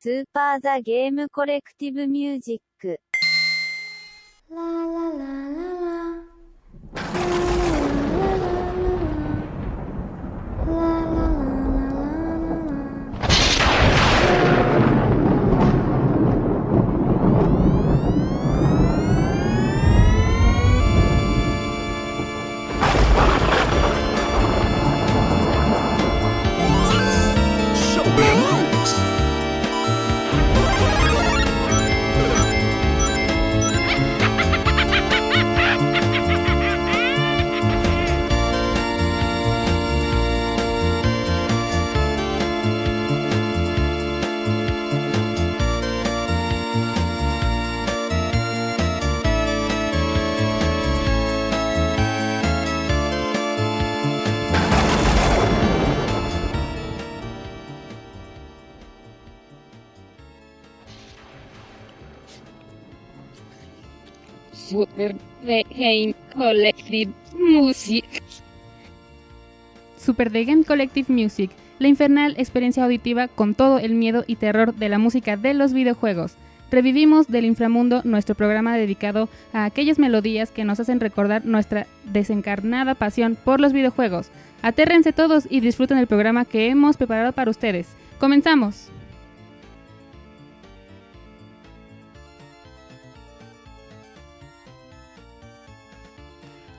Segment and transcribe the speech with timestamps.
[0.00, 3.00] スーパーザゲームコレクティブミュージック。
[64.86, 68.04] The Game Collective Music.
[69.96, 74.74] Super The Game Collective Music, la infernal experiencia auditiva con todo el miedo y terror
[74.74, 76.36] de la música de los videojuegos.
[76.70, 82.94] Revivimos del inframundo nuestro programa dedicado a aquellas melodías que nos hacen recordar nuestra desencarnada
[82.94, 84.30] pasión por los videojuegos.
[84.60, 87.88] Atérrense todos y disfruten el programa que hemos preparado para ustedes.
[88.18, 88.90] ¡Comenzamos!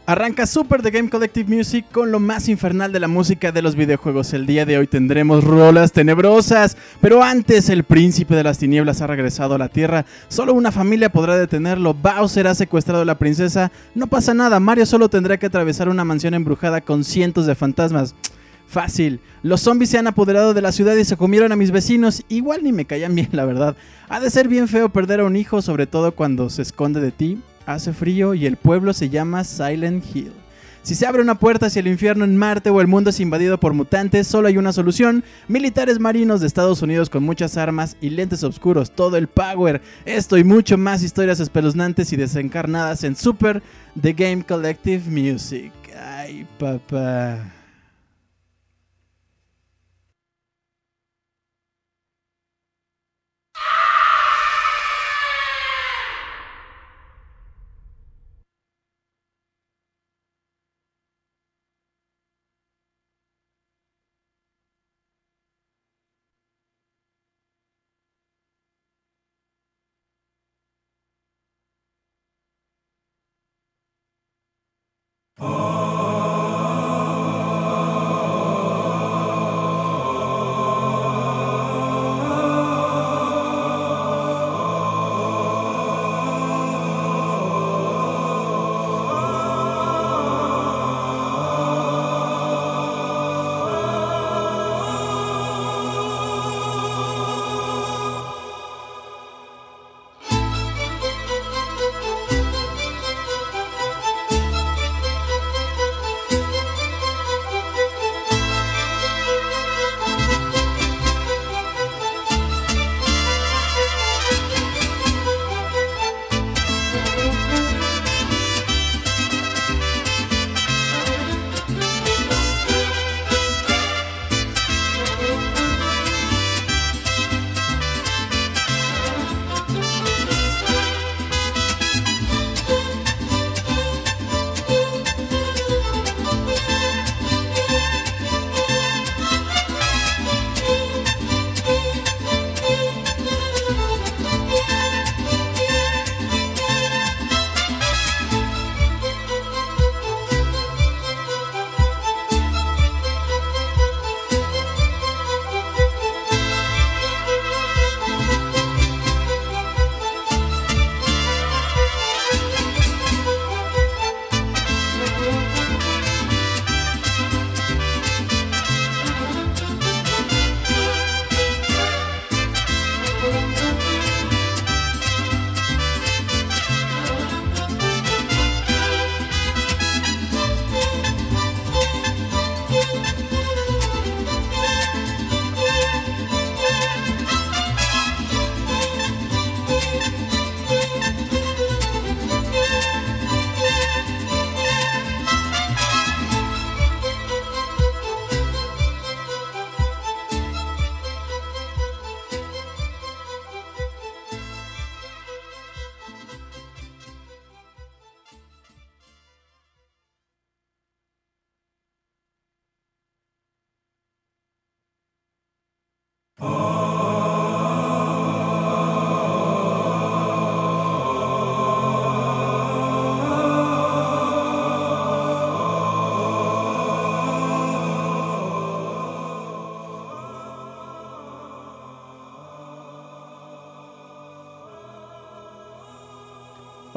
[0.09, 3.75] Arranca Super The Game Collective Music con lo más infernal de la música de los
[3.75, 4.33] videojuegos.
[4.33, 9.05] El día de hoy tendremos rolas tenebrosas, pero antes el príncipe de las tinieblas ha
[9.05, 10.07] regresado a la Tierra.
[10.27, 11.93] Solo una familia podrá detenerlo.
[11.93, 13.71] Bowser ha secuestrado a la princesa.
[13.93, 18.15] No pasa nada, Mario solo tendrá que atravesar una mansión embrujada con cientos de fantasmas.
[18.67, 19.19] Fácil.
[19.43, 22.23] Los zombies se han apoderado de la ciudad y se comieron a mis vecinos.
[22.29, 23.75] Igual ni me caían bien, la verdad.
[24.07, 27.11] Ha de ser bien feo perder a un hijo, sobre todo cuando se esconde de
[27.11, 27.39] ti
[27.73, 30.33] hace frío y el pueblo se llama Silent Hill.
[30.81, 33.59] Si se abre una puerta hacia el infierno en Marte o el mundo es invadido
[33.59, 35.23] por mutantes, solo hay una solución.
[35.47, 39.81] Militares marinos de Estados Unidos con muchas armas y lentes oscuros, todo el power.
[40.05, 43.61] Esto y mucho más historias espeluznantes y desencarnadas en Super
[44.01, 45.71] The Game Collective Music.
[45.95, 47.58] Ay, papá.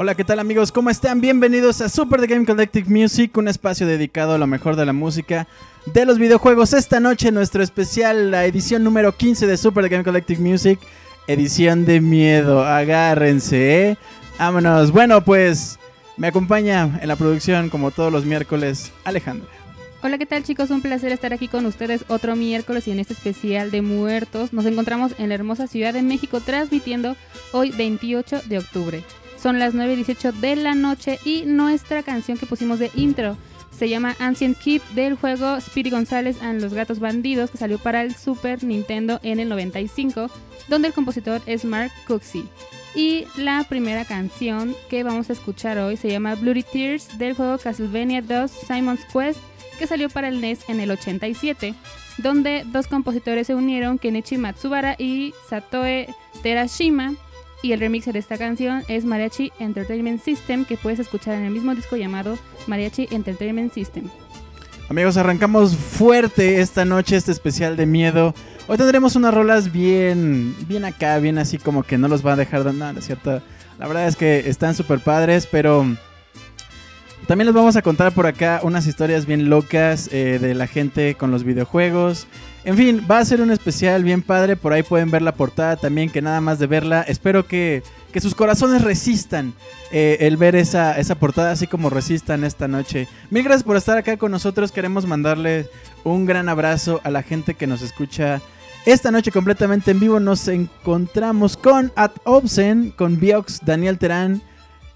[0.03, 0.73] Hola, ¿qué tal amigos?
[0.73, 1.21] ¿Cómo están?
[1.21, 4.93] Bienvenidos a Super The Game Collective Music, un espacio dedicado a lo mejor de la
[4.93, 5.47] música
[5.87, 6.73] de los videojuegos.
[6.73, 10.81] Esta noche nuestro especial, la edición número 15 de Super The Game Collective Music,
[11.29, 12.65] edición de miedo.
[12.65, 13.97] Agárrense, ¿eh?
[14.41, 14.91] Vámonos.
[14.91, 15.79] Bueno, pues
[16.17, 19.47] me acompaña en la producción como todos los miércoles Alejandra.
[20.03, 20.71] Hola, ¿qué tal chicos?
[20.71, 24.53] Un placer estar aquí con ustedes otro miércoles y en este especial de muertos.
[24.53, 27.15] Nos encontramos en la hermosa Ciudad de México transmitiendo
[27.53, 29.05] hoy 28 de octubre.
[29.43, 33.37] Son las 9.18 de la noche y nuestra canción que pusimos de intro
[33.77, 38.03] se llama Ancient Keep del juego Speedy González and los Gatos Bandidos que salió para
[38.03, 40.31] el Super Nintendo en el 95,
[40.69, 42.45] donde el compositor es Mark Cooksey.
[42.95, 47.59] Y la primera canción que vamos a escuchar hoy se llama Bloody Tears del juego
[47.59, 49.41] Castlevania 2 Simon's Quest
[49.79, 51.75] que salió para el NES en el 87,
[52.19, 57.15] donde dos compositores se unieron, Kenichi Matsubara y Satoe Terashima,
[57.63, 61.53] y el remix de esta canción es Mariachi Entertainment System, que puedes escuchar en el
[61.53, 62.37] mismo disco llamado
[62.67, 64.09] Mariachi Entertainment System.
[64.89, 68.35] Amigos, arrancamos fuerte esta noche, este especial de miedo.
[68.67, 72.37] Hoy tendremos unas rolas bien, bien acá, bien así como que no los va a
[72.37, 73.41] dejar de nada, ¿cierto?
[73.79, 75.87] La verdad es que están súper padres, pero
[77.27, 81.15] también les vamos a contar por acá unas historias bien locas eh, de la gente
[81.15, 82.27] con los videojuegos.
[82.65, 84.57] En fin, va a ser un especial bien padre.
[84.57, 87.03] Por ahí pueden ver la portada también, que nada más de verla.
[87.03, 87.83] Espero que,
[88.13, 89.53] que sus corazones resistan
[89.91, 93.09] eh, el ver esa, esa portada, así como resistan esta noche.
[93.31, 94.71] Mil gracias por estar acá con nosotros.
[94.71, 95.69] Queremos mandarle
[96.05, 98.41] un gran abrazo a la gente que nos escucha.
[98.87, 104.43] Esta noche completamente en vivo nos encontramos con At Obsen, con Biox, Daniel Terán,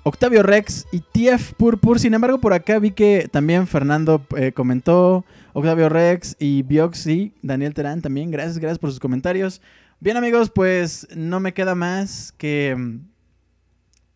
[0.08, 1.98] Octavio Rex y TF Purpur.
[1.98, 7.74] Sin embargo, por acá vi que también Fernando eh, comentó, Octavio Rex y Bioxy, Daniel
[7.74, 8.30] Terán también.
[8.30, 9.60] Gracias, gracias por sus comentarios.
[9.98, 12.76] Bien, amigos, pues no me queda más que.
[12.78, 13.00] mm,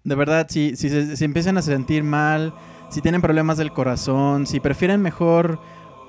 [0.04, 2.54] De verdad, si, si, empiezan a sentir mal,
[2.88, 5.58] si tienen problemas del corazón, si prefieren mejor,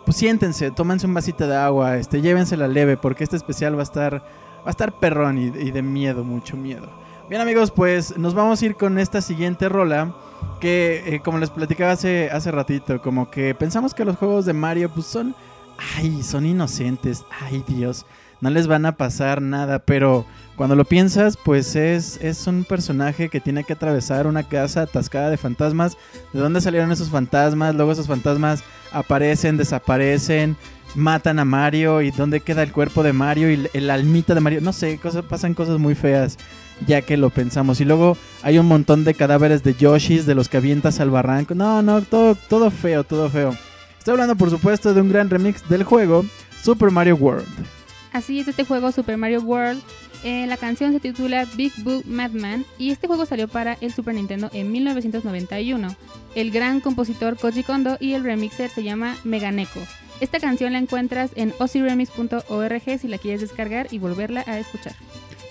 [0.06, 3.89] pues siéntense, tómense un vasito de agua, este, llévensela leve, porque este especial va a
[3.89, 4.13] estar,
[4.60, 7.01] va a estar perrón y de miedo, mucho miedo.
[7.31, 10.13] Bien amigos, pues nos vamos a ir con esta siguiente rola
[10.60, 14.51] que eh, como les platicaba hace, hace ratito, como que pensamos que los juegos de
[14.51, 15.33] Mario pues son,
[15.95, 18.06] ay, son inocentes, ay Dios,
[18.42, 20.25] no les van a pasar nada, pero
[20.57, 25.30] cuando lo piensas pues es, es un personaje que tiene que atravesar una casa atascada
[25.30, 25.95] de fantasmas,
[26.34, 27.75] ¿de dónde salieron esos fantasmas?
[27.75, 28.62] Luego esos fantasmas
[28.92, 30.57] aparecen, desaparecen,
[30.95, 34.60] matan a Mario y dónde queda el cuerpo de Mario y el, almita de Mario,
[34.60, 36.38] no sé, cosas, pasan cosas muy feas
[36.88, 37.81] ya que lo pensamos.
[37.81, 41.56] Y luego hay un montón de cadáveres de Yoshis, de los que avientas al barranco.
[41.56, 43.56] No, no, todo, todo feo, todo feo.
[43.98, 46.25] Estoy hablando, por supuesto, de un gran remix del juego
[46.63, 47.48] Super Mario World.
[48.13, 49.82] Así es este juego Super Mario World.
[50.24, 54.13] Eh, la canción se titula Big Boo Madman y este juego salió para el Super
[54.13, 55.96] Nintendo en 1991.
[56.36, 59.79] El gran compositor Koji Kondo y el remixer se llama Meganeko.
[60.20, 64.94] Esta canción la encuentras en oziremix.org si la quieres descargar y volverla a escuchar.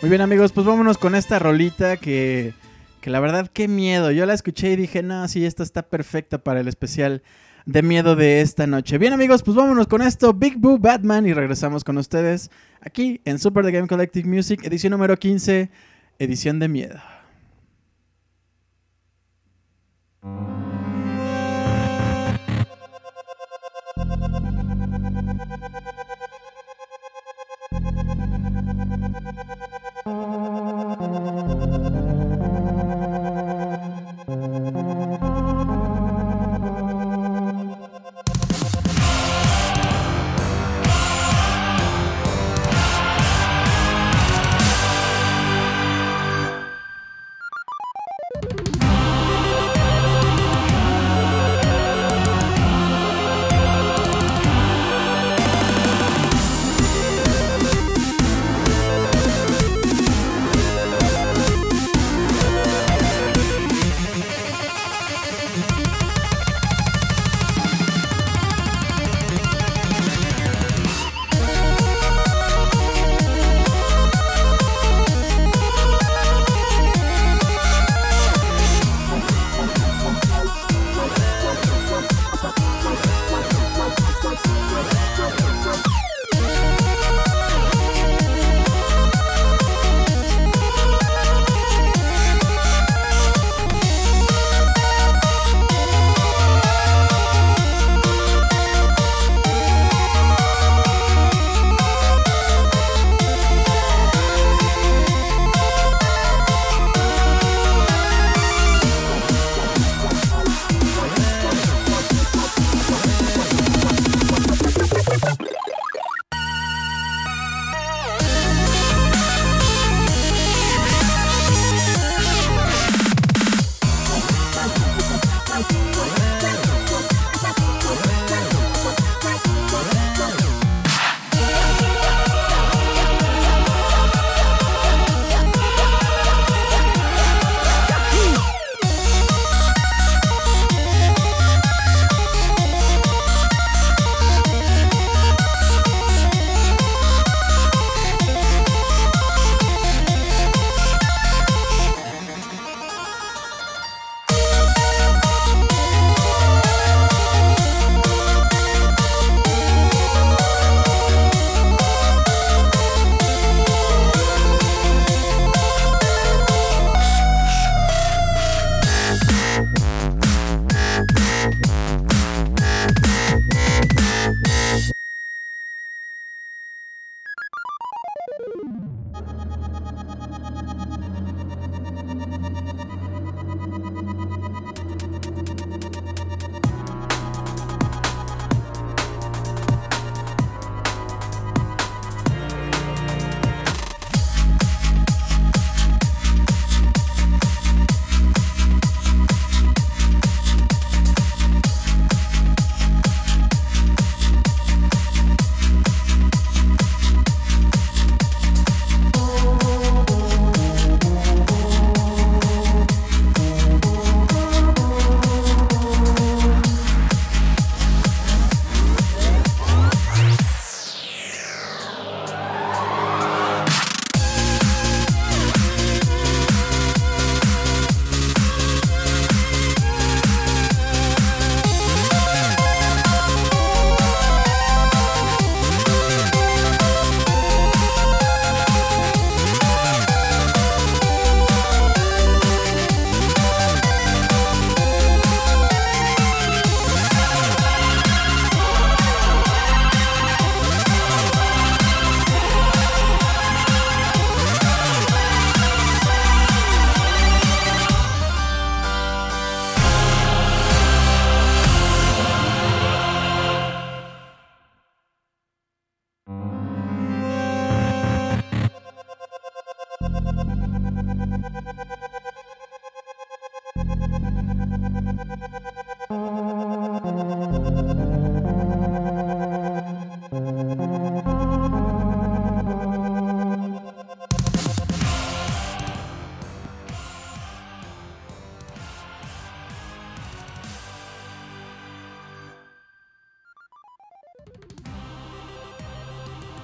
[0.01, 2.55] Muy bien, amigos, pues vámonos con esta rolita que,
[3.03, 4.11] que la verdad, qué miedo.
[4.11, 7.23] Yo la escuché y dije, no, sí, esta está perfecta para el especial
[7.67, 8.97] de miedo de esta noche.
[8.97, 13.39] Bien, amigos, pues vámonos con esto, Big Boo Batman, y regresamos con ustedes aquí en
[13.39, 15.71] Super The Game Collective Music, edición número 15,
[16.19, 17.01] edición de miedo.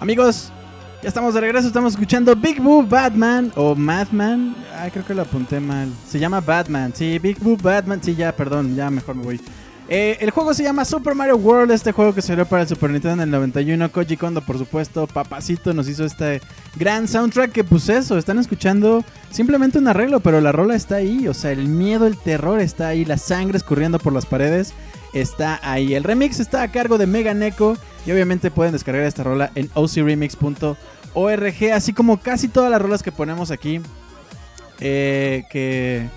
[0.07, 0.53] Amigos,
[1.03, 4.55] ya estamos de regreso, estamos escuchando Big Boo Batman o Madman.
[4.79, 5.89] Ay, creo que lo apunté mal.
[6.09, 8.01] Se llama Batman, sí, Big Boo Batman.
[8.01, 9.41] Sí, ya, perdón, ya mejor me voy.
[9.89, 12.91] Eh, el juego se llama Super Mario World, este juego que salió para el Super
[12.91, 13.91] Nintendo en el 91.
[13.91, 16.41] Koji Kondo, por supuesto, papacito, nos hizo este
[16.77, 21.27] gran soundtrack que pues eso, están escuchando simplemente un arreglo, pero la rola está ahí,
[21.27, 24.73] o sea, el miedo, el terror está ahí, la sangre escurriendo por las paredes
[25.15, 25.95] está ahí.
[25.95, 29.69] El remix está a cargo de Mega Neko y obviamente pueden descargar esta rola en
[29.75, 33.81] ocremix.org, así como casi todas las rolas que ponemos aquí.
[34.79, 36.09] Eh, que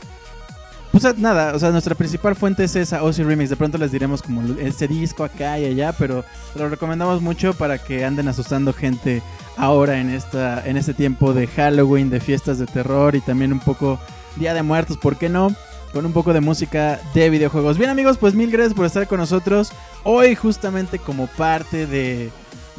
[0.92, 3.50] pues nada, o sea, nuestra principal fuente es esa OC Remix.
[3.50, 7.78] De pronto les diremos como ese disco acá y allá, pero lo recomendamos mucho para
[7.78, 9.22] que anden asustando gente
[9.56, 13.60] ahora en esta en este tiempo de Halloween, de fiestas de terror y también un
[13.60, 14.00] poco
[14.36, 15.56] Día de Muertos, ¿por qué no?
[15.94, 17.78] Con un poco de música de videojuegos.
[17.78, 19.72] Bien amigos, pues mil gracias por estar con nosotros
[20.04, 22.30] hoy justamente como parte de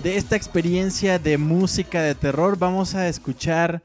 [0.03, 2.59] de esta experiencia de música de terror.
[2.59, 3.83] Vamos a escuchar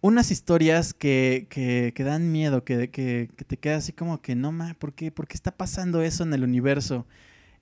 [0.00, 4.52] unas historias que, que, que dan miedo, que, que, te queda así como que no,
[4.52, 5.10] ma, ¿por qué?
[5.10, 7.06] ¿por qué está pasando eso en el universo?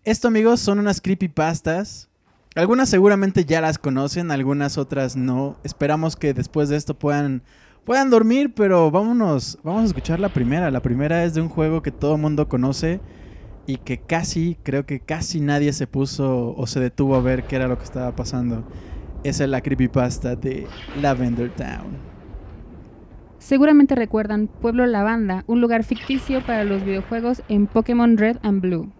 [0.04, 2.08] Esto, amigos, son unas creepypastas.
[2.56, 5.56] Algunas seguramente ya las conocen, algunas otras no.
[5.62, 7.42] Esperamos que después de esto puedan,
[7.84, 10.70] puedan dormir, pero vámonos, vamos a escuchar la primera.
[10.70, 13.00] La primera es de un juego que todo mundo conoce
[13.66, 17.56] y que casi, creo que casi nadie se puso o se detuvo a ver qué
[17.56, 18.64] era lo que estaba pasando.
[19.22, 20.66] Esa es la creepypasta de
[21.00, 22.10] Lavender Town.
[23.38, 28.92] Seguramente recuerdan Pueblo Lavanda, un lugar ficticio para los videojuegos en Pokémon Red and Blue.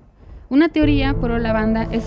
[0.48, 2.04] Una teoría, Pueblo Lavanda es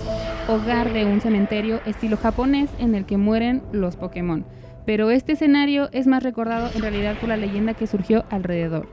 [0.48, 4.44] hogar de un cementerio estilo japonés en el que mueren los Pokémon,
[4.86, 8.88] pero este escenario es más recordado en realidad por la leyenda que surgió alrededor.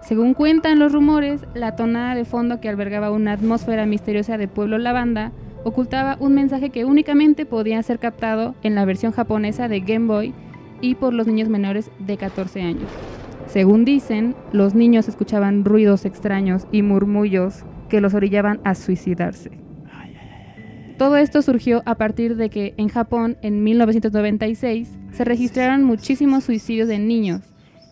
[0.00, 4.76] Según cuentan los rumores, la tonada de fondo que albergaba una atmósfera misteriosa de Pueblo
[4.78, 5.32] Lavanda
[5.64, 10.34] ocultaba un mensaje que únicamente podía ser captado en la versión japonesa de Game Boy
[10.82, 12.90] y por los niños menores de 14 años.
[13.46, 19.63] Según dicen, los niños escuchaban ruidos extraños y murmullos que los orillaban a suicidarse.
[20.98, 26.88] Todo esto surgió a partir de que en Japón en 1996 se registraron muchísimos suicidios
[26.88, 27.40] de niños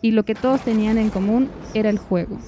[0.03, 2.39] y lo que todos tenían en común era el juego.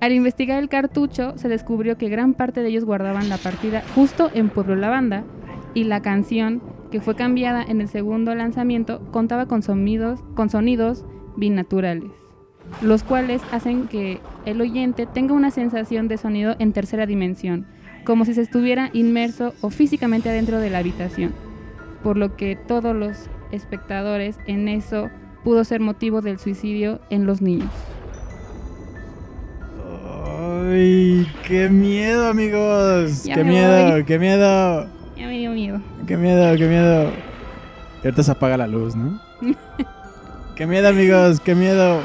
[0.00, 4.30] Al investigar el cartucho se descubrió que gran parte de ellos guardaban la partida justo
[4.34, 5.24] en Pueblo Lavanda
[5.72, 6.60] y la canción
[6.94, 11.04] que fue cambiada en el segundo lanzamiento, contaba con sonidos, con sonidos
[11.36, 12.12] binaturales,
[12.82, 17.66] los cuales hacen que el oyente tenga una sensación de sonido en tercera dimensión,
[18.04, 21.34] como si se estuviera inmerso o físicamente adentro de la habitación,
[22.02, 25.10] por lo que todos los espectadores en eso
[25.42, 27.70] pudo ser motivo del suicidio en los niños.
[30.26, 31.26] ¡Ay!
[31.46, 33.22] ¡Qué miedo, amigos!
[33.24, 34.04] ¡Qué miedo!
[34.04, 34.88] ¡Qué miedo!
[35.16, 35.80] Ya me dio miedo.
[36.06, 37.10] Qué miedo, qué miedo.
[38.02, 39.20] Y ahorita se apaga la luz, ¿no?
[40.56, 42.02] qué miedo, amigos, qué miedo.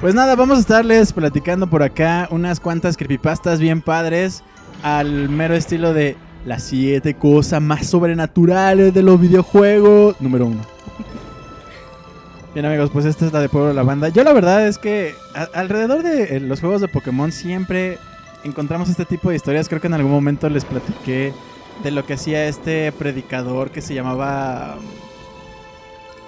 [0.00, 4.42] Pues nada, vamos a estarles platicando por acá unas cuantas creepypastas bien padres
[4.84, 6.14] al mero estilo de
[6.44, 10.14] las siete cosas más sobrenaturales de los videojuegos.
[10.20, 10.60] Número uno.
[12.52, 14.10] Bien amigos, pues esta es la de Pueblo de la Banda.
[14.10, 15.14] Yo la verdad es que
[15.54, 17.98] alrededor de eh, los juegos de Pokémon siempre
[18.44, 19.70] encontramos este tipo de historias.
[19.70, 21.32] Creo que en algún momento les platiqué
[21.82, 24.84] de lo que hacía este predicador que se llamaba um,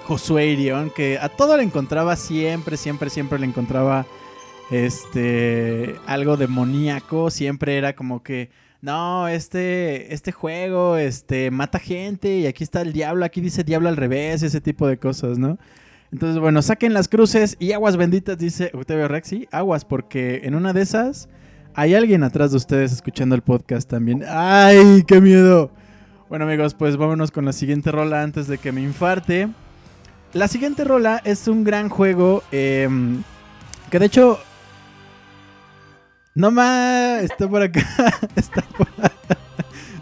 [0.07, 4.07] Josué Irion, que a todo le encontraba siempre, siempre, siempre le encontraba
[4.71, 8.49] este algo demoníaco, siempre era como que
[8.81, 13.89] no, este este juego este mata gente y aquí está el diablo, aquí dice diablo
[13.89, 15.57] al revés, ese tipo de cosas, ¿no?
[16.11, 20.71] Entonces, bueno, saquen las cruces y aguas benditas, dice Octavio Rexy, aguas, porque en una
[20.71, 21.27] de esas
[21.73, 24.23] hay alguien atrás de ustedes escuchando el podcast también.
[24.27, 25.69] ¡Ay, qué miedo!
[26.29, 29.49] Bueno amigos, pues vámonos con la siguiente rola antes de que me infarte.
[30.33, 33.23] La siguiente rola es un gran juego em,
[33.89, 34.39] que de hecho...
[36.37, 37.83] No más, está por acá.
[38.35, 38.87] Está por,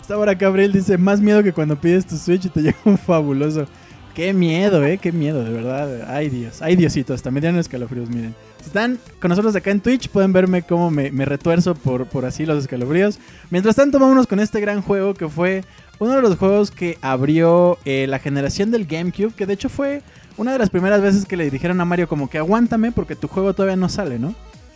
[0.02, 0.74] está por acá, Abril.
[0.74, 3.68] Dice, más miedo que cuando pides tu Switch y te llega un fabuloso.
[4.14, 6.10] Qué miedo, eh, qué miedo, de verdad.
[6.10, 8.36] Ay Dios, ay Diosito, hasta me dieron escalofríos, miren.
[8.60, 12.46] Si están con nosotros acá en Twitch, pueden verme cómo me, retuerzo por, por así
[12.46, 13.18] los escalofríos.
[13.50, 15.64] Mientras tanto, vámonos con este gran juego que fue
[16.00, 20.02] uno de los juegos que abrió eh, la generación del GameCube, que de hecho fue
[20.36, 23.30] una de las primeras veces que le dijeron a Mario como que aguántame porque tu
[23.30, 24.36] juego todavía no sale, ¿no?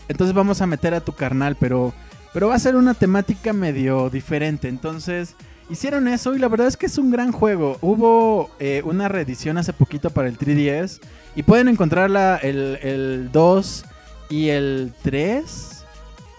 [0.09, 1.93] Entonces vamos a meter a tu carnal, pero,
[2.33, 4.67] pero va a ser una temática medio diferente.
[4.67, 5.35] Entonces
[5.69, 7.77] hicieron eso y la verdad es que es un gran juego.
[7.81, 10.99] Hubo eh, una reedición hace poquito para el 3DS
[11.35, 13.85] y pueden encontrarla el, el 2
[14.29, 15.85] y el 3.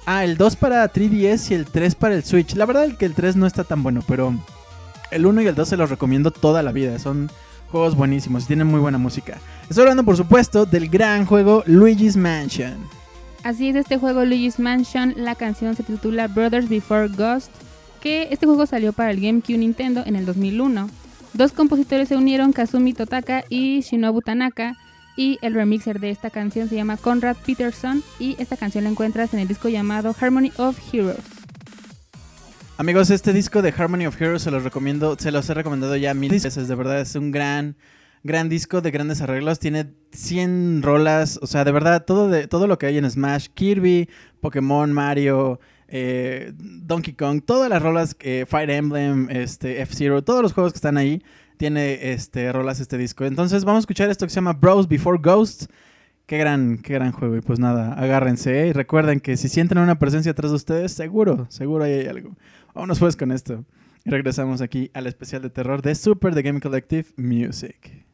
[0.06, 2.54] Ah, el 2 para 3DS y el 3 para el Switch.
[2.56, 4.34] La verdad es que el 3 no está tan bueno, pero
[5.12, 6.98] El 1 y el 2 se los recomiendo toda la vida.
[6.98, 7.30] Son
[7.70, 9.38] juegos buenísimos y tienen muy buena música.
[9.68, 12.99] Estoy hablando, por supuesto, del gran juego Luigi's Mansion.
[13.42, 17.50] Así es, este juego Luigi's Mansion, la canción se titula Brothers Before Ghost,
[18.02, 20.90] que este juego salió para el GameCube Nintendo en el 2001.
[21.32, 24.76] Dos compositores se unieron, Kazumi Totaka y Shinobu Tanaka,
[25.16, 29.32] y el remixer de esta canción se llama Conrad Peterson, y esta canción la encuentras
[29.32, 31.24] en el disco llamado Harmony of Heroes.
[32.76, 36.12] Amigos, este disco de Harmony of Heroes se los recomiendo, se los he recomendado ya
[36.12, 37.76] mil veces, de verdad es un gran
[38.22, 42.66] gran disco de grandes arreglos, tiene 100 rolas, o sea, de verdad todo de todo
[42.66, 44.08] lo que hay en Smash, Kirby,
[44.40, 50.72] Pokémon, Mario, eh, Donkey Kong, todas las rolas, Fire Emblem, este, F-Zero, todos los juegos
[50.72, 51.22] que están ahí,
[51.60, 53.26] tiene este, rolas este disco.
[53.26, 55.68] Entonces vamos a escuchar esto que se llama Bros Before Ghosts.
[56.24, 57.36] Qué gran, qué gran juego.
[57.36, 58.68] Y pues nada, agárrense ¿eh?
[58.68, 62.34] y recuerden que si sienten una presencia atrás de ustedes, seguro, seguro ahí hay algo.
[62.74, 63.64] Vámonos pues con esto.
[64.04, 68.06] Y regresamos aquí al especial de terror de Super The Game Collective Music.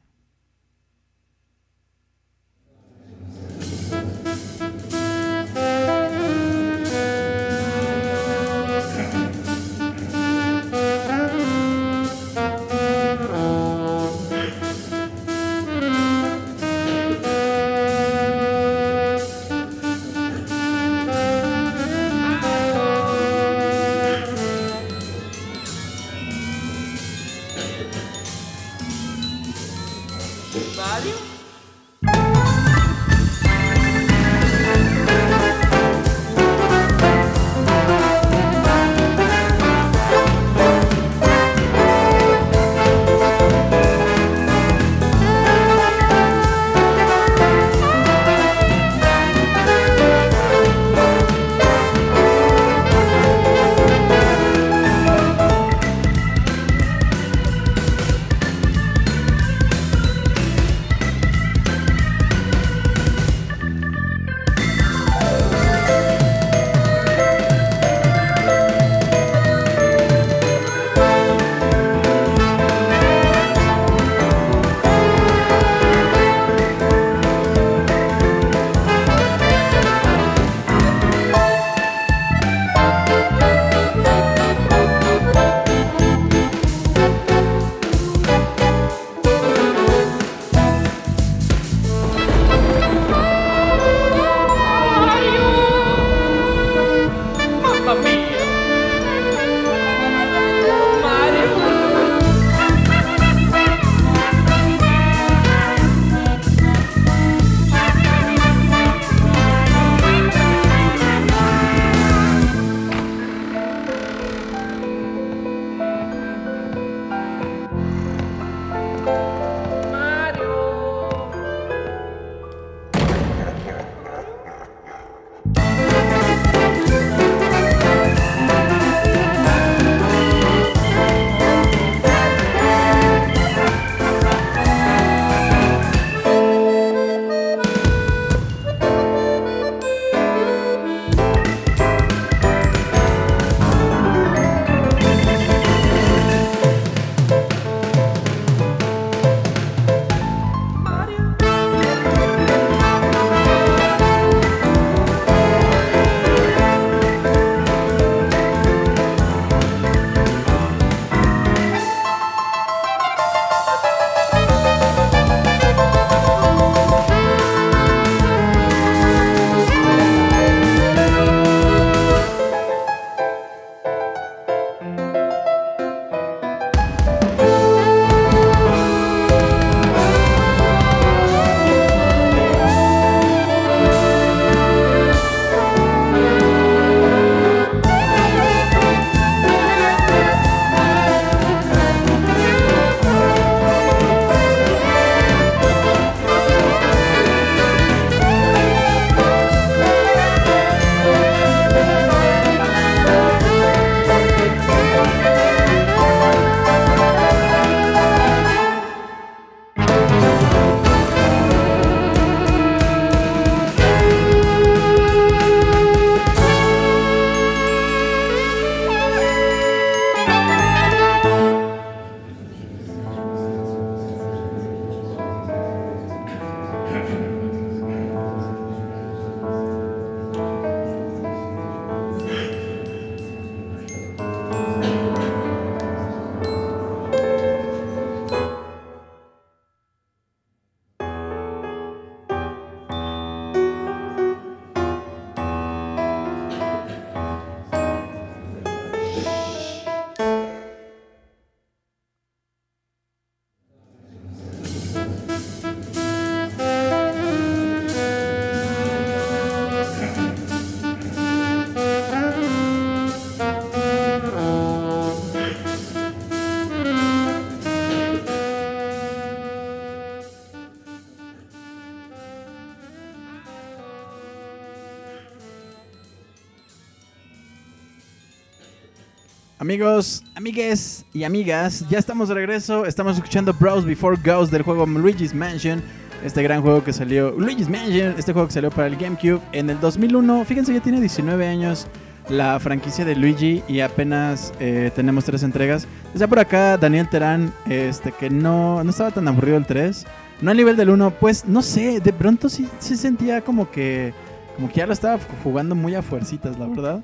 [279.67, 282.87] Amigos, amigues y amigas, ya estamos de regreso.
[282.87, 285.83] Estamos escuchando Browse Before Ghost del juego Luigi's Mansion.
[286.25, 289.69] Este gran juego que salió, Luigi's Mansion, este juego que salió para el GameCube en
[289.69, 290.45] el 2001.
[290.45, 291.89] Fíjense, ya tiene 19 años
[292.29, 295.89] la franquicia de Luigi y apenas eh, tenemos tres entregas.
[296.13, 300.07] Decía por acá Daniel Terán este, que no, no estaba tan aburrido el 3.
[300.43, 304.15] No al nivel del 1, pues no sé, de pronto sí, sí sentía como que,
[304.55, 307.03] como que ya lo estaba jugando muy a fuercitas, la verdad.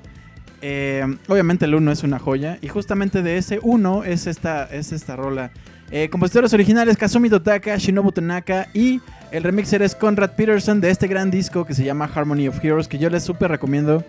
[0.65, 4.93] Eh, obviamente el 1 es una joya y justamente de ese 1 es esta, es
[4.93, 5.51] esta rola.
[5.91, 11.07] Eh, compositores originales Kazumi Totaka, Shinobu Tanaka y el remixer es Conrad Peterson de este
[11.07, 14.05] gran disco que se llama Harmony of Heroes que yo les súper recomiendo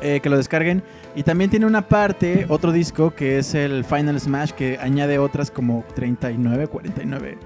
[0.00, 0.82] eh, que lo descarguen.
[1.14, 5.52] Y también tiene una parte, otro disco que es el Final Smash que añade otras
[5.52, 7.38] como 39, 49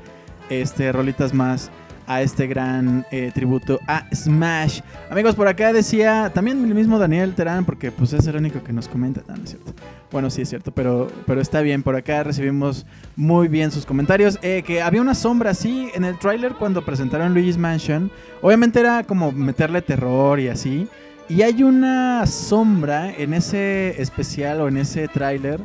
[0.48, 1.70] este, rolitas más
[2.06, 4.80] a este gran eh, tributo a Smash.
[5.10, 8.72] Amigos, por acá decía también el mismo Daniel Terán, porque pues es el único que
[8.72, 9.74] nos comenta, no, es cierto.
[10.10, 14.38] Bueno, sí es cierto, pero, pero está bien, por acá recibimos muy bien sus comentarios.
[14.42, 18.10] Eh, que había una sombra así en el tráiler cuando presentaron Luigi's Mansion.
[18.40, 20.88] Obviamente era como meterle terror y así.
[21.28, 25.60] Y hay una sombra en ese especial o en ese tráiler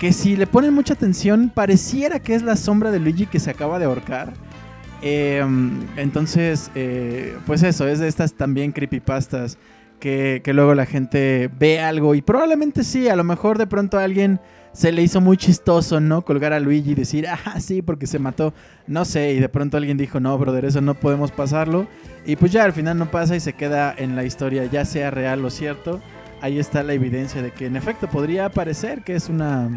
[0.00, 3.50] que si le ponen mucha atención pareciera que es la sombra de Luigi que se
[3.50, 4.32] acaba de ahorcar.
[5.02, 9.58] Em, entonces, eh, pues eso, es de estas también creepypastas
[9.98, 13.98] que, que luego la gente ve algo y probablemente sí, a lo mejor de pronto
[13.98, 14.40] a alguien
[14.72, 16.22] se le hizo muy chistoso, ¿no?
[16.22, 18.54] Colgar a Luigi y decir, ah, sí, porque se mató.
[18.86, 21.88] No sé, y de pronto alguien dijo, no, brother, eso no podemos pasarlo.
[22.24, 25.10] Y pues ya al final no pasa y se queda en la historia, ya sea
[25.10, 26.00] real o cierto.
[26.40, 29.68] Ahí está la evidencia de que en efecto podría parecer que es una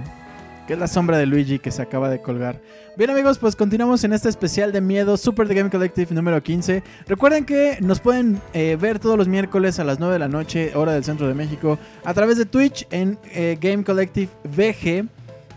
[0.68, 2.62] que es la sombra de Luigi que se acaba de colgar.
[2.98, 6.84] Bien amigos, pues continuamos en este especial de miedo Super The Game Collective número 15.
[7.08, 10.72] Recuerden que nos pueden eh, ver todos los miércoles a las 9 de la noche,
[10.76, 15.08] hora del centro de México, a través de Twitch en eh, Game Collective VG.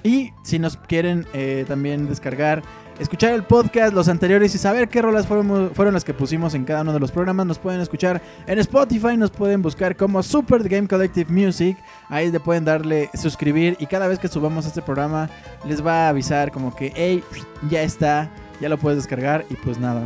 [0.03, 2.63] Y si nos quieren eh, también descargar
[2.99, 6.83] escuchar el podcast, los anteriores y saber qué rolas fueron, las que pusimos en cada
[6.83, 10.89] uno de los programas, nos pueden escuchar en Spotify, nos pueden buscar como Super Game
[10.89, 11.77] Collective Music.
[12.09, 15.31] Ahí le pueden darle suscribir y cada vez que subamos este programa
[15.67, 17.23] les va a avisar como que, hey,
[17.71, 18.31] ya está,
[18.61, 20.03] ya lo puedes descargar y pues nada,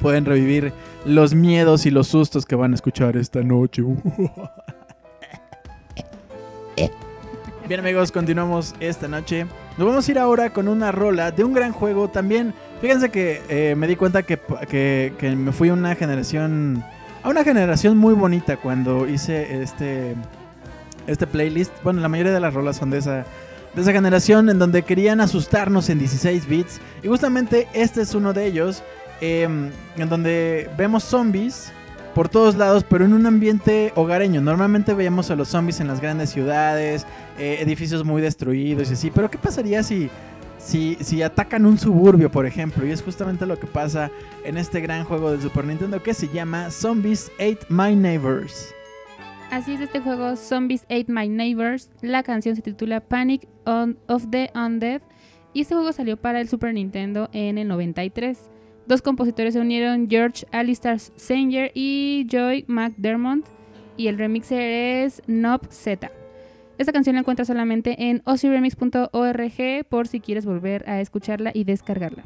[0.00, 0.72] pueden revivir
[1.04, 3.82] los miedos y los sustos que van a escuchar esta noche.
[7.66, 9.46] Bien amigos, continuamos esta noche.
[9.76, 12.08] Nos vamos a ir ahora con una rola de un gran juego.
[12.08, 14.38] También, fíjense que eh, me di cuenta que,
[15.36, 16.84] me fui a una generación,
[17.24, 20.14] a una generación muy bonita cuando hice este,
[21.08, 21.72] este playlist.
[21.82, 23.24] Bueno, la mayoría de las rolas son de esa,
[23.74, 26.80] de esa generación en donde querían asustarnos en 16 bits.
[27.02, 28.84] Y justamente este es uno de ellos,
[29.20, 31.72] em, en donde vemos zombies
[32.14, 34.40] por todos lados, pero en un ambiente hogareño.
[34.40, 37.06] Normalmente veíamos a los zombies en las grandes ciudades,
[37.38, 39.10] eh, edificios muy destruidos y así.
[39.10, 40.08] Pero ¿qué pasaría si,
[40.58, 42.86] si, si atacan un suburbio, por ejemplo?
[42.86, 44.10] Y es justamente lo que pasa
[44.44, 48.72] en este gran juego de Super Nintendo que se llama Zombies Ate My Neighbors.
[49.50, 51.90] Así es este juego Zombies Ate My Neighbors.
[52.00, 55.02] La canción se titula Panic of the Undead.
[55.52, 58.50] Y este juego salió para el Super Nintendo en el 93.
[58.86, 63.46] Dos compositores se unieron, George Alistair Sanger y Joy McDermott,
[63.96, 64.60] y el remixer
[65.04, 66.10] es Nob Z.
[66.76, 72.24] Esta canción la encuentras solamente en osiremix.org por si quieres volver a escucharla y descargarla.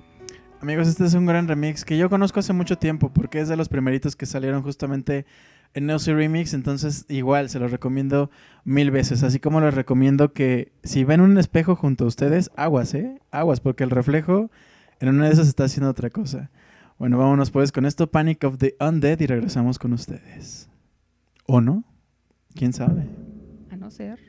[0.60, 3.56] Amigos, este es un gran remix que yo conozco hace mucho tiempo porque es de
[3.56, 5.26] los primeritos que salieron justamente
[5.74, 8.30] en Ozzy Remix, entonces igual se los recomiendo
[8.64, 12.94] mil veces, así como les recomiendo que si ven un espejo junto a ustedes, aguas,
[12.94, 13.20] ¿eh?
[13.30, 14.50] Aguas, porque el reflejo
[15.00, 16.50] en una de esas está haciendo otra cosa.
[16.98, 20.68] Bueno, vámonos pues con esto, Panic of the Undead, y regresamos con ustedes.
[21.46, 21.84] ¿O no?
[22.54, 23.08] ¿Quién sabe?
[23.70, 24.27] A no ser.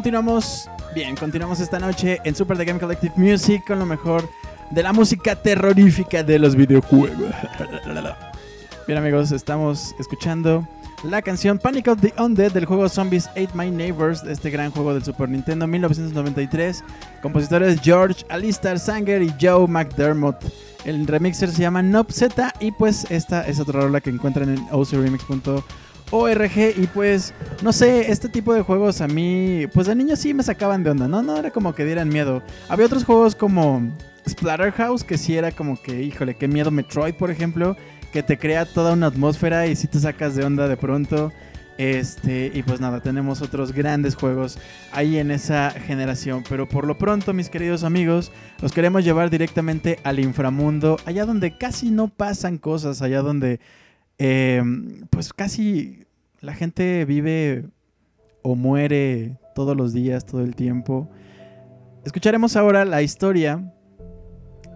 [0.00, 4.26] Continuamos, bien, continuamos esta noche en Super The Game Collective Music con lo mejor
[4.70, 7.34] de la música terrorífica de los videojuegos.
[8.86, 10.66] Bien amigos, estamos escuchando
[11.04, 14.94] la canción Panic of the Undead del juego Zombies Ate My Neighbors, este gran juego
[14.94, 16.82] del Super Nintendo 1993.
[17.20, 20.42] Compositores George Alistair Sanger y Joe McDermott.
[20.86, 24.66] El remixer se llama Nob Z y pues esta es otra rola que encuentran en
[24.70, 25.62] ocremix.org
[26.74, 30.42] y pues no sé, este tipo de juegos a mí pues de niño sí me
[30.42, 32.42] sacaban de onda, no no era como que dieran miedo.
[32.68, 33.90] Había otros juegos como
[34.28, 37.76] Splatterhouse que sí era como que híjole, qué miedo Metroid, por ejemplo,
[38.12, 41.32] que te crea toda una atmósfera y si te sacas de onda de pronto.
[41.78, 44.58] Este, y pues nada, tenemos otros grandes juegos
[44.92, 46.44] ahí en esa generación.
[46.46, 51.56] Pero por lo pronto, mis queridos amigos, los queremos llevar directamente al inframundo, allá donde
[51.56, 53.60] casi no pasan cosas, allá donde
[54.18, 54.62] eh,
[55.08, 56.04] pues casi
[56.40, 57.68] la gente vive
[58.42, 61.10] o muere todos los días, todo el tiempo.
[62.04, 63.72] Escucharemos ahora la historia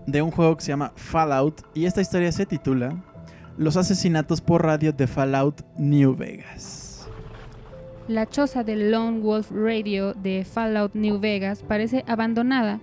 [0.07, 3.03] de un juego que se llama Fallout y esta historia se titula
[3.57, 7.09] Los asesinatos por radio de Fallout New Vegas.
[8.09, 12.81] La choza del Lone Wolf Radio de Fallout New Vegas parece abandonada,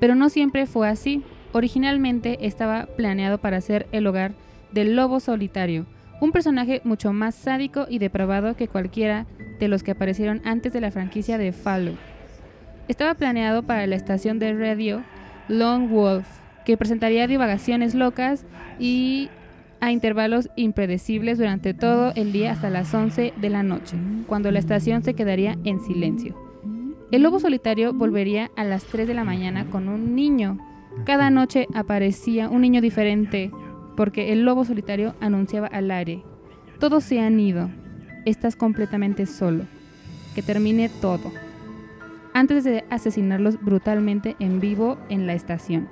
[0.00, 1.22] pero no siempre fue así.
[1.52, 4.32] Originalmente estaba planeado para ser el hogar
[4.72, 5.84] del lobo solitario,
[6.22, 9.26] un personaje mucho más sádico y depravado que cualquiera
[9.58, 11.98] de los que aparecieron antes de la franquicia de Fallout.
[12.86, 15.02] Estaba planeado para la estación de radio
[15.48, 16.24] Lone Wolf,
[16.64, 18.46] que presentaría divagaciones locas
[18.78, 19.30] y
[19.80, 23.96] a intervalos impredecibles durante todo el día hasta las 11 de la noche,
[24.28, 26.36] cuando la estación se quedaría en silencio.
[27.10, 30.56] El lobo solitario volvería a las 3 de la mañana con un niño.
[31.04, 33.50] Cada noche aparecía un niño diferente,
[33.96, 36.22] porque el lobo solitario anunciaba al aire,
[36.78, 37.70] todos se han ido,
[38.24, 39.64] estás completamente solo,
[40.34, 41.32] que termine todo,
[42.34, 45.88] antes de asesinarlos brutalmente en vivo en la estación.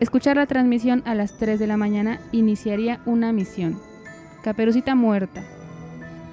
[0.00, 3.78] Escuchar la transmisión a las 3 de la mañana iniciaría una misión.
[4.42, 5.42] Caperucita muerta.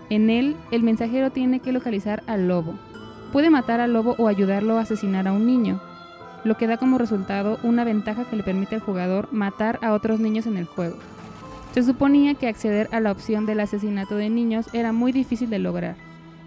[0.09, 2.73] En él, el mensajero tiene que localizar al lobo.
[3.31, 5.79] Puede matar al lobo o ayudarlo a asesinar a un niño,
[6.43, 10.19] lo que da como resultado una ventaja que le permite al jugador matar a otros
[10.19, 10.97] niños en el juego.
[11.73, 15.59] Se suponía que acceder a la opción del asesinato de niños era muy difícil de
[15.59, 15.95] lograr.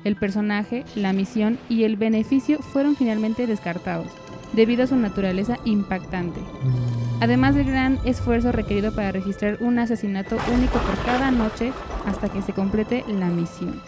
[0.05, 4.09] El personaje, la misión y el beneficio fueron finalmente descartados,
[4.53, 6.41] debido a su naturaleza impactante.
[7.21, 11.73] Además del gran esfuerzo requerido para registrar un asesinato único por cada noche
[12.05, 13.81] hasta que se complete la misión.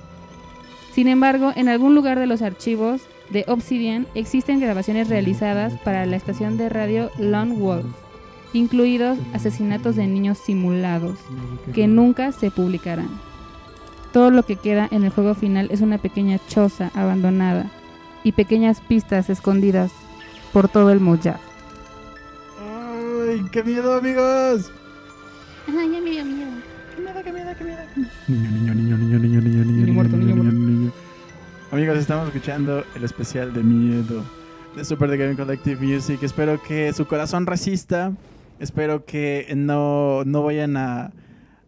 [0.92, 6.16] Sin embargo, en algún lugar de los archivos de Obsidian existen grabaciones realizadas para la
[6.16, 7.86] estación de radio Lone Wolf,
[8.52, 11.18] incluidos asesinatos de niños simulados,
[11.74, 13.08] que nunca se publicarán.
[14.12, 17.70] Todo lo que queda en el juego final es una pequeña choza abandonada
[18.24, 19.92] y pequeñas pistas escondidas
[20.52, 21.38] por todo el Mojave.
[22.58, 24.70] ¡Ay, qué miedo, amigos!
[25.68, 26.50] Ay, ya me dio miedo.
[26.94, 27.80] ¡Qué miedo, qué miedo, qué miedo!
[28.28, 30.52] Niño, niño, niño, niño, niño, niño, niño, muerto, niño muerto.
[30.52, 30.65] niño.
[31.76, 34.24] Amigos, estamos escuchando el especial de miedo
[34.74, 36.22] de Super The Gaming Collective Music.
[36.22, 38.14] Espero que su corazón resista.
[38.58, 41.12] Espero que no, no vayan a,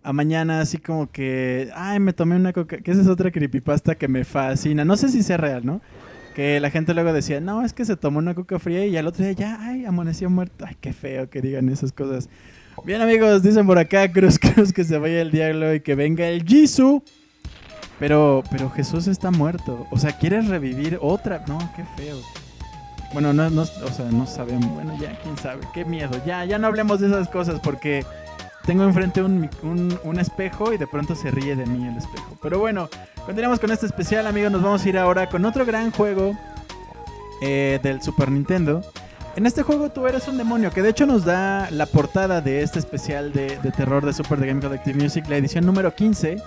[0.02, 3.96] a mañana así como que, ay, me tomé una coca, que esa es otra creepypasta
[3.96, 4.82] que me fascina.
[4.82, 5.82] No sé si sea real, ¿no?
[6.34, 9.06] Que la gente luego decía, no, es que se tomó una coca fría y al
[9.06, 10.64] otro día ya, ay, amaneció muerto.
[10.66, 12.30] Ay, qué feo que digan esas cosas.
[12.82, 16.26] Bien, amigos, dicen por acá, cruz, cruz, que se vaya el diablo y que venga
[16.28, 17.02] el Jisoo.
[17.99, 19.86] Pero, pero Jesús está muerto.
[19.90, 21.42] O sea, ¿quieres revivir otra?
[21.46, 22.16] No, qué feo.
[23.12, 24.70] Bueno, no, no, o sea, no sabemos.
[24.72, 25.61] Bueno, ya, quién sabe.
[25.72, 26.11] Qué miedo.
[26.26, 28.05] Ya, ya no hablemos de esas cosas porque
[28.66, 32.36] tengo enfrente un, un, un espejo y de pronto se ríe de mí el espejo.
[32.42, 32.88] Pero bueno,
[33.24, 34.53] continuamos con este especial, amigos.
[34.53, 36.36] Nos vamos a ir ahora con otro gran juego
[37.40, 38.82] eh, del Super Nintendo.
[39.36, 42.62] En este juego tú eres un demonio, que de hecho nos da la portada de
[42.62, 46.42] este especial de, de terror de Super The Game Collective Music, la edición número 15.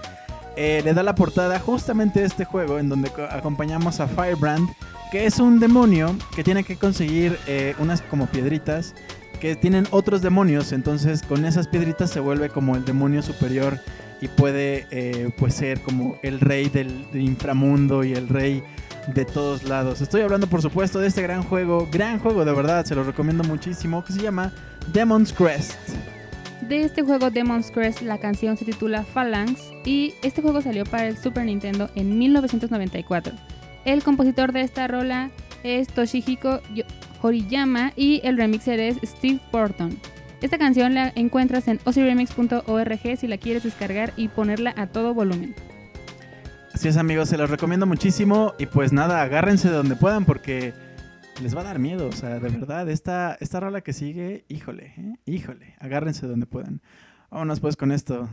[0.58, 4.70] Eh, le da la portada justamente a este juego en donde co- acompañamos a Firebrand,
[5.12, 8.94] que es un demonio que tiene que conseguir eh, unas como piedritas
[9.40, 13.80] que tienen otros demonios, entonces con esas piedritas se vuelve como el demonio superior
[14.22, 18.62] y puede eh, pues ser como el rey del, del inframundo y el rey
[19.16, 20.00] de todos lados.
[20.02, 23.44] Estoy hablando por supuesto de este gran juego, gran juego de verdad, se lo recomiendo
[23.44, 24.52] muchísimo, que se llama
[24.94, 25.74] Demon's Crest.
[26.62, 31.08] De este juego Demon's Crest la canción se titula Phalanx y este juego salió para
[31.08, 33.34] el Super Nintendo en 1994.
[33.84, 35.32] El compositor de esta rola
[35.64, 36.62] es Toshihiko
[37.22, 39.98] Horiyama y el remixer es Steve Burton.
[40.42, 45.56] Esta canción la encuentras en osiremix.org si la quieres descargar y ponerla a todo volumen.
[46.74, 50.74] Así es amigos, se los recomiendo muchísimo y pues nada, agárrense de donde puedan porque
[51.42, 54.94] les va a dar miedo, o sea, de verdad, esta, esta rola que sigue, híjole,
[54.98, 55.16] ¿eh?
[55.26, 56.82] híjole, agárrense de donde puedan.
[57.32, 58.30] Vámonos pues con esto.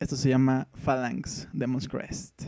[0.00, 2.44] Esto se llama Phalanx Demon's Crest.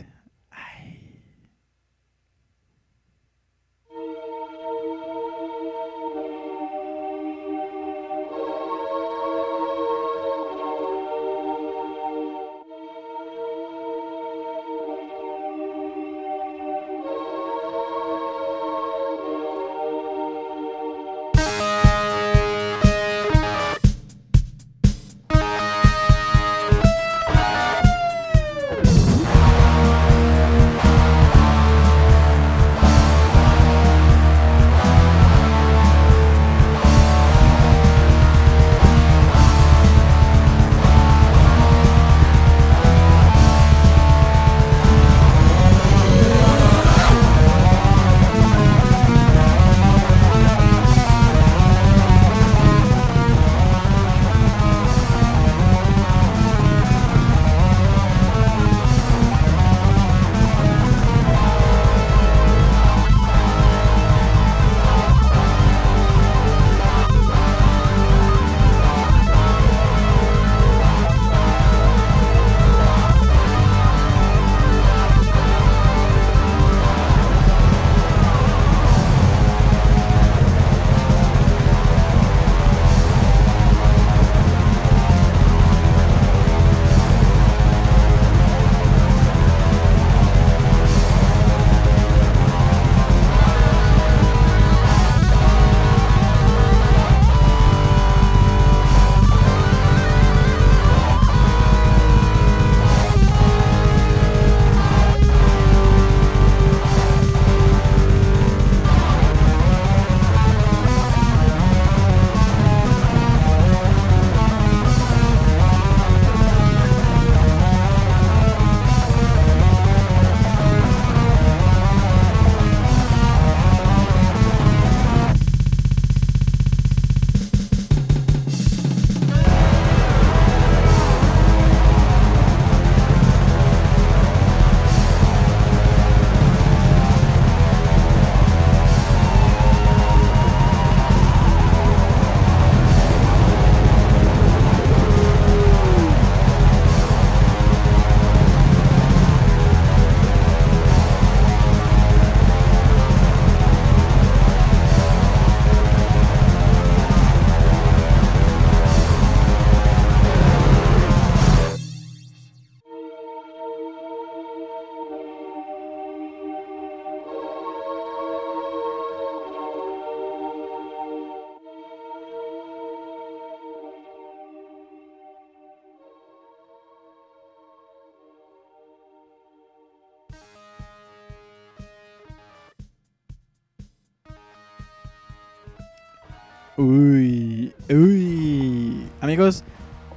[186.79, 189.05] Uy, uy.
[189.19, 189.65] Amigos,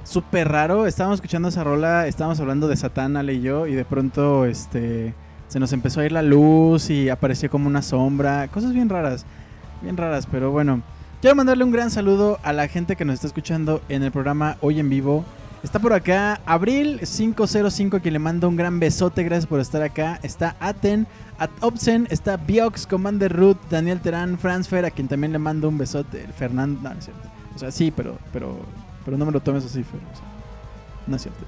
[0.05, 0.87] súper raro.
[0.87, 5.13] Estábamos escuchando esa rola, estábamos hablando de Satán, Ale y yo, y de pronto este,
[5.49, 8.47] se nos empezó a ir la luz y apareció como una sombra.
[8.47, 9.25] Cosas bien raras,
[9.81, 10.81] bien raras, pero bueno.
[11.19, 14.55] Quiero mandarle un gran saludo a la gente que nos está escuchando en el programa
[14.61, 15.25] Hoy en Vivo.
[15.63, 19.23] Está por acá Abril505, quien le manda un gran besote.
[19.23, 20.19] Gracias por estar acá.
[20.21, 21.07] Está Aten,
[21.39, 25.69] At Opsen, está Biox, Commander Root, Daniel Terán, Franz Fer, a quien también le mando
[25.69, 26.27] un besote.
[26.37, 27.29] Fernando, no, no es cierto.
[27.55, 28.59] O sea, sí, pero, pero,
[29.05, 30.01] pero no me lo tomes así, Fer.
[30.01, 30.25] o sea,
[31.07, 31.45] no es cierto.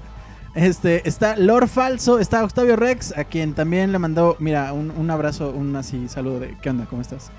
[0.54, 5.10] Este, está Lord Falso, está Octavio Rex, a quien también le mandó, mira, un, un
[5.10, 6.86] abrazo, un así saludo de, ¿qué onda?
[6.86, 7.30] ¿Cómo estás?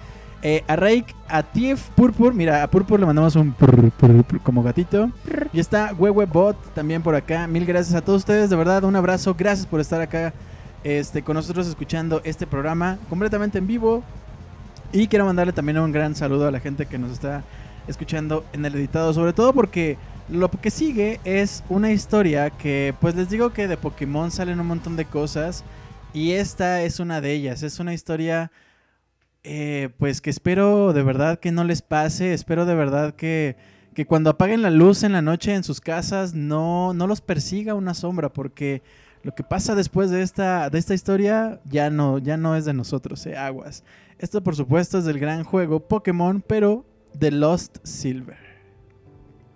[0.49, 4.39] Eh, a Rake, a Tief Purpur, mira, a Purpur le mandamos un prr, prr, prr,
[4.39, 5.11] como gatito.
[5.51, 7.47] Y está Bot también por acá.
[7.47, 9.35] Mil gracias a todos ustedes, de verdad, un abrazo.
[9.37, 10.33] Gracias por estar acá
[10.85, 14.05] este, con nosotros escuchando este programa completamente en vivo.
[14.93, 17.43] Y quiero mandarle también un gran saludo a la gente que nos está
[17.89, 19.97] escuchando en el editado, sobre todo porque
[20.29, 24.67] lo que sigue es una historia que, pues les digo que de Pokémon salen un
[24.67, 25.65] montón de cosas
[26.13, 27.63] y esta es una de ellas.
[27.63, 28.49] Es una historia,
[29.49, 33.55] eh, pues que espero de verdad que no les pase, espero de verdad que,
[33.93, 37.73] que cuando apaguen la luz en la noche en sus casas no, no los persiga
[37.73, 38.81] una sombra, porque
[39.23, 42.73] lo que pasa después de esta, de esta historia ya no, ya no es de
[42.73, 43.85] nosotros, eh, aguas.
[44.19, 48.35] Esto por supuesto es del gran juego Pokémon, pero de Lost Silver.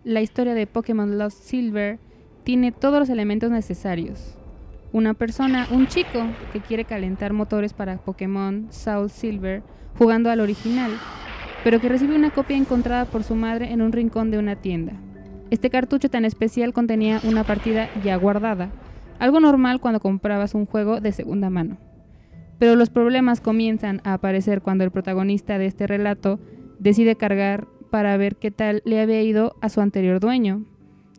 [0.05, 1.99] La historia de Pokémon Lost Silver
[2.45, 4.37] tiene todos los elementos necesarios.
[4.93, 6.19] una persona, un chico,
[6.53, 9.63] que quiere calentar motores para Pokémon Soul Silver
[9.97, 10.91] jugando al original,
[11.63, 14.93] pero que recibe una copia encontrada por su madre en un rincón de una tienda.
[15.49, 18.69] Este cartucho tan especial contenía una partida ya guardada,
[19.19, 21.77] algo normal cuando comprabas un juego de segunda mano.
[22.57, 26.39] Pero los problemas comienzan a aparecer cuando el protagonista de este relato
[26.79, 30.63] decide cargar para ver qué tal le había ido a su anterior dueño.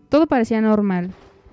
[0.09, 1.11] Todo parecía normal.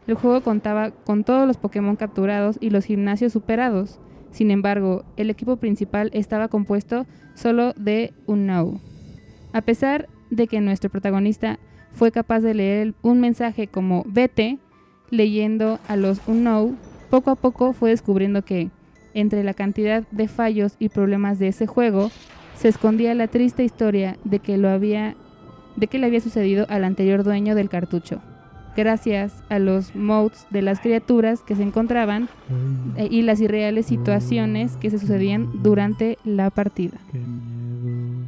[0.08, 4.00] El juego contaba con todos los Pokémon capturados y los gimnasios superados.
[4.32, 8.80] Sin embargo, el equipo principal estaba compuesto solo de un No.
[9.54, 11.60] A pesar de que nuestro protagonista
[11.92, 14.60] fue capaz de leer un mensaje como vete,
[15.10, 16.78] leyendo a los Unknown,
[17.10, 18.70] poco a poco fue descubriendo que,
[19.14, 22.12] entre la cantidad de fallos y problemas de ese juego,
[22.56, 25.16] se escondía la triste historia de que lo había
[25.76, 28.22] de que le había sucedido al anterior dueño del cartucho.
[28.76, 32.30] Gracias a los modes de las criaturas que se encontraban
[32.96, 36.98] eh, y las irreales situaciones que se sucedían durante la partida.
[37.12, 38.28] Qué miedo.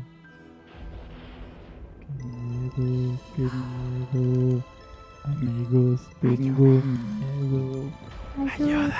[2.75, 3.41] Qué miedo, qué
[4.13, 4.63] miedo.
[5.23, 6.81] Amigos, tengo
[7.39, 7.91] miedo.
[8.55, 8.95] Ayuda.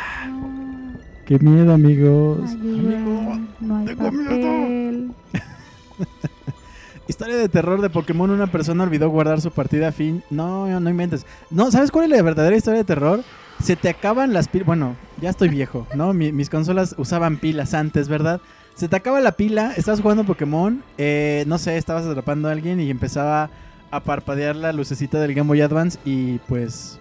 [1.25, 2.51] Qué miedo, amigos.
[2.51, 5.13] Amigo, no hay tengo miedo.
[7.11, 8.31] Historia de terror de Pokémon.
[8.31, 10.23] Una persona olvidó guardar su partida a fin.
[10.29, 11.25] No, no inventes.
[11.49, 13.21] No, ¿sabes cuál es la verdadera historia de terror?
[13.61, 14.65] Se te acaban las pilas.
[14.65, 16.13] Bueno, ya estoy viejo, ¿no?
[16.13, 18.39] Mi- mis consolas usaban pilas antes, ¿verdad?
[18.75, 22.79] Se te acaba la pila, estabas jugando Pokémon, eh, no sé, estabas atrapando a alguien
[22.79, 23.49] y empezaba
[23.91, 26.97] a parpadear la lucecita del Game Boy Advance y pues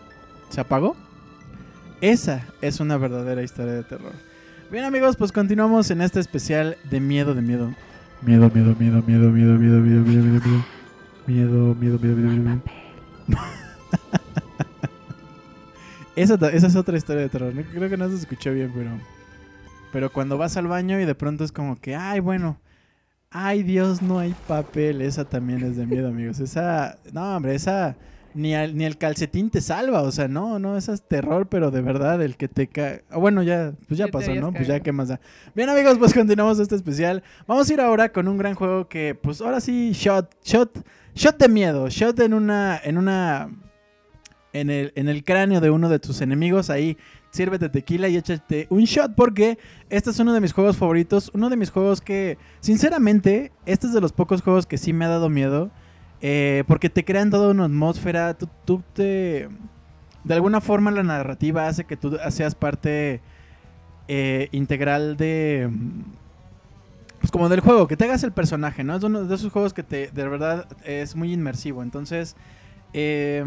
[0.49, 0.97] se apagó.
[2.01, 4.13] Esa es una verdadera historia de terror.
[4.73, 7.73] Bien amigos, pues continuamos en este especial de miedo, de miedo.
[8.23, 10.65] Miedo, miedo, miedo, miedo, miedo, miedo, miedo, miedo, miedo, miedo.
[11.27, 12.63] Miedo, miedo, miedo, miedo, miedo.
[16.17, 17.53] Esa, esa es otra historia de terror.
[17.73, 18.91] Creo que no se escuchó bien, pero.
[19.91, 22.59] Pero cuando vas al baño y de pronto es como que, ay, bueno.
[23.31, 25.01] Ay, Dios, no hay papel.
[25.01, 26.41] Esa también es de miedo, amigos.
[26.41, 26.99] Esa.
[27.13, 27.97] No, hombre, esa.
[28.35, 30.03] Ni, al- ni el calcetín te salva.
[30.03, 33.05] O sea, no, no, esa es terror, pero de verdad, el que te cae.
[33.13, 34.53] Bueno, ya, pues ya pasó, ¿no?
[34.53, 34.81] Pues ya.
[34.81, 35.21] ¿qué más da?
[35.55, 37.23] Bien, amigos, pues continuamos este especial.
[37.47, 41.39] Vamos a ir ahora con un gran juego que, pues ahora sí, shot, shot, shot
[41.39, 41.89] de miedo.
[41.89, 42.81] Shot en una.
[42.83, 43.51] En una
[44.53, 46.71] en el, en el cráneo de uno de tus enemigos.
[46.71, 46.97] Ahí
[47.31, 49.59] sírvete tequila y échate un shot porque
[49.91, 51.31] este es uno de mis juegos favoritos.
[51.35, 55.05] Uno de mis juegos que, sinceramente, este es de los pocos juegos que sí me
[55.05, 55.71] ha dado miedo.
[56.21, 58.35] Eh, porque te crean toda una atmósfera.
[58.35, 59.49] Tú, tú te...
[60.23, 63.21] De alguna forma la narrativa hace que tú seas parte
[64.09, 65.71] eh, integral de...
[67.21, 68.97] Pues como del juego, que te hagas el personaje, ¿no?
[68.97, 71.83] Es uno de esos juegos que te, de verdad es muy inmersivo.
[71.83, 72.35] Entonces,
[72.95, 73.45] eh,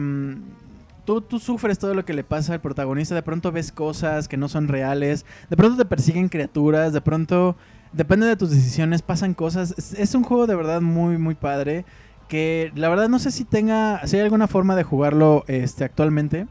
[1.05, 4.47] tú, sufres todo lo que le pasa al protagonista, de pronto ves cosas que no
[4.47, 7.55] son reales, de pronto te persiguen criaturas, de pronto,
[7.91, 9.93] depende de tus decisiones, pasan cosas.
[9.97, 11.85] Es un juego de verdad muy, muy padre,
[12.27, 16.47] que la verdad no sé si tenga, si hay alguna forma de jugarlo este, actualmente.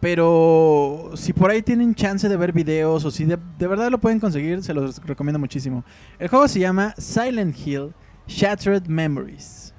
[0.00, 4.18] Pero si por ahí tienen chance de ver videos o si de, verdad lo pueden
[4.18, 5.84] conseguir, se los recomiendo muchísimo.
[6.18, 7.94] El juego se llama Silent Hill
[8.26, 9.72] Shattered Memories.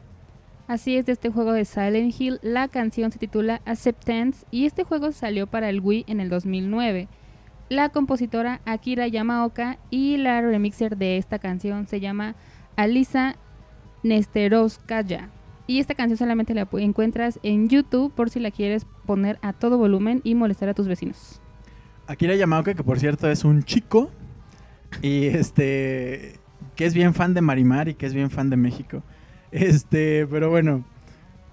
[0.66, 4.86] Así es de este juego de Silent Hill, la canción se titula Acceptance y este
[4.86, 7.10] juego salió para el Wii en el 2009.
[7.68, 12.36] La compositora Akira Yamaoka y la remixer de esta canción se llama
[12.78, 13.36] Alisa
[14.04, 15.30] Nesterovskaya.
[15.66, 19.78] Y esta canción solamente la encuentras en YouTube por si la quieres poner a todo
[19.78, 21.42] volumen y molestar a tus vecinos.
[22.06, 24.12] Akira Yamaoka, que por cierto es un chico
[25.02, 26.40] y este
[26.76, 29.04] que es bien fan de Marimar y que es bien fan de México.
[29.52, 30.84] Este, pero bueno,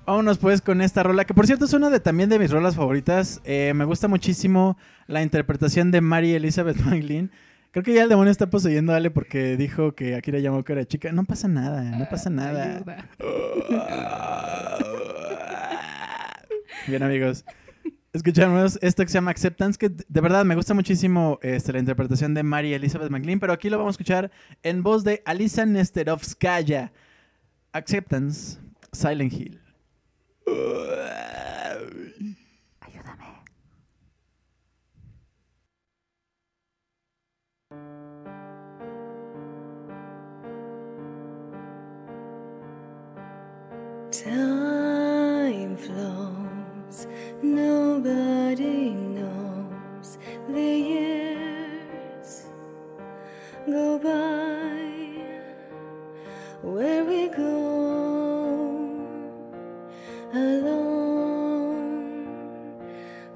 [0.07, 2.75] vámonos pues con esta rola, que por cierto es una de también de mis rolas
[2.75, 3.41] favoritas.
[3.45, 4.77] Eh, me gusta muchísimo
[5.07, 7.31] la interpretación de Mary Elizabeth Maglin.
[7.73, 10.85] Creo que ya el demonio está poseyendo a Ale porque dijo que Akira Yamaoka era
[10.85, 11.13] chica.
[11.13, 12.77] No pasa nada, no pasa nada.
[12.77, 13.09] Ayuda.
[16.89, 17.45] Bien, amigos.
[18.13, 22.35] Escuchamos esto que se llama Acceptance, que de verdad me gusta muchísimo este, la interpretación
[22.35, 24.33] de Mary Elizabeth McLean, pero aquí lo vamos a escuchar
[24.65, 26.93] en voz de Alisa Nesterovskaya.
[27.73, 28.59] Acceptance,
[28.91, 29.61] Silent Hill.
[44.11, 47.07] Time flows,
[47.43, 50.19] nobody knows.
[50.49, 52.47] The years
[53.67, 55.21] go by
[56.63, 57.55] where we go
[60.35, 61.87] alone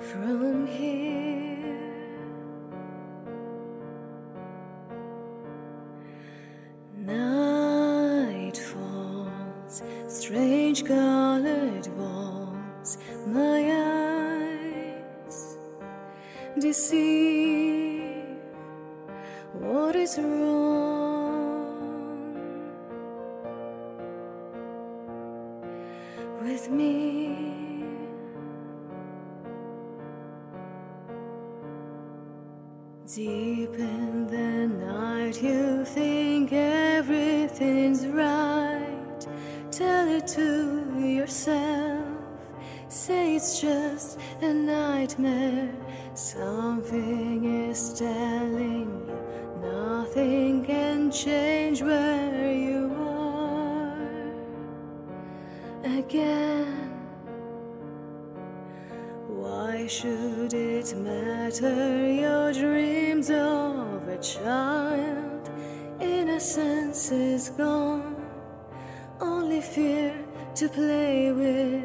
[0.01, 1.79] from here.
[6.97, 13.61] Night falls straight strange colored walls, my
[15.29, 15.57] eyes
[16.59, 18.25] deceive.
[19.53, 20.54] What is wrong
[43.65, 45.73] just a nightmare.
[46.15, 47.39] Something
[47.69, 49.19] is telling you
[49.62, 53.97] nothing can change where you are
[55.99, 56.91] again.
[59.43, 61.81] Why should it matter
[62.23, 65.49] your dreams of a child?
[66.01, 68.17] Innocence is gone,
[69.21, 70.12] only fear
[70.57, 71.84] to play with.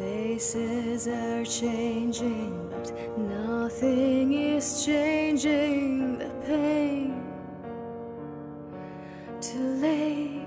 [0.00, 7.22] Faces are changing, but nothing is changing the pain.
[9.42, 10.46] Too late.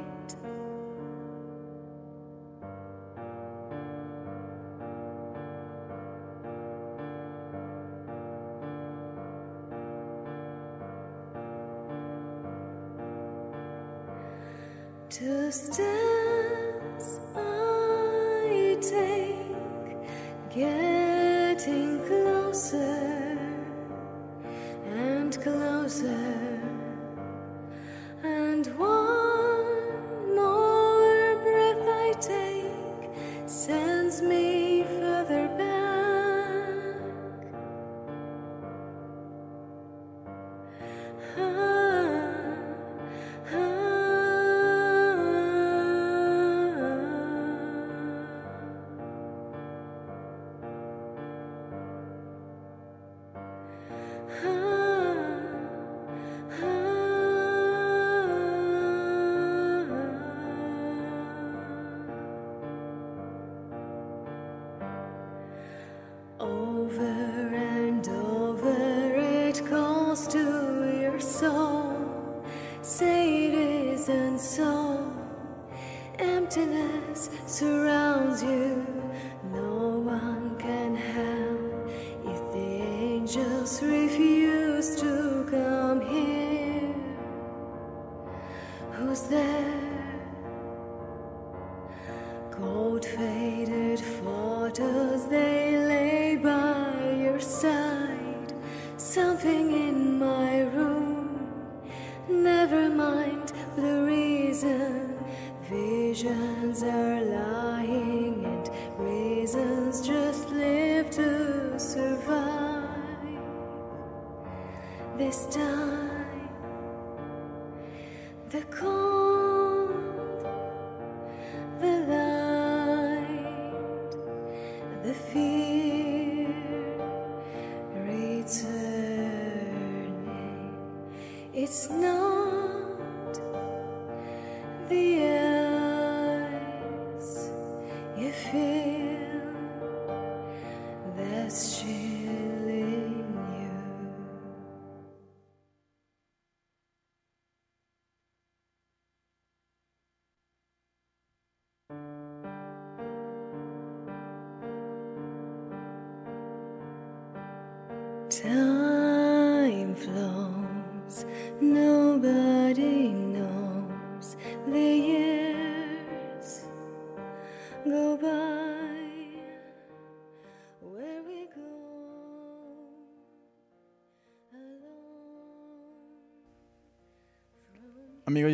[15.11, 16.12] Two steps
[20.55, 20.92] again.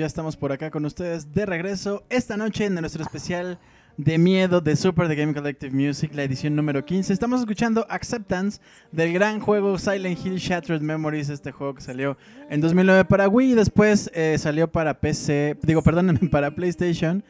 [0.09, 3.59] Estamos por acá con ustedes de regreso esta noche en nuestro especial
[3.95, 7.13] de miedo de Super The Game Collective Music, la edición número 15.
[7.13, 8.59] Estamos escuchando Acceptance
[8.91, 12.17] del gran juego Silent Hill Shattered Memories, este juego que salió
[12.49, 17.23] en 2009 para Wii y después eh, salió para PC, digo, perdónenme, para PlayStation.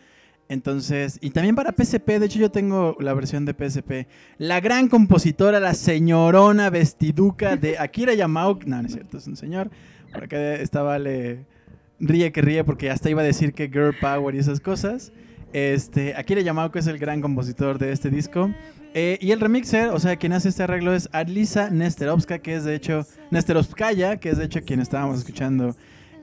[0.48, 4.08] Entonces, y también para PSP, de hecho yo tengo la versión de PSP.
[4.38, 9.36] La gran compositora, la señorona vestiduca de Akira Yamaoka, no, no es cierto, es un
[9.36, 9.70] señor.
[10.14, 11.46] Por acá estaba le
[12.00, 15.12] ríe que ríe porque hasta iba a decir que girl power y esas cosas.
[15.54, 18.52] Este, Akira Yamaoka es el gran compositor de este disco.
[18.94, 22.64] Eh, y el remixer, o sea, quien hace este arreglo es Alisa Nesterovska, que es
[22.64, 25.76] de hecho, Nesterovskaya, que es de hecho quien estábamos escuchando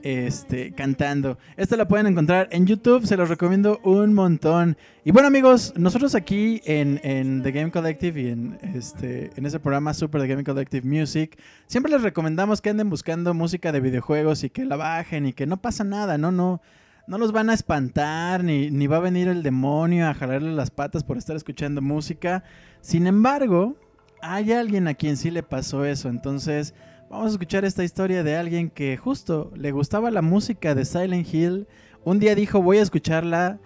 [0.07, 1.37] este, cantando.
[1.57, 4.77] Esta la pueden encontrar en YouTube, se los recomiendo un montón.
[5.03, 9.59] Y bueno amigos, nosotros aquí en, en The Game Collective y en, este, en ese
[9.59, 14.45] programa Super The Game Collective Music, siempre les recomendamos que anden buscando música de videojuegos
[14.45, 16.61] y que la bajen y que no pasa nada, no, no.
[17.07, 20.71] No los van a espantar, ni, ni va a venir el demonio a jalarle las
[20.71, 22.43] patas por estar escuchando música.
[22.81, 23.77] Sin embargo,
[24.21, 26.09] hay alguien a quien sí le pasó eso.
[26.09, 26.73] Entonces,
[27.09, 31.33] vamos a escuchar esta historia de alguien que justo le gustaba la música de Silent
[31.33, 31.67] Hill.
[32.03, 33.59] Un día dijo, voy a escucharla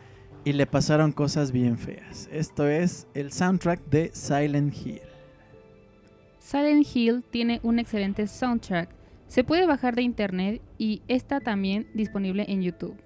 [0.44, 2.30] y le pasaron cosas bien feas.
[2.32, 5.02] Esto es el soundtrack de Silent Hill.
[6.40, 8.90] Silent Hill tiene un excelente soundtrack.
[9.28, 12.98] Se puede bajar de internet y está también disponible en YouTube.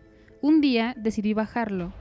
[0.41, 1.93] Un día decidí bajarlo.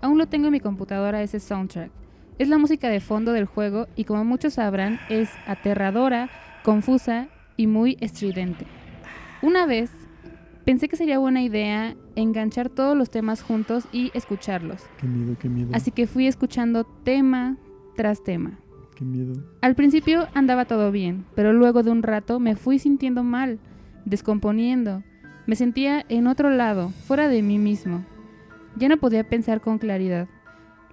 [0.00, 1.90] Aún lo tengo en mi computadora ese soundtrack.
[2.38, 6.30] Es la música de fondo del juego y como muchos sabrán es aterradora,
[6.62, 7.28] confusa
[7.60, 8.66] y muy estridente.
[9.42, 9.90] Una vez
[10.64, 14.82] pensé que sería buena idea enganchar todos los temas juntos y escucharlos.
[14.98, 15.70] Qué miedo, qué miedo.
[15.74, 17.56] Así que fui escuchando tema
[17.96, 18.58] tras tema.
[18.96, 19.42] Qué miedo.
[19.60, 23.58] Al principio andaba todo bien, pero luego de un rato me fui sintiendo mal,
[24.06, 25.02] descomponiendo.
[25.46, 28.04] Me sentía en otro lado, fuera de mí mismo.
[28.76, 30.28] Ya no podía pensar con claridad.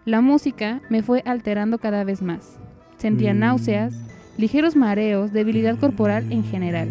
[0.06, 2.60] La música me fue alterando cada vez más.
[2.98, 3.40] Sentía Mm.
[3.40, 3.94] náuseas,
[4.38, 6.90] ligeros mareos, debilidad corporal en general.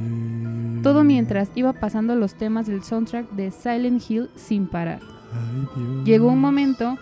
[0.82, 5.00] Todo mientras iba pasando los temas del soundtrack de Silent Hill sin parar.
[6.04, 6.98] Llegó un momento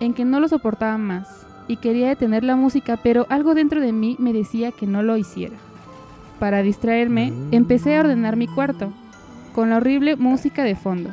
[0.00, 3.92] en que no lo soportaba más y quería detener la música, pero algo dentro de
[3.92, 5.56] mí me decía que no lo hiciera.
[6.38, 8.92] Para distraerme, empecé a ordenar mi cuarto,
[9.54, 11.10] con la horrible música de fondo.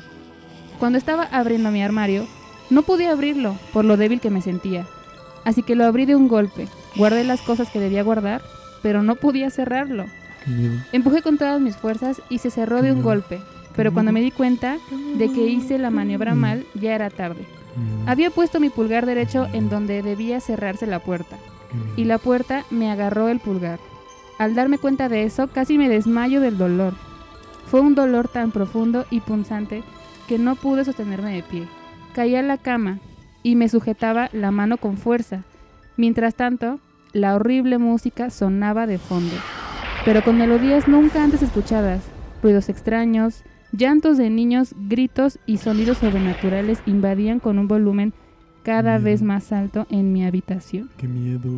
[0.80, 2.26] Cuando estaba abriendo mi armario,
[2.70, 4.88] no pude abrirlo por lo débil que me sentía,
[5.46, 6.68] así que lo abrí de un golpe.
[6.96, 8.42] Guardé las cosas que debía guardar,
[8.82, 10.06] pero no podía cerrarlo.
[10.92, 13.40] Empujé con todas mis fuerzas y se cerró de un golpe,
[13.76, 14.78] pero cuando me di cuenta
[15.16, 17.46] de que hice la maniobra mal, ya era tarde.
[18.06, 21.38] Había puesto mi pulgar derecho en donde debía cerrarse la puerta,
[21.96, 23.80] y la puerta me agarró el pulgar.
[24.40, 26.94] Al darme cuenta de eso, casi me desmayo del dolor.
[27.68, 29.84] Fue un dolor tan profundo y punzante
[30.28, 31.68] que no pude sostenerme de pie.
[32.14, 33.00] Caí a la cama
[33.44, 35.44] y me sujetaba la mano con fuerza.
[35.96, 36.80] Mientras tanto,
[37.14, 39.36] la horrible música sonaba de fondo,
[40.06, 42.02] pero con melodías nunca antes escuchadas,
[42.42, 48.14] ruidos extraños, llantos de niños, gritos y sonidos sobrenaturales invadían con un volumen
[48.64, 49.04] cada Mm.
[49.04, 50.90] vez más alto en mi habitación.
[50.98, 51.50] Qué miedo.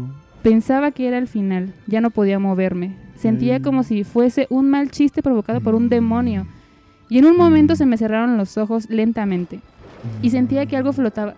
[0.42, 2.96] Pensaba que era el final, ya no podía moverme.
[3.16, 3.62] Sentía Mm.
[3.64, 6.46] como si fuese un mal chiste provocado por un demonio.
[7.10, 9.60] Y en un momento se me cerraron los ojos lentamente.
[10.22, 11.36] Y sentía que algo flotaba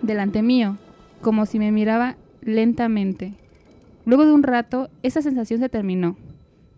[0.00, 0.76] delante mío,
[1.20, 3.34] como si me miraba lentamente.
[4.06, 6.16] Luego de un rato, esa sensación se terminó.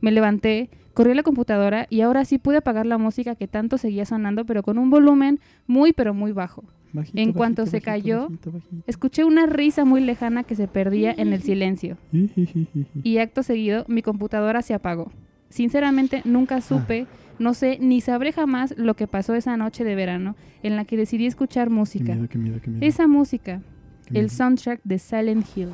[0.01, 3.76] Me levanté, corrí a la computadora y ahora sí pude apagar la música que tanto
[3.76, 6.64] seguía sonando, pero con un volumen muy pero muy bajo.
[6.91, 8.53] Bajito, En cuanto bajito, se cayó, bajito.
[8.87, 11.99] Escuché una risa muy lejana que se perdía en el silencio.
[13.03, 15.12] y acto seguido mi computadora se apagó.
[15.51, 17.07] Sinceramente nunca supe,
[17.39, 20.97] no sé ni sabré jamás lo que pasó esa noche de verano en la que
[20.97, 22.14] decidí escuchar Qué música.
[22.14, 22.87] miedo, qué miedo, qué miedo.
[22.87, 23.61] Esa música,
[24.07, 25.68] Qué el soundtrack de Silent Hill.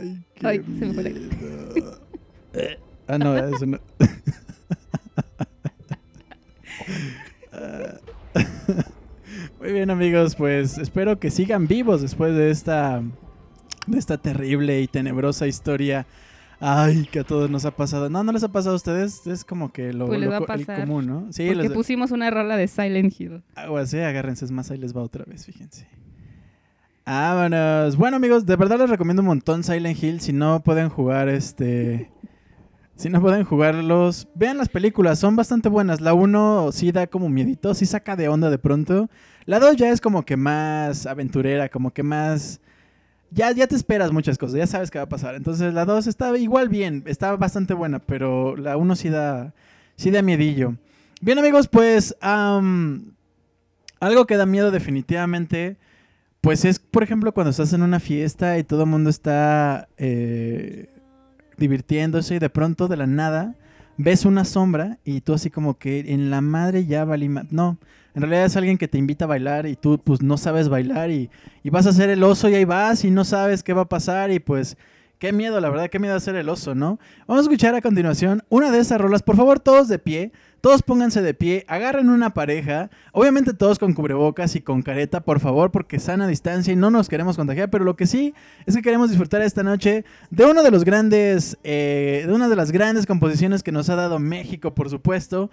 [0.00, 1.10] Ay, qué Ay, se me fue la-
[3.08, 3.78] ah, no, eso no.
[9.60, 13.02] Muy bien, amigos, pues espero que sigan vivos después de esta
[13.86, 16.06] de esta terrible y tenebrosa historia.
[16.64, 18.08] Ay, que a todos nos ha pasado.
[18.08, 19.26] No, no les ha pasado a ustedes.
[19.26, 21.32] Es como que lo, Pues les lo va a co- el pasar, común, ¿no?
[21.32, 23.42] Sí, Porque les- pusimos una rola de Silent Hill.
[23.56, 25.88] Aguas, eh, agárrense, es más, ahí les va otra vez, fíjense.
[27.04, 27.96] Vámonos.
[27.96, 30.20] Bueno, amigos, de verdad les recomiendo un montón Silent Hill.
[30.20, 32.10] Si no pueden jugar este.
[32.94, 36.00] Si no pueden jugarlos, vean las películas, son bastante buenas.
[36.02, 39.08] La 1 sí da como miedito, sí saca de onda de pronto.
[39.46, 42.60] La 2 ya es como que más aventurera, como que más.
[43.34, 45.34] Ya, ya te esperas muchas cosas, ya sabes qué va a pasar.
[45.34, 49.54] Entonces la 2 está igual bien, está bastante buena, pero la 1 sí da,
[49.96, 50.76] sí da miedillo.
[51.20, 55.76] Bien amigos, pues algo que da miedo definitivamente,
[56.40, 60.90] pues es por ejemplo cuando estás en una fiesta y todo el mundo está eh,
[61.56, 63.54] divirtiéndose y de pronto de la nada
[63.96, 67.78] ves una sombra y tú así como que en la madre ya valí No,
[68.14, 71.10] en realidad es alguien que te invita a bailar y tú pues no sabes bailar
[71.10, 71.30] y,
[71.62, 73.88] y vas a hacer el oso y ahí vas y no sabes qué va a
[73.88, 74.76] pasar y pues
[75.18, 76.98] qué miedo, la verdad, qué miedo hacer el oso, ¿no?
[77.28, 79.22] Vamos a escuchar a continuación una de esas rolas.
[79.22, 80.32] Por favor, todos de pie,
[80.62, 85.40] Todos pónganse de pie, agarren una pareja, obviamente todos con cubrebocas y con careta, por
[85.40, 88.32] favor, porque sana distancia y no nos queremos contagiar, pero lo que sí
[88.64, 92.54] es que queremos disfrutar esta noche de uno de los grandes, eh, de una de
[92.54, 95.50] las grandes composiciones que nos ha dado México, por supuesto.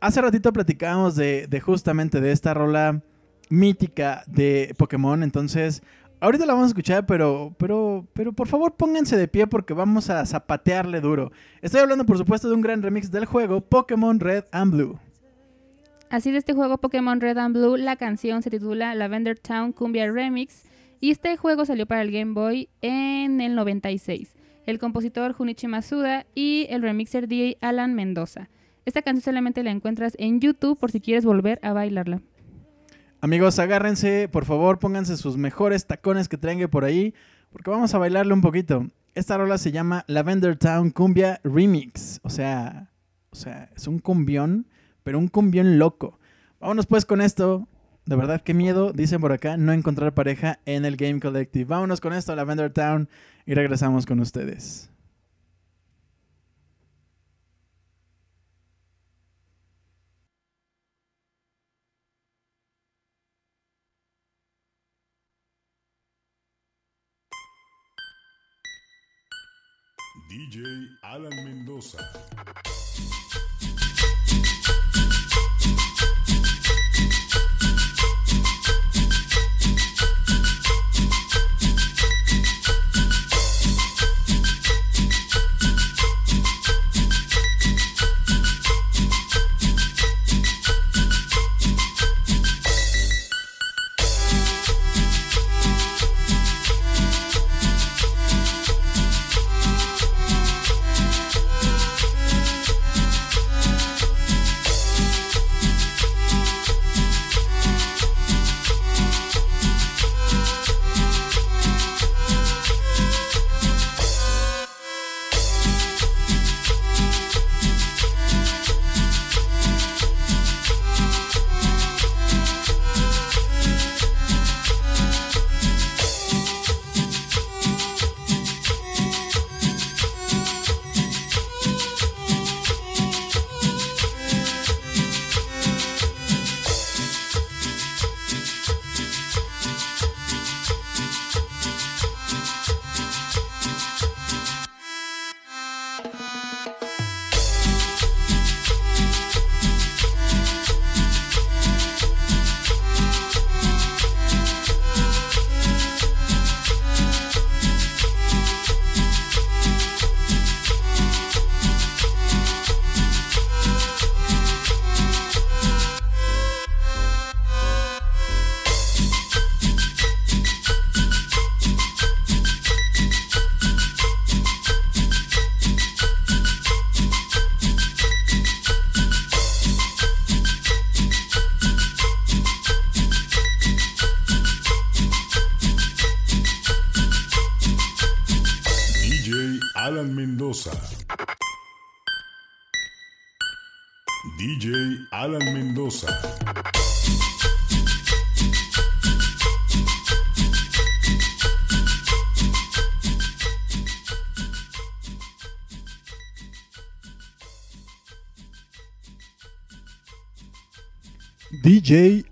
[0.00, 3.02] Hace ratito platicábamos de, de justamente de esta rola
[3.48, 5.82] mítica de Pokémon, entonces
[6.20, 10.10] ahorita la vamos a escuchar, pero, pero, pero por favor pónganse de pie porque vamos
[10.10, 11.32] a zapatearle duro.
[11.62, 14.98] Estoy hablando por supuesto de un gran remix del juego Pokémon Red and Blue.
[16.08, 20.10] Así de este juego Pokémon Red and Blue, la canción se titula Lavender Town Cumbia
[20.10, 20.62] Remix
[21.00, 24.34] y este juego salió para el Game Boy en el 96.
[24.66, 28.48] El compositor Junichi Masuda y el remixer DJ Alan Mendoza.
[28.86, 32.22] Esta canción solamente la encuentras en YouTube por si quieres volver a bailarla.
[33.20, 37.12] Amigos, agárrense, por favor, pónganse sus mejores tacones que traigan por ahí,
[37.50, 38.86] porque vamos a bailarle un poquito.
[39.16, 42.92] Esta rola se llama Lavender Town Cumbia Remix, o sea,
[43.30, 44.68] o sea, es un cumbión,
[45.02, 46.20] pero un cumbión loco.
[46.60, 47.66] Vámonos pues con esto.
[48.04, 51.64] De verdad, qué miedo, dicen por acá, no encontrar pareja en el Game Collective.
[51.64, 53.08] Vámonos con esto, Lavender Town,
[53.46, 54.92] y regresamos con ustedes.
[70.56, 71.98] DJ Alan Mendoza.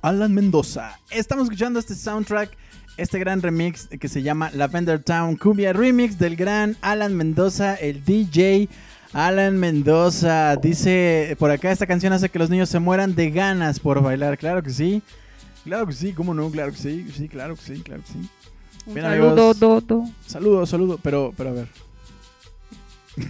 [0.05, 1.01] Alan Mendoza.
[1.11, 2.55] Estamos escuchando este soundtrack,
[2.99, 8.05] este gran remix que se llama Lavender Town Cumbia Remix del gran Alan Mendoza, el
[8.05, 8.69] DJ
[9.15, 10.57] Alan Mendoza.
[10.57, 14.37] Dice por acá, esta canción hace que los niños se mueran de ganas por bailar.
[14.37, 15.03] Claro que sí.
[15.65, 16.51] Claro que sí, ¿cómo no?
[16.51, 18.31] Claro que sí, sí, claro que sí, claro que sí.
[18.85, 19.59] Un Bien, saludo, amigos.
[19.59, 20.05] Dodo.
[20.27, 21.69] Saludo, saludo, pero, pero a ver.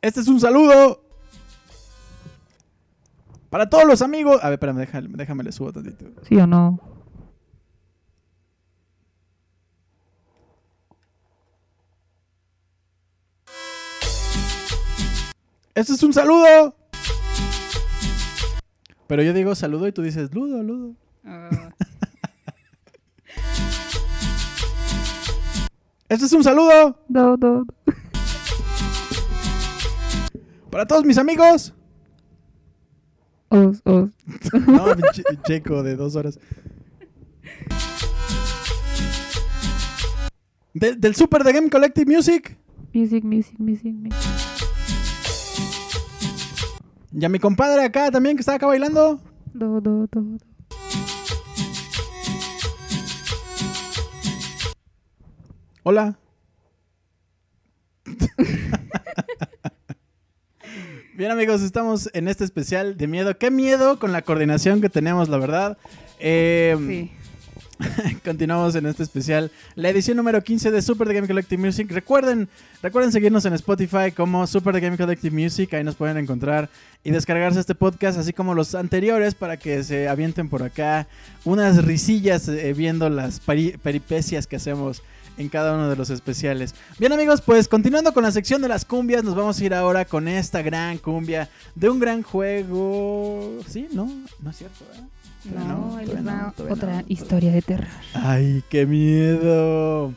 [0.00, 1.07] este es un saludo
[3.50, 4.38] para todos los amigos.
[4.42, 6.06] A ver, espérame, déjame, déjame le subo tantito.
[6.28, 6.78] ¿Sí o no?
[15.74, 16.74] Este es un saludo.
[19.06, 20.94] Pero yo digo saludo y tú dices ludo, ludo.
[21.24, 21.70] Ah,
[26.08, 27.66] Este es un saludo Dodo.
[30.70, 31.74] para todos mis amigos.
[33.50, 34.10] Os, os.
[34.66, 36.38] No, pinche checo de dos horas.
[40.74, 42.56] De- del Super de Game Collective Music.
[42.94, 44.14] Music, music, music, music.
[47.12, 49.20] Y a mi compadre acá también que está acá bailando.
[49.54, 50.38] Do, do, do, do.
[55.84, 56.18] Hola.
[61.18, 63.36] Bien amigos, estamos en este especial de miedo.
[63.36, 65.76] Qué miedo con la coordinación que tenemos, la verdad.
[66.20, 67.10] Eh, Sí.
[68.24, 71.90] Continuamos en este especial, la edición número 15 de Super The Game Collective Music.
[71.90, 72.48] Recuerden,
[72.84, 76.68] recuerden seguirnos en Spotify como Super The Game Collective Music, ahí nos pueden encontrar
[77.02, 81.08] y descargarse este podcast, así como los anteriores, para que se avienten por acá
[81.44, 85.02] unas risillas eh, viendo las peripecias que hacemos
[85.38, 86.74] en cada uno de los especiales.
[86.98, 90.04] Bien amigos, pues continuando con la sección de las cumbias, nos vamos a ir ahora
[90.04, 93.58] con esta gran cumbia de un gran juego.
[93.66, 93.88] ¿Sí?
[93.92, 94.10] ¿No?
[94.42, 95.08] No es cierto, ¿verdad?
[95.42, 95.76] Todavía No,
[96.46, 97.04] no, todavía otra no.
[97.08, 97.86] historia de terror.
[98.14, 100.12] Ay, qué miedo.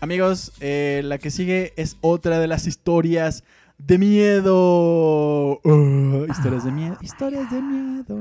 [0.00, 3.42] Amigos, eh, la que sigue es otra de las historias
[3.78, 5.60] de miedo.
[5.64, 6.96] Uh, historias de miedo.
[7.00, 8.18] Historias de miedo.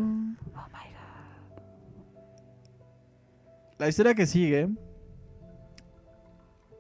[3.78, 4.70] La historia que sigue,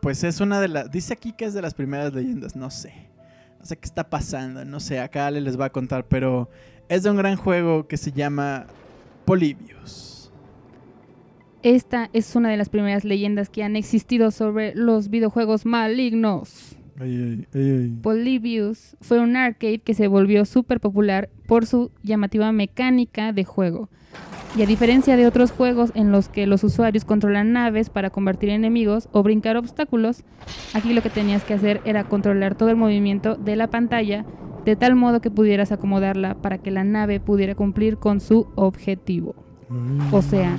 [0.08, 0.90] pues es una de las...
[0.90, 2.94] Dice aquí que es de las primeras leyendas, no sé.
[3.60, 6.50] No sé qué está pasando, no sé, acá Ale les va a contar, pero
[6.88, 8.68] es de un gran juego que se llama
[9.26, 10.32] Polybius.
[11.62, 16.78] Esta es una de las primeras leyendas que han existido sobre los videojuegos malignos.
[17.02, 17.98] Ay, ay, ay, ay.
[18.02, 23.90] Polybius fue un arcade que se volvió súper popular por su llamativa mecánica de juego.
[24.56, 28.50] Y a diferencia de otros juegos en los que los usuarios controlan naves para convertir
[28.50, 30.24] enemigos o brincar obstáculos,
[30.74, 34.26] aquí lo que tenías que hacer era controlar todo el movimiento de la pantalla
[34.66, 39.36] de tal modo que pudieras acomodarla para que la nave pudiera cumplir con su objetivo.
[40.12, 40.58] O sea,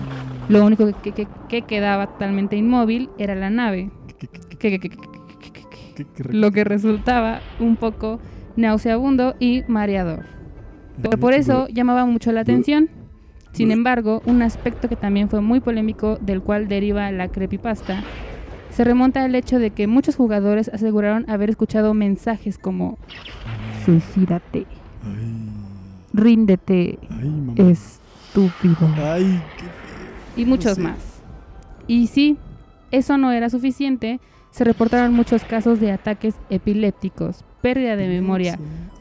[0.49, 3.91] lo único que, que- que quedaba totalmente inmóvil era la nave.
[4.19, 4.29] ¿Qué- qué-
[4.59, 8.19] Que- que- que- que- que- que- que- qué- qué- qué- lo que resultaba un poco
[8.57, 10.25] nauseabundo y mareador.
[11.03, 12.89] Pero por eso llamaba mucho la atención.
[13.53, 18.03] Sin embargo, un aspecto que también fue muy polémico, del cual deriva la creepypasta,
[18.71, 22.99] se remonta al hecho de que muchos jugadores aseguraron haber escuchado mensajes como
[23.85, 24.67] Suicídate,
[25.05, 25.49] Ay,
[26.13, 28.77] ríndete, ay, estúpido.
[28.97, 29.73] Ay, qué feo.
[30.37, 30.81] y muchos Sí.
[30.83, 30.99] más.
[31.87, 32.37] Y si
[32.91, 34.21] eso no era suficiente,
[34.51, 38.59] se reportaron muchos casos de ataques epilépticos, pérdida de memoria,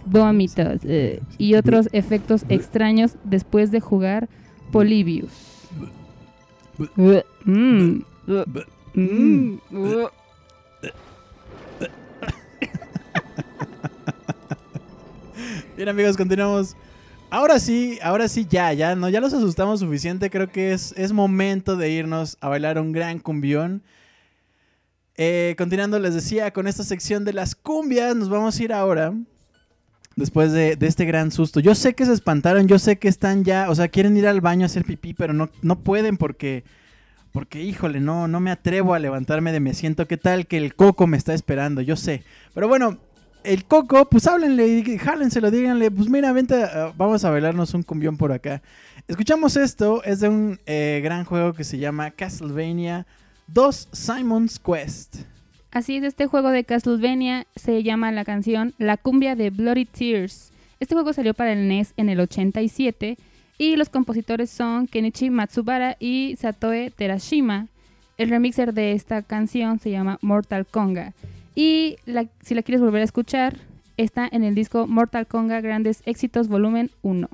[0.09, 4.29] vómitos eh, y otros efectos extraños después de jugar
[4.71, 5.31] Polybius.
[6.95, 8.03] Mm, mm.
[15.75, 16.75] Bien amigos, continuamos.
[17.29, 20.29] Ahora sí, ahora sí ya, ya, no, ya los asustamos suficiente.
[20.29, 23.83] Creo que es, es momento de irnos a bailar un gran cumbión.
[25.15, 29.13] Eh, continuando, les decía, con esta sección de las cumbias, nos vamos a ir ahora.
[30.17, 31.59] Después de, este gran susto.
[31.59, 34.41] Yo sé que se espantaron, yo sé que están ya, o sea, quieren ir al
[34.41, 36.63] baño a hacer pipí, pero no, no pueden porque,
[37.31, 40.07] porque, híjole, no, no me atrevo a levantarme de me siento.
[40.07, 41.81] ¿Qué tal que el coco me está esperando?
[41.81, 42.23] Yo sé.
[42.55, 42.97] Pero bueno,
[43.43, 48.17] el coco, pues háblenle jálenselo, díganle, pues mira, vente, ah, vamos a bailarnos un cumbión
[48.17, 48.63] por acá.
[49.07, 53.05] Escuchamos esto, es de un eh, gran juego que se llama Castlevania
[53.47, 55.17] 2 Simon's Quest.
[55.77, 60.51] Así es, este juego de Castlevania se llama la canción La cumbia de Bloody Tears.
[60.79, 63.15] Este juego salió para el NES en el 87
[63.59, 67.67] y los compositores son Kenichi Matsubara y Satoe Terashima.
[68.17, 71.13] El remixer de esta canción se llama Mortal Konga.
[71.53, 71.97] Y
[72.41, 73.57] si la quieres volver a escuchar,
[73.97, 77.29] está en el disco Mortal Konga Grandes Éxitos Volumen 1.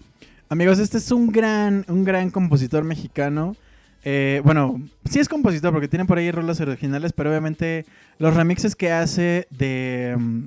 [0.50, 3.56] Amigos, este es un gran, un gran compositor mexicano.
[4.04, 7.86] Eh, bueno, sí es compositor porque tiene por ahí rolas originales, pero obviamente
[8.20, 10.44] los remixes que hace de, mm,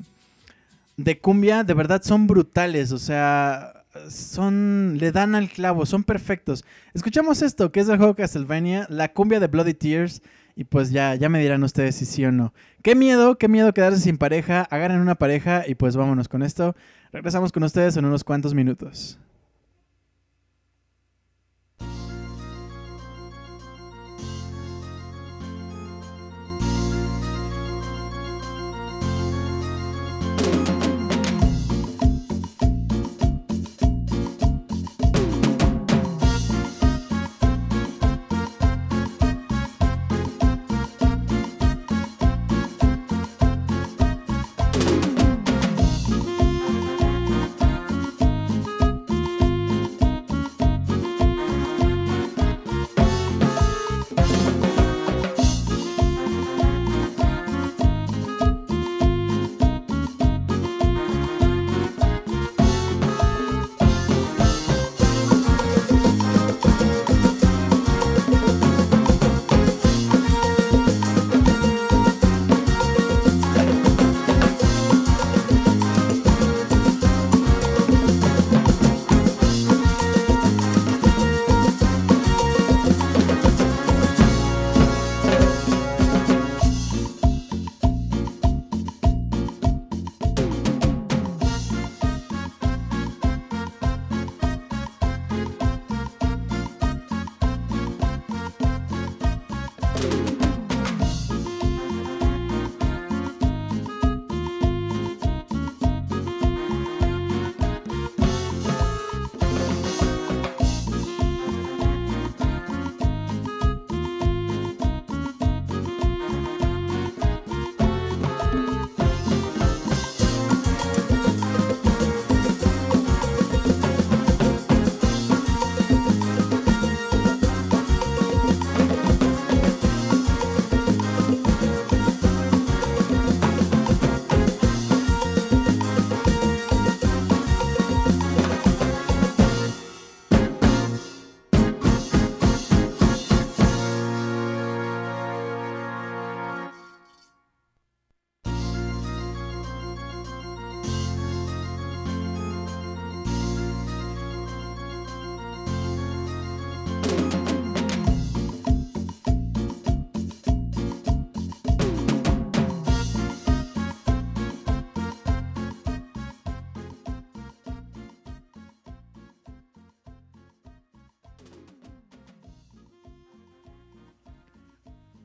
[0.99, 2.93] de cumbia de verdad son brutales.
[2.93, 4.97] O sea, son.
[4.99, 6.65] le dan al clavo, son perfectos.
[6.95, 10.23] Escuchamos esto, que es del juego Castlevania, la cumbia de Bloody Tears.
[10.59, 12.55] Y pues ya, ya me dirán ustedes si sí o no.
[12.83, 14.67] Qué miedo, qué miedo quedarse sin pareja.
[14.71, 16.75] Agarren una pareja y pues vámonos con esto.
[17.13, 19.19] Regresamos con ustedes en unos cuantos minutos.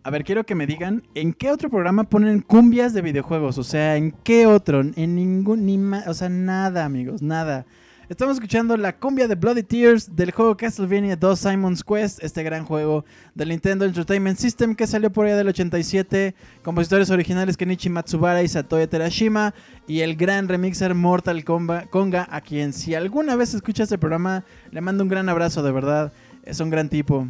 [0.03, 3.57] A ver, quiero que me digan en qué otro programa ponen cumbias de videojuegos.
[3.60, 4.82] O sea, en qué otro.
[4.82, 5.65] En ningún.
[5.65, 7.65] Ni ma- o sea, nada, amigos, nada.
[8.10, 12.65] Estamos escuchando la cumbia de Bloody Tears del juego Castlevania 2 Simon's Quest, este gran
[12.65, 13.06] juego
[13.36, 16.36] del Nintendo Entertainment System que salió por allá del 87.
[16.61, 19.53] Compositores originales Kenichi Matsubara y Satoya Terashima.
[19.88, 24.82] Y el gran remixer Mortal Konga, a quien si alguna vez escucha este programa, le
[24.82, 26.11] mando un gran abrazo, de verdad.
[26.44, 27.28] Es un gran tipo.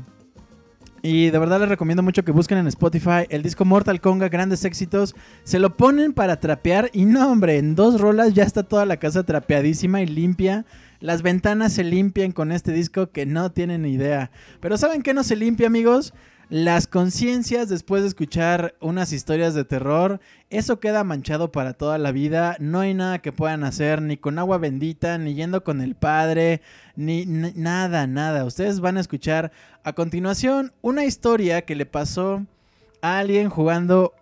[1.04, 4.66] Y de verdad les recomiendo mucho que busquen en Spotify el disco Mortal Konga, grandes
[4.66, 5.16] éxitos.
[5.44, 8.98] Se lo ponen para trapear y no, hombre, en dos rolas ya está toda la
[8.98, 10.64] casa trapeadísima y limpia.
[11.00, 14.30] Las ventanas se limpian con este disco que no tienen idea.
[14.60, 16.14] Pero ¿saben qué no se limpia, amigos?
[16.52, 20.20] Las conciencias después de escuchar unas historias de terror,
[20.50, 22.58] eso queda manchado para toda la vida.
[22.60, 26.62] No hay nada que puedan hacer, ni con agua bendita, ni yendo con el padre,
[26.98, 28.44] ni, nada, nada.
[28.44, 29.54] Ustedes van a escuchar
[29.86, 32.46] a continuación una historia que le pasó
[33.02, 34.14] a alguien jugando.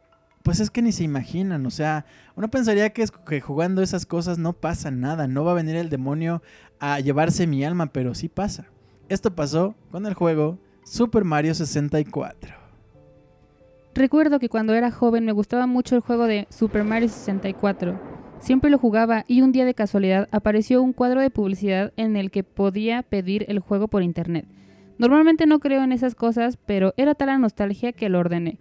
[0.44, 4.38] Pues es que ni se imaginan, o sea, uno pensaría que, que jugando esas cosas
[4.38, 6.44] no pasa nada, no va a venir el demonio
[6.80, 8.68] a llevarse mi alma, pero sí pasa.
[9.10, 12.56] Esto pasó con el juego Super Mario 64.
[13.94, 18.02] Recuerdo que cuando era joven me gustaba mucho el juego de Super Mario 64.
[18.40, 22.32] Siempre lo jugaba y un día de casualidad apareció un cuadro de publicidad en el
[22.32, 24.48] que podía pedir el juego por internet.
[24.98, 28.58] Normalmente no creo en esas cosas, pero era tal la nostalgia que lo ordené.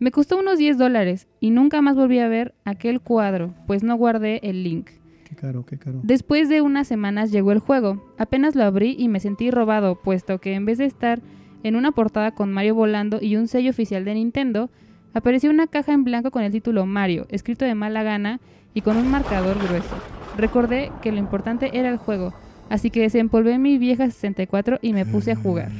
[0.00, 3.94] Me costó unos 10 dólares y nunca más volví a ver aquel cuadro, pues no
[3.94, 4.90] guardé el link.
[5.22, 6.00] Qué caro, qué caro.
[6.02, 8.04] Después de unas semanas llegó el juego.
[8.18, 11.20] Apenas lo abrí y me sentí robado, puesto que en vez de estar
[11.62, 14.70] en una portada con Mario volando y un sello oficial de Nintendo,
[15.14, 18.40] apareció una caja en blanco con el título Mario, escrito de mala gana
[18.74, 19.96] y con un marcador grueso.
[20.36, 22.32] Recordé que lo importante era el juego,
[22.70, 25.70] así que desempolvé mi vieja 64 y me puse a jugar.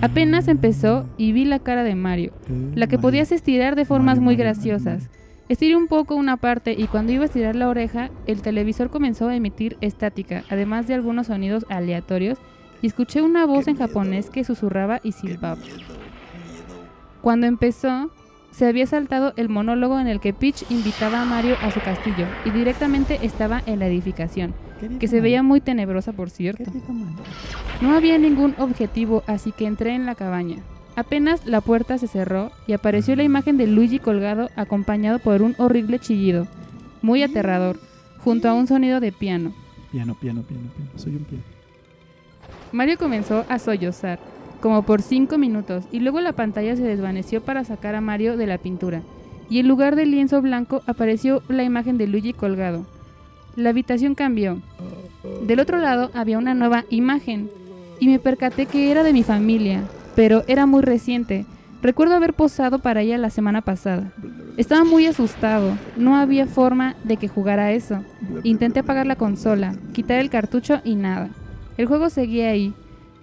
[0.00, 2.32] Apenas empezó y vi la cara de Mario,
[2.74, 5.08] la que podías estirar de formas muy graciosas.
[5.48, 9.28] Estiré un poco una parte y cuando iba a estirar la oreja, el televisor comenzó
[9.28, 12.38] a emitir estática, además de algunos sonidos aleatorios,
[12.82, 15.62] y escuché una voz en japonés que susurraba y silbaba.
[17.22, 18.10] Cuando empezó,
[18.50, 22.26] se había saltado el monólogo en el que Peach invitaba a Mario a su castillo
[22.44, 24.54] y directamente estaba en la edificación,
[25.00, 26.64] que se veía muy tenebrosa por cierto.
[27.80, 30.56] No había ningún objetivo, así que entré en la cabaña.
[30.94, 35.54] Apenas la puerta se cerró y apareció la imagen de Luigi colgado acompañado por un
[35.56, 36.46] horrible chillido,
[37.00, 37.78] muy aterrador,
[38.18, 39.54] junto a un sonido de piano.
[39.90, 40.90] Piano, piano, piano, piano.
[40.96, 41.44] Soy un piano.
[42.72, 44.18] Mario comenzó a sollozar,
[44.60, 48.46] como por cinco minutos, y luego la pantalla se desvaneció para sacar a Mario de
[48.46, 49.02] la pintura,
[49.50, 52.86] y en lugar del lienzo blanco apareció la imagen de Luigi colgado.
[53.56, 54.62] La habitación cambió.
[55.46, 57.50] Del otro lado había una nueva imagen,
[58.00, 59.82] y me percaté que era de mi familia,
[60.16, 61.44] pero era muy reciente.
[61.82, 64.12] Recuerdo haber posado para ella la semana pasada.
[64.56, 68.02] Estaba muy asustado, no había forma de que jugara eso.
[68.44, 71.30] Intenté apagar la consola, quitar el cartucho y nada.
[71.76, 72.74] El juego seguía ahí.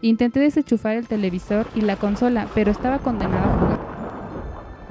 [0.02, 3.80] Intenté desenchufar el televisor y la consola, pero estaba condenado a jugar.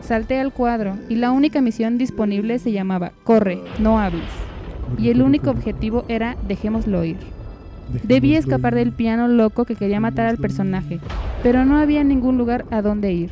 [0.00, 4.28] Salté al cuadro y la única misión disponible se llamaba Corre, no hables.
[4.96, 7.18] Y el único objetivo era dejémoslo ir.
[8.04, 11.00] Debí escapar del piano loco que quería matar al personaje,
[11.42, 13.30] pero no había ningún lugar a donde ir.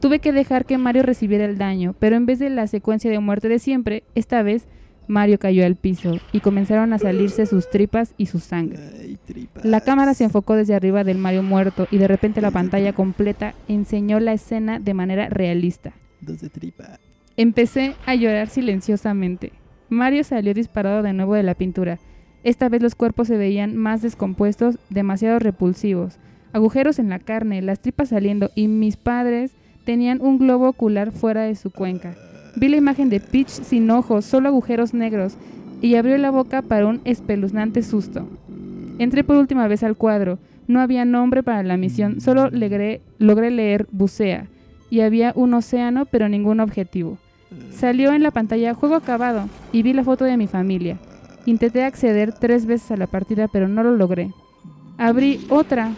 [0.00, 3.20] Tuve que dejar que Mario recibiera el daño, pero en vez de la secuencia de
[3.20, 4.68] muerte de siempre, esta vez
[5.06, 8.78] Mario cayó al piso y comenzaron a salirse sus tripas y su sangre.
[9.62, 13.54] La cámara se enfocó desde arriba del Mario muerto y de repente la pantalla completa
[13.68, 15.92] enseñó la escena de manera realista.
[16.20, 16.98] Dos de tripa.
[17.36, 19.52] Empecé a llorar silenciosamente.
[19.88, 21.98] Mario salió disparado de nuevo de la pintura.
[22.42, 26.18] Esta vez los cuerpos se veían más descompuestos, demasiado repulsivos.
[26.52, 29.52] Agujeros en la carne, las tripas saliendo y mis padres
[29.84, 32.14] tenían un globo ocular fuera de su cuenca.
[32.56, 35.36] Vi la imagen de Peach sin ojos, solo agujeros negros,
[35.80, 38.26] y abrió la boca para un espeluznante susto.
[38.98, 40.38] Entré por última vez al cuadro.
[40.66, 44.46] No había nombre para la misión, solo logré, logré leer bucea,
[44.88, 47.18] y había un océano pero ningún objetivo.
[47.70, 50.96] Salió en la pantalla juego acabado y vi la foto de mi familia.
[51.46, 54.32] Intenté acceder tres veces a la partida pero no lo logré.
[54.96, 55.90] Abrí otra,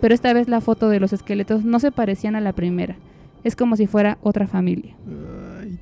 [0.00, 2.96] pero esta vez la foto de los esqueletos no se parecían a la primera.
[3.42, 4.94] Es como si fuera otra familia.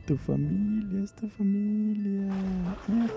[0.07, 2.29] Tu familia, es tu familia.
[2.89, 3.09] Ay,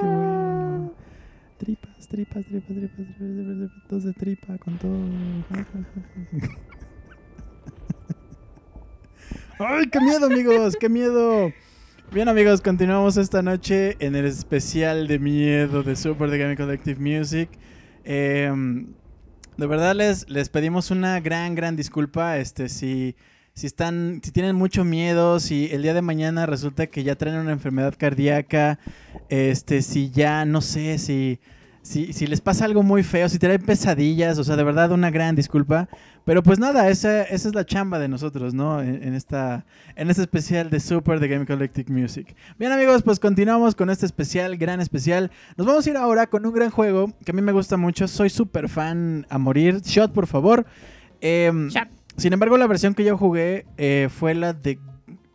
[0.00, 0.92] qué bueno.
[1.58, 4.98] Tripas, tripas, tripas, tripas, tripas, tripas, dos de tripa con todo.
[9.60, 10.76] ¡Ay, qué miedo, amigos!
[10.78, 11.52] ¡Qué miedo!
[12.12, 16.98] Bien, amigos, continuamos esta noche en el especial de miedo de Super The Game Collective
[16.98, 17.50] Music.
[18.04, 18.50] Eh,
[19.56, 22.38] De verdad les, les pedimos una gran, gran disculpa.
[22.38, 23.16] Este, si,
[23.58, 27.38] si están, si tienen mucho miedo, si el día de mañana resulta que ya traen
[27.38, 28.78] una enfermedad cardíaca,
[29.30, 31.40] este, si ya, no sé, si,
[31.82, 35.10] si, si les pasa algo muy feo, si traen pesadillas, o sea, de verdad una
[35.10, 35.88] gran disculpa.
[36.24, 38.80] Pero pues nada, esa, esa es la chamba de nosotros, ¿no?
[38.80, 39.66] En, esta,
[39.96, 42.36] en este especial de Super de Game Collective Music.
[42.60, 45.32] Bien amigos, pues continuamos con este especial, gran especial.
[45.56, 48.06] Nos vamos a ir ahora con un gran juego que a mí me gusta mucho.
[48.06, 49.80] Soy súper fan a morir.
[49.80, 50.64] Shot, por favor.
[51.20, 51.97] Em, Shot.
[52.18, 54.78] Sin embargo, la versión que yo jugué eh, fue la de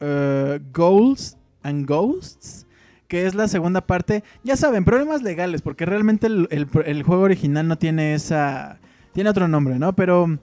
[0.01, 2.68] eh, Goals and Ghosts,
[3.07, 4.23] que es la segunda parte.
[4.43, 8.80] Ya saben, problemas legales, porque realmente el, juego original no tiene esa...
[9.14, 9.93] Tiene otro nombre, ¿no?
[9.95, 10.38] Pero...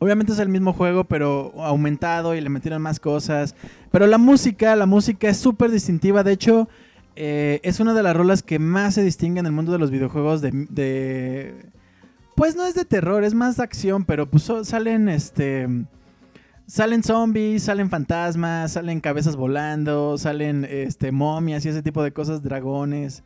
[0.00, 3.54] Obviamente es el mismo juego, pero aumentado y le metieron más cosas.
[3.90, 6.22] Pero la música, la música es súper distintiva.
[6.24, 6.68] De hecho,
[7.16, 9.90] eh, es una de las rolas que más se distingue en el mundo de los
[9.90, 11.54] videojuegos de, de-
[12.34, 15.68] Pues no es de terror, es más de acción, pero pues salen este...
[16.66, 22.42] Salen zombies, salen fantasmas, salen cabezas volando, salen este, momias y ese tipo de cosas,
[22.42, 23.22] dragones,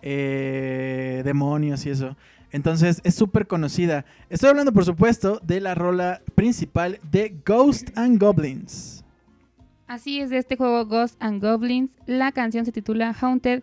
[0.00, 2.16] eh, demonios y eso.
[2.50, 4.06] Entonces es súper conocida.
[4.30, 9.04] Estoy hablando, por supuesto, de la rola principal de Ghost and Goblins.
[9.86, 11.90] Así es de este juego Ghosts and Goblins.
[12.06, 13.62] La canción se titula Haunted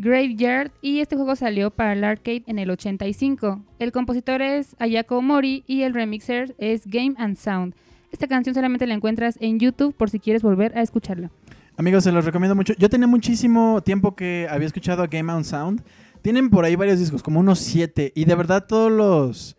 [0.00, 3.60] Graveyard y este juego salió para el arcade en el 85.
[3.80, 7.74] El compositor es Ayako Mori y el remixer es Game and Sound.
[8.12, 11.30] Esta canción solamente la encuentras en YouTube por si quieres volver a escucharla.
[11.76, 12.74] Amigos, se los recomiendo mucho.
[12.78, 15.82] Yo tenía muchísimo tiempo que había escuchado a Game on Sound.
[16.22, 18.12] Tienen por ahí varios discos, como unos siete.
[18.14, 19.56] Y de verdad todos los...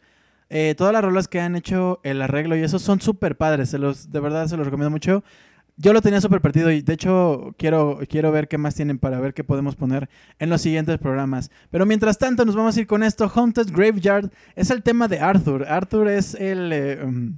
[0.50, 3.70] eh, todas las rolas que han hecho el arreglo y eso son súper padres.
[3.70, 5.22] Se los, de verdad se los recomiendo mucho.
[5.82, 9.22] Yo lo tenía súper perdido y de hecho quiero, quiero ver qué más tienen para
[9.22, 11.52] ver qué podemos poner en los siguientes programas.
[11.72, 13.32] Pero mientras tanto nos vamos a ir con esto.
[13.34, 15.66] Haunted Graveyard es el tema de Arthur.
[15.66, 16.74] Arthur es el...
[16.74, 17.38] eh, um,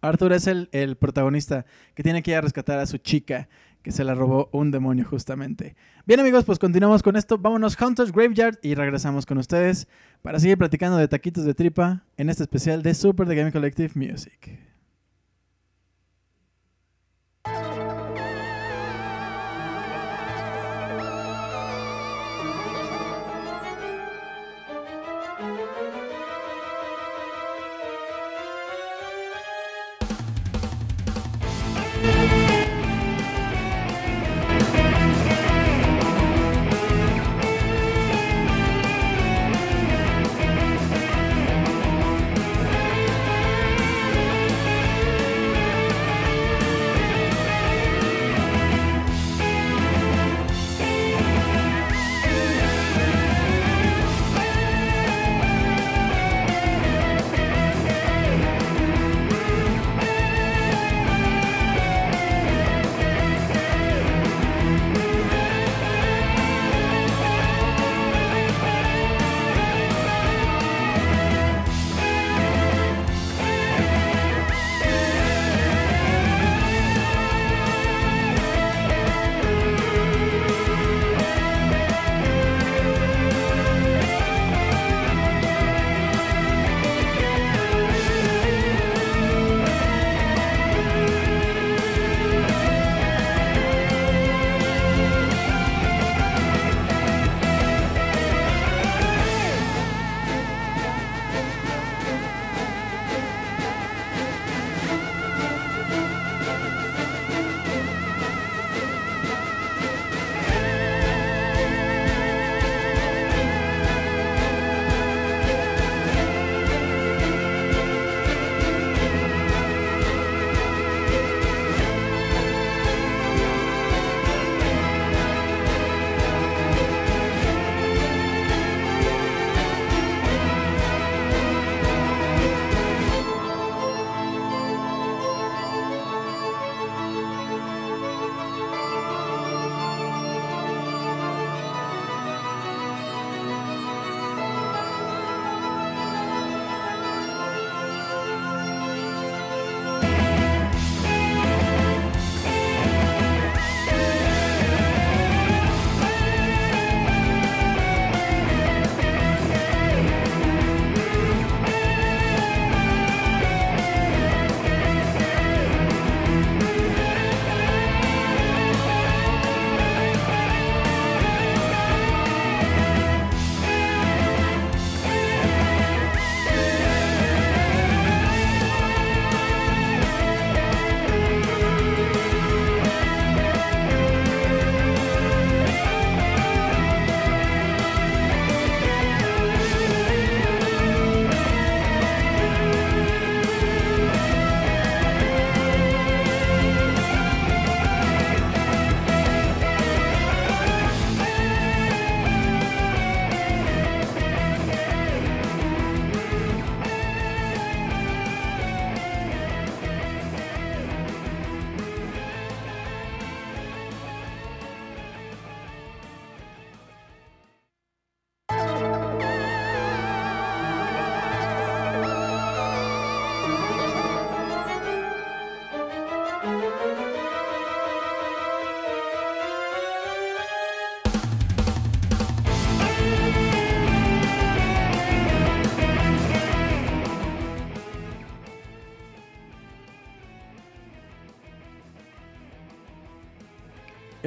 [0.00, 3.48] Arthur es el, el protagonista que tiene que ir a rescatar a su chica
[3.82, 5.74] que se la robó un demonio justamente.
[6.06, 7.36] Bien amigos, pues continuamos con esto.
[7.36, 9.88] Vámonos Hunters Graveyard y regresamos con ustedes
[10.22, 13.92] para seguir platicando de taquitos de tripa en este especial de Super The Game Collective
[13.94, 14.75] Music.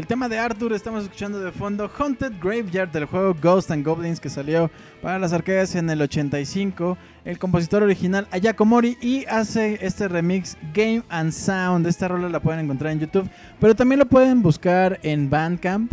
[0.10, 4.28] Tema de Arthur, estamos escuchando de fondo Haunted Graveyard del juego Ghost and Goblins que
[4.28, 4.72] salió
[5.04, 6.98] para las arcades en el 85.
[7.26, 11.86] El compositor original Ayako Mori y hace este remix Game and Sound.
[11.86, 13.30] Esta rola la pueden encontrar en YouTube,
[13.60, 15.92] pero también lo pueden buscar en Bandcamp.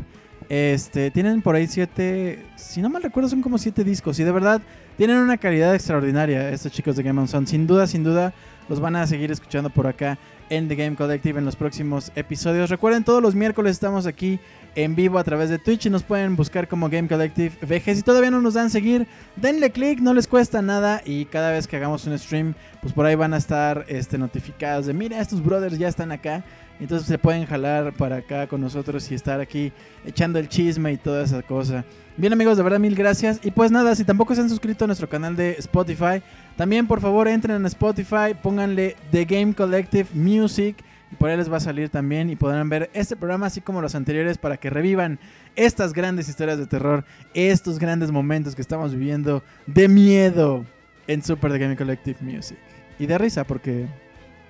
[0.48, 4.32] Este, tienen por ahí siete, si no mal recuerdo son como siete discos y de
[4.32, 4.62] verdad
[4.97, 7.48] tienen una calidad extraordinaria estos chicos de Game and Sound.
[7.48, 8.32] Sin duda, sin duda,
[8.70, 10.18] los van a seguir escuchando por acá
[10.51, 12.70] en The Game Collective en los próximos episodios.
[12.70, 14.40] Recuerden, todos los miércoles estamos aquí
[14.74, 17.97] en vivo a través de Twitch y nos pueden buscar como Game Collective VG.
[17.97, 19.06] Si todavía no nos dan seguir,
[19.36, 23.06] denle click, no les cuesta nada y cada vez que hagamos un stream, pues por
[23.06, 26.44] ahí van a estar este, notificados de, mira, estos brothers ya están acá.
[26.78, 29.73] Entonces se pueden jalar para acá con nosotros y estar aquí
[30.05, 31.85] echando el chisme y toda esa cosa.
[32.18, 33.40] Bien amigos, de verdad mil gracias.
[33.44, 36.22] Y pues nada, si tampoco se han suscrito a nuestro canal de Spotify,
[36.56, 40.76] también por favor entren en Spotify, pónganle The Game Collective Music.
[41.12, 43.80] Y por ahí les va a salir también y podrán ver este programa así como
[43.80, 45.20] los anteriores para que revivan
[45.55, 50.64] estas grandes historias de terror, estos grandes momentos que estamos viviendo de miedo
[51.06, 52.59] en Super The Game Collective Music.
[52.98, 53.86] Y de risa porque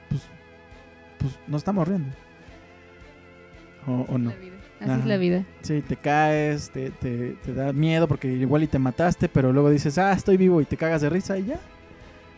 [0.08, 0.22] pues,
[1.18, 2.14] pues nos estamos riendo.
[3.86, 4.55] O, o no.
[4.80, 4.98] Así Ajá.
[5.00, 5.44] es la vida.
[5.62, 9.70] Sí, te caes, te, te- te da miedo porque igual y te mataste, pero luego
[9.70, 11.58] dices, ah, estoy vivo y te cagas de risa y ya.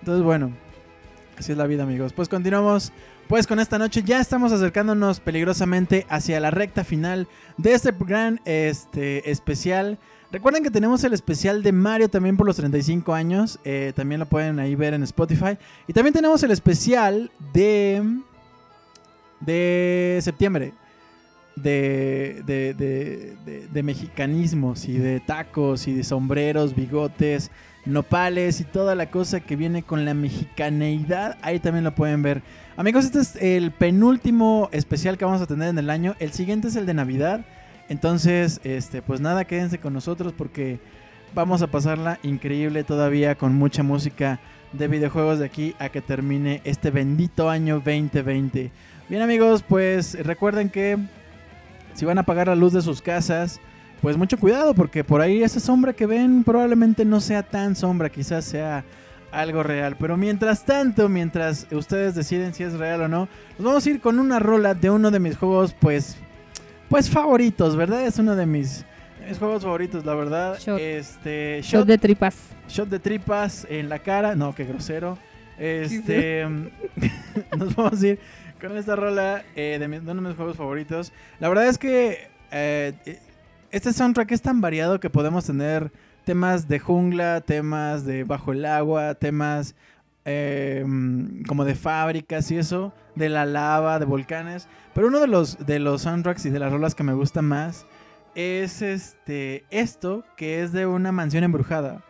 [0.01, 0.53] Entonces, bueno,
[1.37, 2.13] así es la vida, amigos.
[2.13, 2.93] Pues continuamos,
[3.27, 8.41] pues con esta noche ya estamos acercándonos peligrosamente hacia la recta final de este gran
[8.45, 9.99] este, especial.
[10.31, 14.27] Recuerden que tenemos el especial de Mario también por los 35 años, eh, también lo
[14.27, 15.59] pueden ahí ver en Spotify.
[15.89, 18.03] Y también tenemos el especial de,
[19.41, 20.73] de septiembre
[21.63, 27.51] de, de, de- de- mexicanismos y de tacos y de sombreros, bigotes,
[27.87, 31.37] nopales y toda la cosa que viene con la mexicaneidad.
[31.43, 32.43] Ahí también lo pueden ver.
[32.77, 36.15] Amigos, este es el penúltimo especial que vamos a tener en el año.
[36.19, 37.45] El siguiente es el de Navidad.
[37.89, 40.79] Entonces, este, pues nada, quédense con nosotros porque
[41.35, 44.41] vamos a pasarla increíble todavía con mucha música
[44.73, 48.71] de videojuegos de aquí a que termine este bendito año 2020.
[49.09, 50.99] Bien amigos, pues recuerden que
[51.99, 53.61] si van a apagar la luz de sus casas,
[54.01, 58.09] pues mucho cuidado porque por ahí esa sombra que ven probablemente no sea tan sombra,
[58.09, 58.85] quizás sea
[59.33, 59.97] algo real.
[59.99, 64.01] Pero mientras tanto, mientras ustedes deciden si es real o no, nos vamos a ir
[64.01, 66.17] con una rola de uno de mis juegos, pues,
[66.89, 68.07] pues favoritos, ¿verdad?
[68.07, 68.85] Es uno de mis,
[69.21, 70.57] de mis juegos favoritos, la verdad.
[70.61, 70.79] Shot.
[70.79, 72.37] Este, Shot de tripas.
[72.69, 74.37] Shot de tripas en la cara.
[74.37, 75.19] No, qué grosero.
[75.59, 76.47] Este.
[77.59, 78.21] nos vamos a ir
[78.61, 81.13] con esta rola eh, de, uno de mis juegos favoritos.
[81.41, 83.21] La verdad es que eh,
[83.71, 85.93] este soundtrack es tan variado que podemos tener
[86.25, 89.75] temas de jungla, temas de bajo el agua, temas
[90.25, 90.85] eh,
[91.47, 94.69] como de fábricas y eso, de la lava, de volcanes.
[94.95, 97.87] Pero uno de los, de los soundtracks y de las rolas que me gusta más
[98.35, 102.05] es este esto, que es de una mansión embrujada.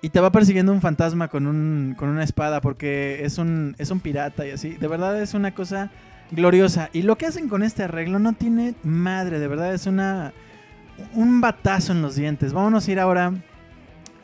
[0.00, 3.90] Y te va persiguiendo un fantasma con, un, con una espada porque es un, es
[3.90, 4.70] un pirata y así.
[4.70, 5.90] De verdad es una cosa
[6.30, 6.88] gloriosa.
[6.92, 9.40] Y lo que hacen con este arreglo no tiene madre.
[9.40, 10.32] De verdad es una
[11.14, 12.52] un batazo en los dientes.
[12.52, 13.32] Vámonos a ir ahora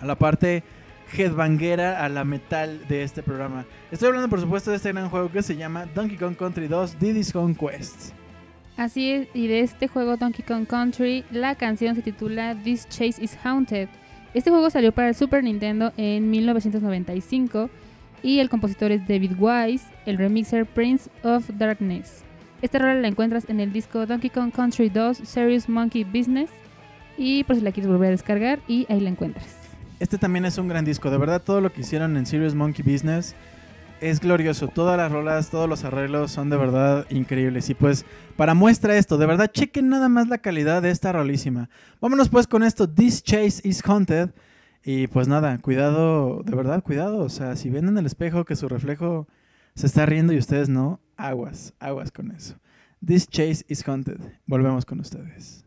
[0.01, 0.63] a la parte
[1.17, 3.65] headbanguera, a la metal de este programa.
[3.91, 6.99] Estoy hablando por supuesto de este gran juego que se llama Donkey Kong Country 2
[6.99, 7.57] Diddy's Kong.
[8.77, 13.23] Así es, y de este juego Donkey Kong Country, la canción se titula This Chase
[13.23, 13.89] is Haunted.
[14.35, 17.71] Este juego salió para el Super Nintendo en 1995
[18.21, 22.25] y el compositor es David Wise, el remixer Prince of Darkness.
[22.61, 26.51] Esta rola la encuentras en el disco Donkey Kong Country 2 Serious Monkey Business
[27.17, 29.57] y por si la quieres volver a descargar y ahí la encuentras.
[30.01, 31.13] Este también es un gran disco.
[31.13, 33.37] De verdad, todo lo que hicieron en Serious Monkey Business
[34.05, 34.69] es glorioso.
[34.69, 37.71] Todas las rolas, todos los arreglos son de verdad increíbles.
[37.71, 38.05] Y pues,
[38.37, 41.71] para muestra esto, de verdad, chequen nada más la calidad de esta rolísima.
[42.01, 42.89] Vámonos pues con esto.
[42.89, 44.31] This Chase is Haunted.
[44.85, 47.21] Y pues nada, cuidado, de verdad, cuidado.
[47.21, 49.27] O sea, si ven en el espejo que su reflejo
[49.75, 52.57] se está riendo y ustedes no, aguas, aguas con eso.
[53.05, 54.21] This Chase is Haunted.
[54.47, 55.64] Volvemos con ustedes.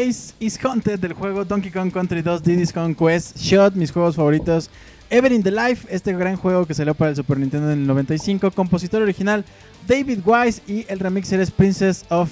[0.00, 4.70] Is Haunted del juego Donkey Kong Country 2 Diddy's Kong Quest Shot, mis juegos favoritos.
[5.10, 7.86] Ever in the Life, este gran juego que salió para el Super Nintendo en el
[7.86, 8.50] 95.
[8.52, 9.44] Compositor original
[9.86, 12.30] David Wise y el remixer es Princess of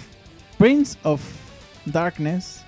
[0.58, 1.20] Prince of
[1.84, 2.62] Darkness.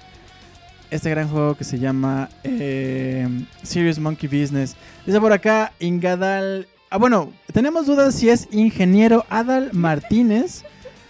[0.90, 3.26] Este gran juego que se llama eh,
[3.62, 4.76] Serious Monkey Business.
[5.06, 6.68] Dice por acá Ingadal.
[6.90, 10.64] Ah, bueno, tenemos dudas si es ingeniero Adal Martínez.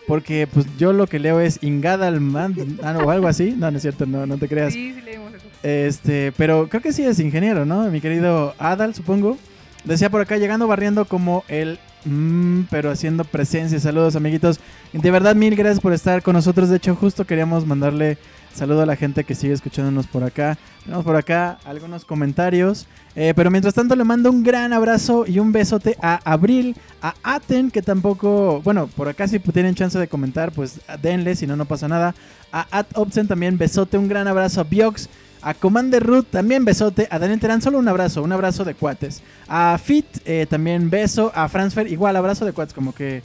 [0.07, 3.55] Porque pues yo lo que leo es Ingadal Man, ah, no, o algo así.
[3.57, 4.73] No, no es cierto, no, no te creas.
[4.73, 5.47] Sí, sí leímos eso.
[5.63, 7.89] Este, pero creo que sí es ingeniero, ¿no?
[7.91, 9.39] Mi querido Adal, supongo.
[9.85, 11.79] Decía por acá, llegando barriendo como el...
[12.05, 13.79] mm, pero haciendo presencia.
[13.81, 14.61] Saludos, amiguitos.
[14.93, 16.69] De verdad, mil gracias por estar con nosotros.
[16.69, 18.19] De hecho, justo queríamos mandarle
[18.55, 20.59] saludo a la gente que sigue escuchándonos por acá.
[20.85, 22.87] Tenemos por acá algunos comentarios.
[23.15, 27.15] Eh, pero mientras tanto, le mando un gran abrazo y un besote a Abril, a
[27.23, 28.63] Aten, que tampoco...
[28.63, 32.15] Bueno, por acá si tienen chance de comentar, pues denle, si no, no pasa nada.
[32.53, 35.09] A At Opsen también besote, un gran abrazo a Biox.
[35.43, 37.09] A Commander Root también besote.
[37.11, 39.23] A Daniel Terán solo un abrazo, un abrazo de cuates.
[39.49, 41.33] A Fit eh, también beso.
[41.35, 42.73] A Transfer igual abrazo de cuates.
[42.73, 43.23] Como que,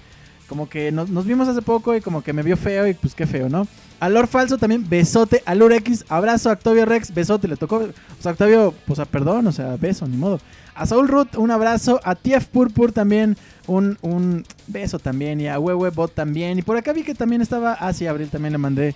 [0.48, 3.28] como que nos, vimos hace poco y como que me vio feo y pues qué
[3.28, 3.68] feo, ¿no?
[4.00, 5.42] A Lord Falso también besote.
[5.46, 6.50] A Lur X abrazo.
[6.50, 7.48] A Octavio Rex besote.
[7.48, 7.78] Le tocó.
[7.78, 10.40] O sea, Octavio, pues a perdón, o sea, beso, ni modo.
[10.76, 12.00] A Saul Root un abrazo.
[12.04, 15.42] A TF Purpur también un, un beso también.
[15.42, 16.60] Y a Bot también.
[16.60, 17.74] Y por acá vi que también estaba.
[17.74, 18.96] Ah, sí, Abril también le mandé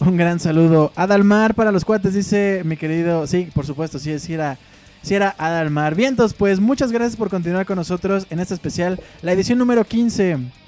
[0.00, 0.92] un gran saludo.
[0.96, 3.26] Adalmar para los cuates, dice mi querido.
[3.26, 4.58] Sí, por supuesto, sí, sí era,
[5.02, 5.94] sí era Adalmar.
[5.94, 10.61] Vientos, pues muchas gracias por continuar con nosotros en este especial, la edición número 15.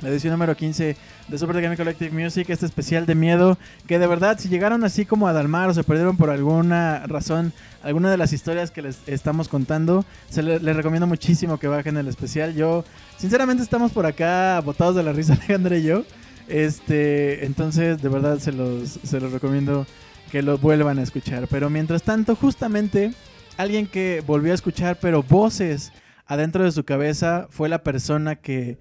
[0.00, 0.96] La edición número 15
[1.26, 3.58] de Super Game Collective Music, este especial de miedo.
[3.88, 7.52] Que de verdad, si llegaron así como a Dalmar o se perdieron por alguna razón
[7.82, 11.96] alguna de las historias que les estamos contando, se le- les recomiendo muchísimo que bajen
[11.96, 12.54] el especial.
[12.54, 12.84] Yo,
[13.16, 16.04] sinceramente, estamos por acá botados de la risa, Alejandra y yo.
[16.48, 19.86] Este, entonces, de verdad, se los, se los recomiendo
[20.30, 21.46] que lo vuelvan a escuchar.
[21.50, 23.12] Pero mientras tanto, justamente,
[23.56, 25.92] alguien que volvió a escuchar, pero voces
[26.26, 28.76] adentro de su cabeza, fue la persona que,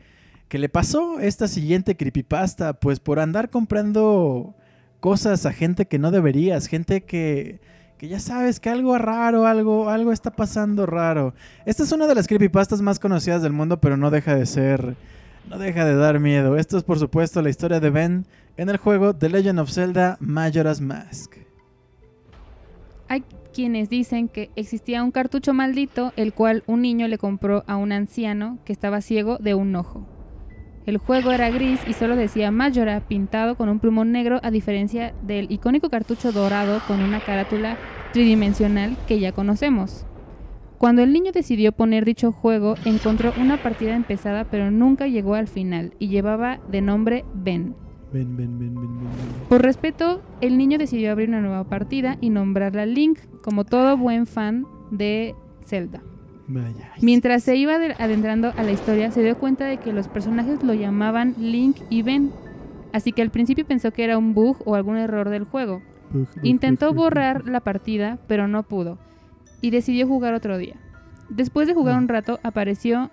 [0.48, 4.56] que le pasó esta siguiente creepypasta, pues por andar comprando
[5.00, 7.60] cosas a gente que no deberías, gente que,
[7.98, 11.34] que ya sabes que algo raro, algo, algo está pasando raro.
[11.66, 14.96] Esta es una de las creepypastas más conocidas del mundo, pero no deja de ser,
[15.50, 16.58] no deja de dar miedo.
[16.58, 18.26] Esto es por supuesto la historia de Ben
[18.56, 21.36] en el juego The Legend of Zelda Majora's Mask.
[23.10, 27.76] Hay quienes dicen que existía un cartucho maldito, el cual un niño le compró a
[27.78, 30.17] un anciano que estaba ciego de un ojo.
[30.88, 35.14] El juego era gris y solo decía Majora pintado con un plumón negro a diferencia
[35.22, 37.76] del icónico cartucho dorado con una carátula
[38.14, 40.06] tridimensional que ya conocemos.
[40.78, 45.50] Cuando el niño decidió poner dicho juego, encontró una partida empezada pero nunca llegó al
[45.50, 47.76] final y llevaba de nombre Ben.
[48.14, 49.48] Ben, ben, ben, ben, ben, ben.
[49.50, 54.26] Por respeto, el niño decidió abrir una nueva partida y nombrarla Link, como todo buen
[54.26, 55.36] fan de
[55.66, 56.02] Zelda.
[56.48, 56.92] Vaya.
[57.02, 60.64] Mientras se iba ade- adentrando a la historia, se dio cuenta de que los personajes
[60.64, 62.32] lo llamaban Link y Ben,
[62.94, 65.82] así que al principio pensó que era un bug o algún error del juego.
[66.42, 68.98] Intentó borrar la partida, pero no pudo,
[69.62, 70.78] y decidió jugar otro día.
[71.30, 73.12] Después de jugar un rato, apareció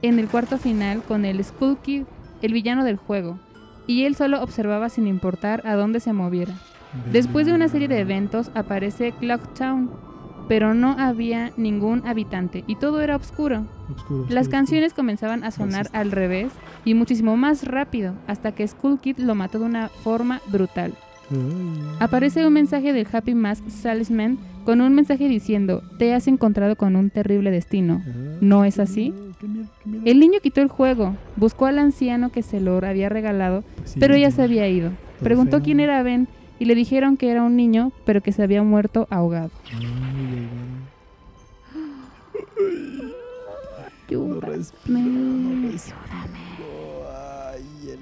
[0.00, 2.04] en el cuarto final con el Skull Kid,
[2.40, 3.38] el villano del juego,
[3.86, 6.54] y él solo observaba sin importar a dónde se moviera.
[7.12, 9.90] Después de una serie de eventos aparece Clock Town,
[10.48, 13.66] pero no había ningún habitante y todo era oscuro.
[14.28, 16.52] Las canciones comenzaban a sonar al revés
[16.84, 20.94] y muchísimo más rápido hasta que Skull Kid lo mató de una forma brutal.
[21.98, 26.96] Aparece un mensaje del Happy Mask Salesman con un mensaje diciendo, te has encontrado con
[26.96, 28.02] un terrible destino.
[28.40, 29.12] ¿No es así?
[30.04, 33.64] El niño quitó el juego, buscó al anciano que se lo había regalado,
[33.98, 34.92] pero ya se había ido.
[35.20, 35.64] Preguntó feo.
[35.64, 36.28] quién era Ben
[36.58, 39.50] y le dijeron que era un niño, pero que se había muerto ahogado.
[39.72, 40.46] No Ayúdame.
[44.40, 45.96] respiro, no respiro.
[47.12, 47.98] Ay, el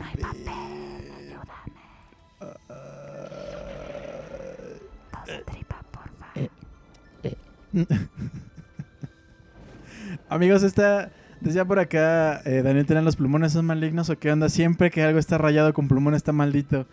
[10.29, 11.11] Amigos, esta
[11.41, 14.49] decía por acá, eh, Daniel, ¿tienen los plumones son malignos o qué onda?
[14.49, 16.87] Siempre que algo está rayado con plumón está maldito.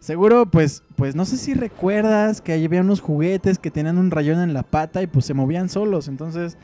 [0.00, 4.40] Seguro, pues, pues no sé si recuerdas que había unos juguetes que tenían un rayón
[4.40, 6.08] en la pata y pues se movían solos.
[6.08, 6.56] Entonces,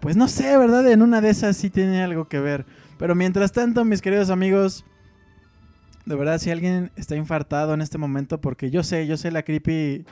[0.00, 0.90] pues no sé, ¿verdad?
[0.90, 2.66] En una de esas sí tiene algo que ver.
[2.98, 4.84] Pero mientras tanto, mis queridos amigos,
[6.04, 9.42] de verdad, si alguien está infartado en este momento, porque yo sé, yo sé la
[9.42, 10.04] creepy,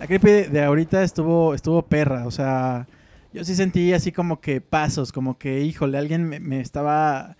[0.00, 2.86] la creepy de, ahorita estuvo, estuvo perra, o sea,
[3.32, 7.36] yo sí sentí así como que pasos, como que, híjole, alguien me estaba,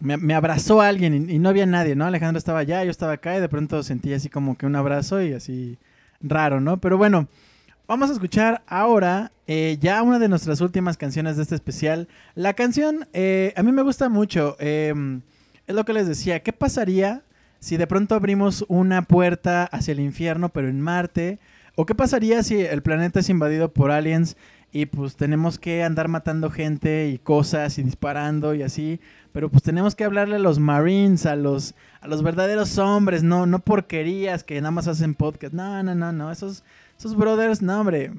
[0.00, 2.06] me, abrazó alguien y, no había nadie, ¿no?
[2.06, 5.22] Alejandro estaba allá, yo estaba acá y de pronto sentí así como que un abrazo
[5.22, 5.78] y así
[6.20, 6.80] raro, ¿no?
[6.80, 7.28] Pero bueno,
[7.86, 12.08] vamos a escuchar ahora eh, ya una de nuestras últimas canciones de este especial.
[12.34, 14.56] La canción eh, a mí me gusta mucho.
[14.60, 14.94] eh,
[15.68, 16.42] es lo que les decía.
[16.42, 17.22] ¿Qué pasaría
[17.60, 21.38] si de pronto abrimos una puerta hacia el infierno, pero en Marte?
[21.76, 24.36] ¿O qué pasaría si el planeta es invadido por aliens
[24.72, 29.00] y pues tenemos que andar matando gente y cosas y disparando y así?
[29.32, 33.46] Pero pues tenemos que hablarle a los Marines, a los, a los verdaderos hombres, no,
[33.46, 35.54] no porquerías que nada más hacen podcast.
[35.54, 36.30] No, no, no, no.
[36.30, 36.64] Esos,
[36.98, 38.12] esos brothers, no, hombre.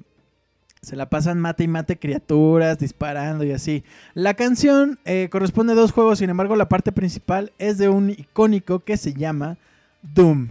[0.81, 3.84] Se la pasan mate y mate criaturas, disparando y así.
[4.13, 8.11] La canción eh, corresponde a dos juegos, sin embargo, la parte principal es de un
[8.11, 9.57] icónico que se llama
[10.01, 10.47] Doom.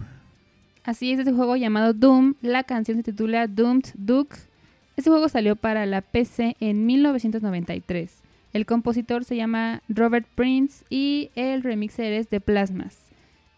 [0.84, 2.34] Así es, este juego llamado Doom.
[2.42, 4.36] La canción se titula Doomed Duke.
[4.98, 8.10] Este juego salió para la PC en 1993.
[8.52, 12.96] El compositor se llama Robert Prince y el remixer es de Plasmas.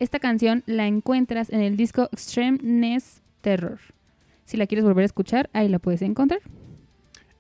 [0.00, 2.58] Esta canción la encuentras en el disco Extreme
[3.40, 3.78] Terror.
[4.44, 6.40] Si la quieres volver a escuchar, ahí la puedes encontrar.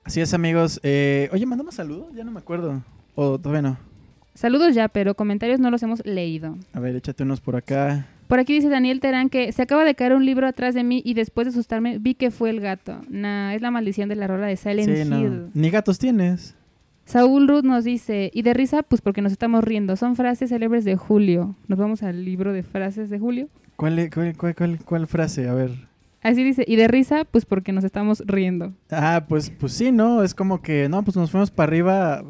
[0.02, 0.80] Así es, amigos.
[0.82, 2.82] Eh, oye, mandamos saludos, ya no me acuerdo.
[3.16, 3.78] O todavía no.
[4.32, 6.56] Saludos ya, pero comentarios no los hemos leído.
[6.72, 8.06] A ver, échate unos por acá.
[8.30, 11.02] Por aquí dice Daniel Terán que se acaba de caer un libro atrás de mí
[11.04, 13.00] y después de asustarme vi que fue el gato.
[13.10, 15.20] Nah, es la maldición de la rola de Silent Sí, no.
[15.20, 15.46] Hill.
[15.52, 16.56] Ni gatos tienes.
[17.04, 19.96] Saúl Ruth nos dice, y de risa, pues porque nos estamos riendo.
[19.96, 21.56] Son frases célebres de Julio.
[21.66, 23.48] Nos vamos al libro de frases de Julio.
[23.76, 25.48] ¿Cuál, cuál, cuál, cuál- cuál frase?
[25.48, 25.72] A ver.
[26.22, 28.74] Así dice, y de risa, pues porque nos estamos riendo.
[28.92, 30.22] Ah, pues, pues sí, ¿no?
[30.22, 32.22] Es como que, no, pues nos fuimos para arriba.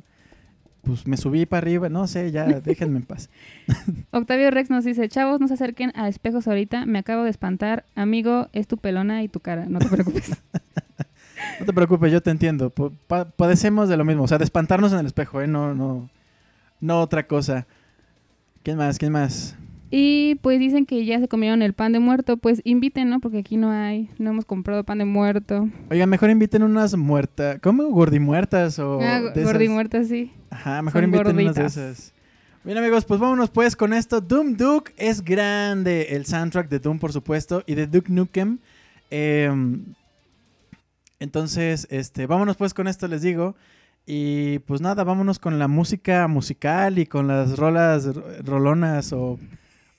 [0.83, 1.89] Pues me subí para arriba.
[1.89, 3.29] No sé, ya, déjenme en paz.
[4.11, 6.87] Octavio Rex nos dice, chavos, no se acerquen a espejos ahorita.
[6.87, 7.85] Me acabo de espantar.
[7.95, 9.67] Amigo, es tu pelona y tu cara.
[9.69, 10.31] No te preocupes.
[11.59, 12.71] No te preocupes, yo te entiendo.
[12.71, 14.25] Pa- padecemos de lo mismo.
[14.25, 15.47] O sea, de espantarnos en el espejo, ¿eh?
[15.47, 16.09] No, no,
[16.81, 17.67] no otra cosa.
[18.63, 18.99] ¿Quién más?
[18.99, 19.57] ¿Quién más?
[19.91, 22.37] Y pues dicen que ya se comieron el pan de muerto.
[22.37, 23.21] Pues inviten, ¿no?
[23.21, 24.09] Porque aquí no hay.
[24.19, 25.69] No hemos comprado pan de muerto.
[25.91, 27.59] Oigan, mejor inviten unas muertas.
[27.61, 27.85] ¿Cómo?
[27.91, 29.75] Gordimuertas o ah, de gordi esas?
[29.75, 30.33] muerta, sí.
[30.51, 32.15] Ajá, mejor Son inviten unas de esas.
[32.63, 34.21] Bien amigos, pues vámonos pues con esto.
[34.21, 36.09] Doom Duke es grande.
[36.11, 38.59] El soundtrack de Doom, por supuesto, y de Duke Nukem.
[39.11, 39.85] Em,
[41.19, 43.55] entonces, este, vámonos pues con esto, les digo.
[44.07, 49.39] Y pues nada, vámonos con la música musical y con las rolas, ro- rolonas o,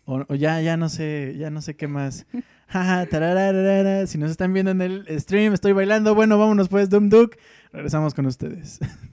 [0.06, 2.26] o- o ya, ya no sé, ya no sé qué más.
[4.08, 6.16] Si nos están viendo en el stream, estoy bailando.
[6.16, 7.38] Bueno, vámonos pues, Doom Duke.
[7.74, 8.80] Regresamos con ustedes.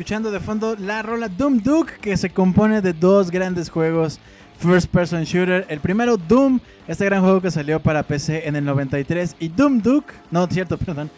[0.00, 4.18] escuchando de fondo la rola Doom Duke, que se compone de dos grandes juegos
[4.58, 5.66] First Person Shooter.
[5.68, 6.58] El primero, Doom,
[6.88, 9.36] este gran juego que salió para PC en el 93.
[9.40, 11.10] Y Doom Duke, no, cierto, perdón.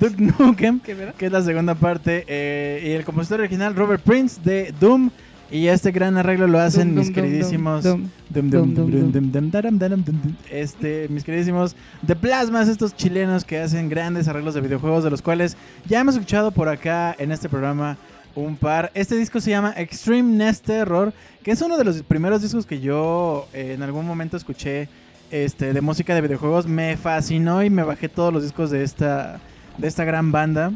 [0.00, 2.24] Duke Nukem, que es la segunda parte.
[2.26, 5.10] eh, y el compositor original, Robert Prince, de Doom.
[5.48, 7.84] Y este gran arreglo lo hacen mis queridísimos.
[10.50, 15.22] Este, mis queridísimos de Plasmas, estos chilenos que hacen grandes arreglos de videojuegos, de los
[15.22, 15.56] cuales
[15.86, 17.96] ya hemos escuchado por acá en este programa
[18.34, 18.90] un par.
[18.94, 21.12] Este disco se llama Extreme Nest Terror,
[21.42, 24.88] que es uno de los primeros discos que yo eh, en algún momento escuché
[25.30, 26.66] este, de música de videojuegos.
[26.66, 29.40] Me fascinó y me bajé todos los discos de esta,
[29.78, 30.72] de esta gran banda.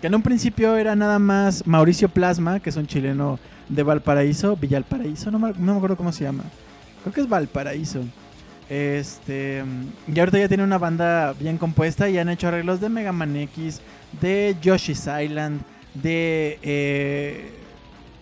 [0.00, 4.56] Que en un principio era nada más Mauricio Plasma, que es un chileno de Valparaíso,
[4.56, 6.44] Villalparaíso, no me, no me acuerdo cómo se llama.
[7.02, 8.02] Creo que es Valparaíso.
[8.68, 9.62] Este.
[10.12, 13.36] Y ahorita ya tiene una banda bien compuesta y han hecho arreglos de Mega Man
[13.36, 13.80] X,
[14.20, 15.60] de Yoshi's Island,
[15.94, 16.58] de.
[16.62, 17.58] eh,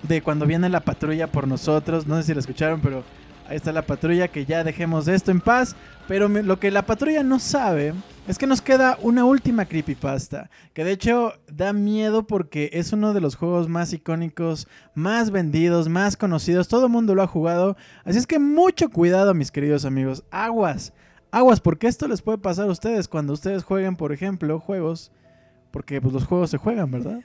[0.03, 2.07] de cuando viene la patrulla por nosotros.
[2.07, 3.05] No sé si la escucharon, pero
[3.49, 4.29] ahí está la patrulla.
[4.29, 5.77] Que ya dejemos de esto en paz.
[6.09, 7.95] Pero lo que la patrulla no sabe
[8.27, 10.51] es que nos queda una última creepypasta.
[10.73, 15.89] Que de hecho da miedo porque es uno de los juegos más icónicos, más vendidos,
[15.89, 16.69] más conocidos.
[16.69, 17.77] Todo el mundo lo ha jugado.
[18.05, 20.25] Así es que mucho cuidado, mis queridos amigos.
[20.31, 20.93] Aguas,
[21.31, 25.13] aguas, porque esto les puede pasar a ustedes cuando ustedes jueguen, por ejemplo, juegos.
[25.71, 27.21] Porque pues, los juegos se juegan, ¿verdad?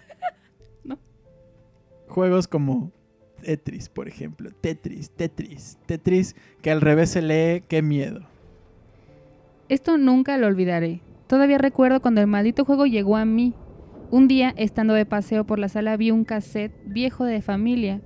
[2.08, 2.92] Juegos como
[3.42, 4.52] Tetris, por ejemplo.
[4.62, 8.22] Tetris, Tetris, Tetris, que al revés se lee, qué miedo.
[9.70, 11.02] Esto nunca lo olvidaré.
[11.28, 13.54] Todavía recuerdo cuando el maldito juego llegó a mí.
[14.12, 18.02] Un día, estando de paseo por la sala, vi un cassette viejo de familia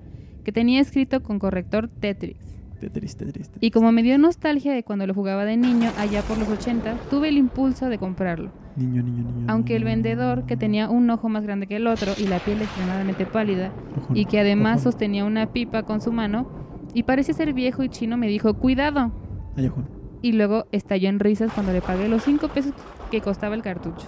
[0.46, 2.49] que tenía escrito con corrector Tetris.
[2.80, 3.64] Tetris, Tetris, Tetris.
[3.64, 6.96] Y como me dio nostalgia de cuando lo jugaba de niño, allá por los 80,
[7.10, 8.50] tuve el impulso de comprarlo.
[8.76, 9.46] Niño, niño, niño.
[9.48, 12.62] Aunque el vendedor, que tenía un ojo más grande que el otro y la piel
[12.62, 14.92] extremadamente pálida, Ojo, y que además ojo.
[14.92, 16.50] sostenía una pipa con su mano,
[16.94, 19.12] y parecía ser viejo y chino, me dijo, cuidado.
[19.58, 19.84] Ay, ojo.
[20.22, 22.74] Y luego estalló en risas cuando le pagué los 5 pesos
[23.12, 24.08] que costaba el cartucho.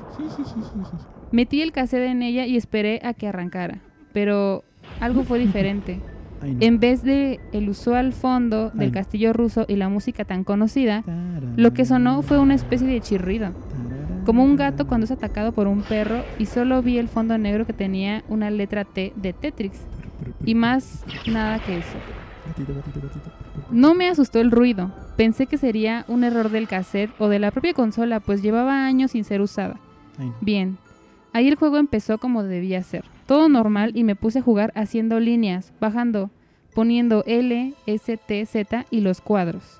[1.31, 3.79] Metí el cassette en ella y esperé a que arrancara,
[4.13, 4.63] pero
[4.99, 5.99] algo fue diferente.
[6.41, 6.57] Ay, no.
[6.61, 8.91] En vez de el usual fondo del Ay.
[8.91, 11.03] castillo ruso y la música tan conocida,
[11.55, 13.51] lo que sonó fue una especie de chirrido,
[14.25, 17.65] como un gato cuando es atacado por un perro y solo vi el fondo negro
[17.65, 19.81] que tenía una letra T de Tetris
[20.45, 21.97] y más nada que eso.
[22.47, 23.31] Gatito, gatito, gatito.
[23.71, 27.51] No me asustó el ruido, pensé que sería un error del cassette o de la
[27.51, 29.79] propia consola, pues llevaba años sin ser usada.
[30.17, 30.35] Ay, no.
[30.41, 30.77] Bien,
[31.33, 35.19] ahí el juego empezó como debía ser, todo normal y me puse a jugar haciendo
[35.19, 36.29] líneas, bajando,
[36.73, 39.79] poniendo L, S, T, Z y los cuadros.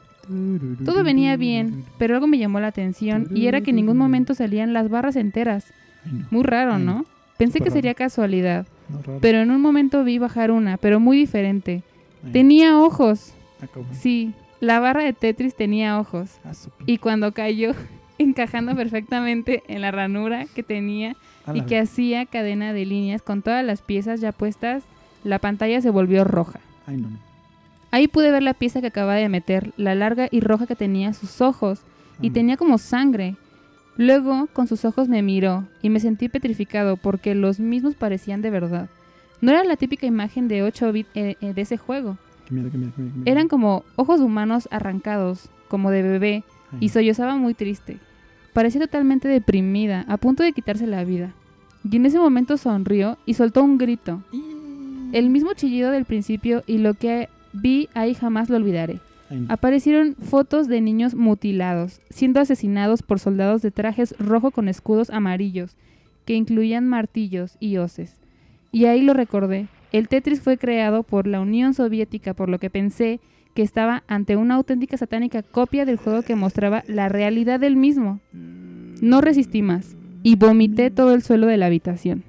[0.85, 4.33] Todo venía bien, pero algo me llamó la atención y era que en ningún momento
[4.33, 5.73] salían las barras enteras.
[6.29, 7.05] Muy raro, ¿no?
[7.37, 8.65] Pensé que sería casualidad,
[9.19, 11.83] pero en un momento vi bajar una, pero muy diferente.
[12.31, 16.39] Tenía ojos, ah, sí, la barra de Tetris tenía ojos.
[16.45, 16.51] Ah,
[16.85, 17.73] Y cuando cayó,
[18.19, 21.15] encajando perfectamente en la ranura que tenía
[21.51, 24.83] a y que hacía cadena de líneas con todas las piezas ya puestas,
[25.23, 26.59] la pantalla se volvió roja.
[26.87, 27.17] Ay, no, no.
[27.91, 31.13] Ahí pude ver la pieza que acababa de meter, la larga y roja que tenía
[31.13, 31.81] sus ojos,
[32.21, 32.33] y Mm.
[32.33, 33.35] tenía como sangre.
[33.97, 38.49] Luego, con sus ojos me miró, y me sentí petrificado porque los mismos parecían de
[38.49, 38.89] verdad.
[39.41, 42.17] No era la típica imagen de 8 bits eh, eh, de ese juego.
[43.25, 47.97] Eran como ojos humanos arrancados, como de bebé, Ay, y sollozaba muy triste.
[48.53, 51.31] Parecía totalmente deprimida, a punto de quitarse la vida.
[51.89, 54.21] Y en ese momento sonrió y soltó un grito.
[55.11, 58.99] El mismo chillido del principio y lo que vi ahí jamás lo olvidaré.
[59.47, 65.77] Aparecieron fotos de niños mutilados, siendo asesinados por soldados de trajes rojo con escudos amarillos,
[66.25, 68.19] que incluían martillos y hoces.
[68.73, 69.67] Y ahí lo recordé.
[69.93, 73.21] El Tetris fue creado por la Unión Soviética, por lo que pensé
[73.53, 78.19] que estaba ante una auténtica satánica copia del juego que mostraba la realidad del mismo.
[78.33, 82.23] No resistí más y vomité todo el suelo de la habitación.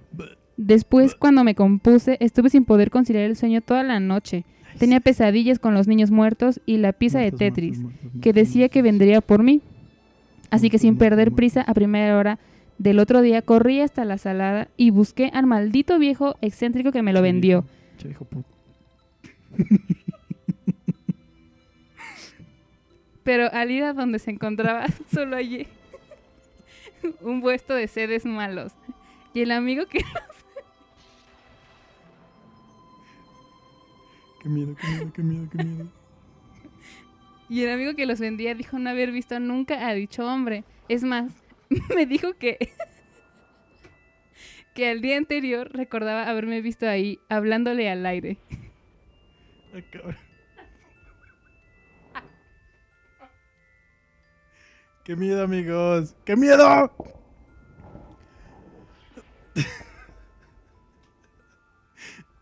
[0.56, 4.44] Después, cuando me compuse, estuve sin poder conciliar el sueño toda la noche.
[4.78, 7.80] Tenía pesadillas con los niños muertos y la pieza de Tetris,
[8.20, 9.60] que decía que vendría por mí.
[10.50, 12.38] Así que sin perder prisa, a primera hora
[12.78, 17.12] del otro día, corrí hasta la salada y busqué al maldito viejo excéntrico que me
[17.12, 17.64] lo vendió.
[23.24, 25.68] Pero al ir a donde se encontraba, solo hallé
[27.20, 28.72] un puesto de sedes malos.
[29.34, 30.04] Y el amigo que
[34.42, 35.86] Qué miedo, qué miedo, qué miedo, qué miedo.
[37.48, 40.64] Y el amigo que los vendía dijo no haber visto nunca a dicho hombre.
[40.88, 41.32] Es más,
[41.94, 42.58] me dijo que
[44.74, 48.38] que al día anterior recordaba haberme visto ahí hablándole al aire.
[49.74, 50.16] Ay, cabrón.
[55.04, 56.14] ¡Qué miedo, amigos!
[56.24, 56.92] ¡Qué miedo!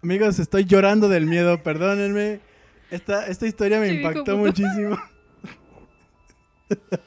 [0.03, 2.41] amigos, estoy llorando del miedo, perdónenme.
[2.91, 5.01] Esta, esta historia me impactó muchísimo.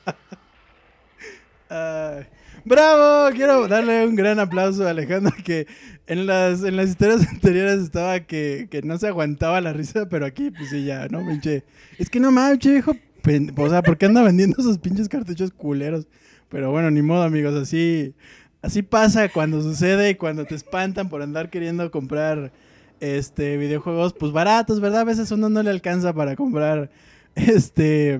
[2.66, 3.36] ¡Bravo!
[3.36, 5.68] Quiero darle un gran aplauso a Alejandro que
[6.08, 10.26] en las, en las historias anteriores estaba que, que no se aguantaba la risa, pero
[10.26, 11.20] aquí pues sí ya, ¿no?
[11.28, 11.64] Pinche.
[12.00, 12.96] Es que no mames, che, viejo.
[13.58, 16.08] O sea, ¿por qué anda vendiendo esos pinches cartuchos culeros?
[16.50, 18.14] Pero bueno, ni modo, amigos, así,
[18.62, 22.52] así pasa cuando sucede y cuando te espantan por andar queriendo comprar
[23.00, 25.02] este videojuegos, pues baratos, ¿verdad?
[25.02, 26.92] A veces uno no le alcanza para comprar
[27.36, 28.20] este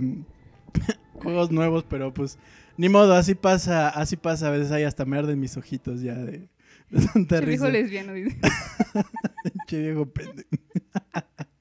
[1.14, 2.38] juegos nuevos, pero pues
[2.78, 6.16] ni modo, así pasa, así pasa, a veces hay hasta me arden mis ojitos ya
[6.16, 6.48] de,
[6.90, 7.70] de tanta Che, viejo risa.
[7.70, 8.38] lesbiano, dice.
[9.68, 10.50] Che viejo pendejo.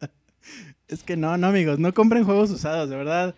[0.92, 3.34] es que no, no, amigos, no compren juegos usados, de verdad.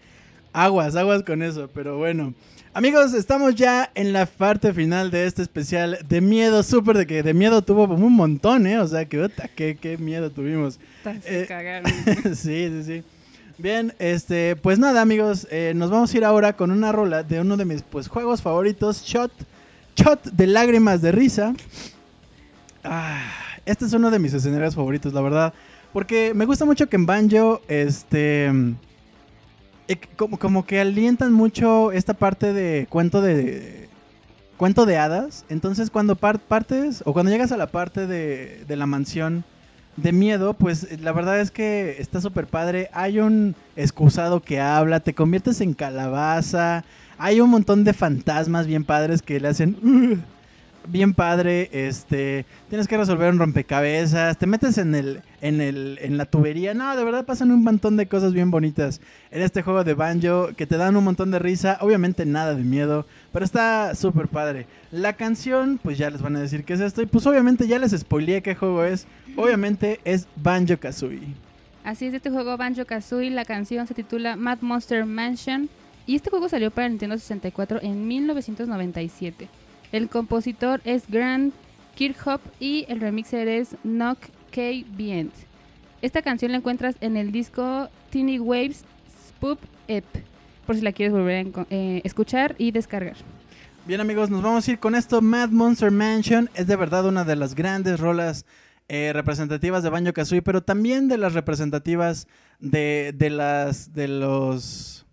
[0.53, 2.35] Aguas, aguas con eso, pero bueno.
[2.73, 7.23] Amigos, estamos ya en la parte final de este especial de miedo, súper de que
[7.23, 8.81] de miedo tuvo como un montón, ¿eh?
[8.81, 10.81] O sea, que, puta, qué, qué miedo tuvimos.
[11.25, 11.47] Eh,
[12.35, 13.05] sí, sí, sí.
[13.57, 17.41] Bien, este, pues nada, amigos, eh, nos vamos a ir ahora con una rola de
[17.41, 19.31] uno de mis pues juegos favoritos, Shot,
[19.95, 21.55] Shot de lágrimas de risa.
[22.83, 23.23] Ah,
[23.65, 25.55] este es uno de mis escenarios favoritos, la verdad,
[25.95, 28.47] porque me gusta mucho que en Banjo, este,
[29.89, 33.89] eh, como, como que alientan mucho esta parte de cuento de
[34.57, 35.45] cuento de hadas.
[35.49, 39.45] Entonces, cuando par- partes o cuando llegas a la parte de, de la mansión
[39.97, 42.91] de miedo, pues eh, la verdad es que está súper padre.
[42.93, 46.85] Hay un excusado que habla, te conviertes en calabaza.
[47.19, 50.19] Hay un montón de fantasmas bien padres que le hacen "Ugh",
[50.87, 51.69] bien padre.
[51.73, 56.75] Este, tienes que resolver un rompecabezas, te metes en el en el en la tubería.
[56.75, 59.01] No, de verdad pasan un montón de cosas bien bonitas
[59.31, 61.79] en este juego de banjo que te dan un montón de risa.
[61.81, 64.67] Obviamente nada de miedo, pero está súper padre.
[64.91, 67.79] La canción, pues ya les van a decir qué es esto y pues obviamente ya
[67.79, 69.07] les spoileé qué juego es.
[69.37, 71.35] Obviamente es Banjo Kazooie.
[71.85, 75.69] Así es, este juego Banjo Kazooie, la canción se titula Mad Monster Mansion
[76.07, 79.49] y este juego salió para Nintendo 64 en 1997.
[79.95, 81.55] El compositor es Grant
[81.95, 84.19] Kirchhoff y el remixer es Nock
[84.51, 84.61] K.
[84.89, 85.33] Bient.
[86.03, 88.83] Esta canción la encuentras en el disco Teeny Waves
[89.29, 90.05] Spoop Ep,
[90.67, 93.15] por si la quieres volver a eh, escuchar y descargar.
[93.87, 95.23] Bien amigos, nos vamos a ir con esto.
[95.23, 98.47] Mad Monster Mansion es de verdad una de las grandes rolas
[98.89, 102.27] eh, representativas de Banjo Kazooie, pero también de las representativas
[102.59, 105.04] de, de las de los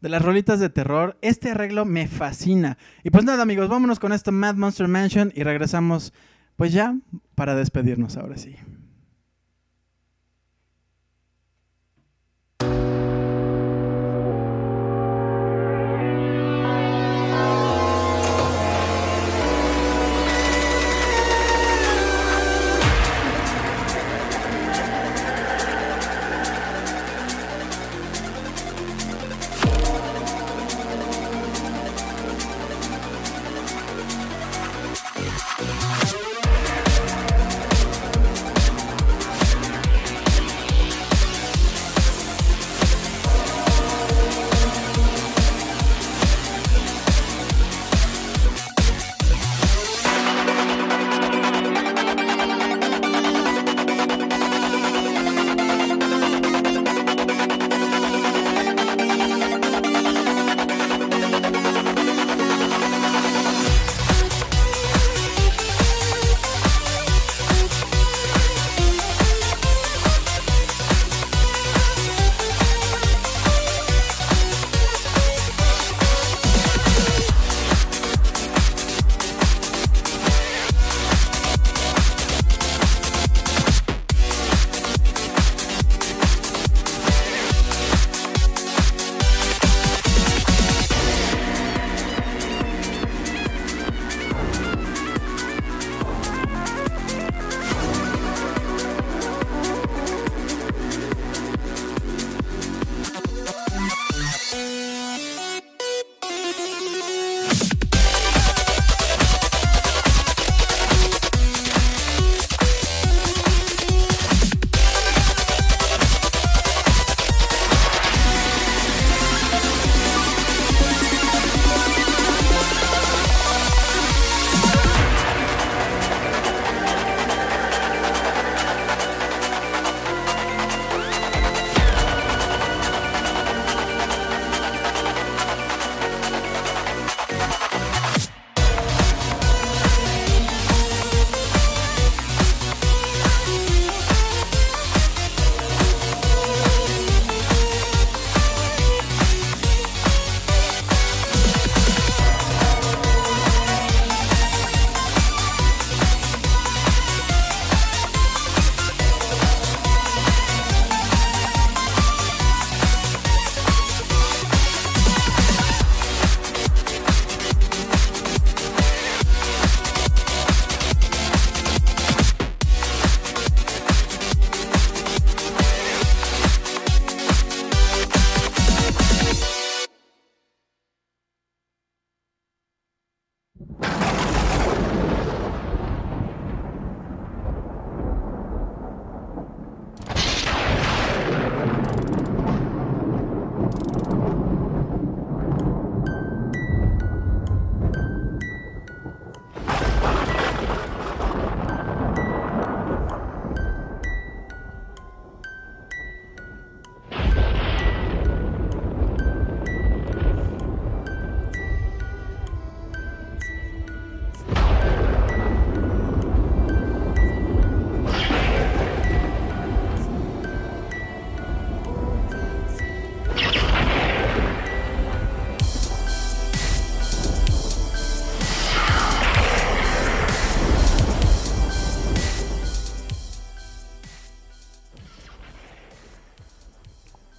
[0.00, 1.16] de las rolitas de terror.
[1.22, 2.78] Este arreglo me fascina.
[3.04, 6.12] Y pues nada amigos, vámonos con esto Mad Monster Mansion y regresamos
[6.56, 6.96] pues ya
[7.34, 8.56] para despedirnos ahora sí.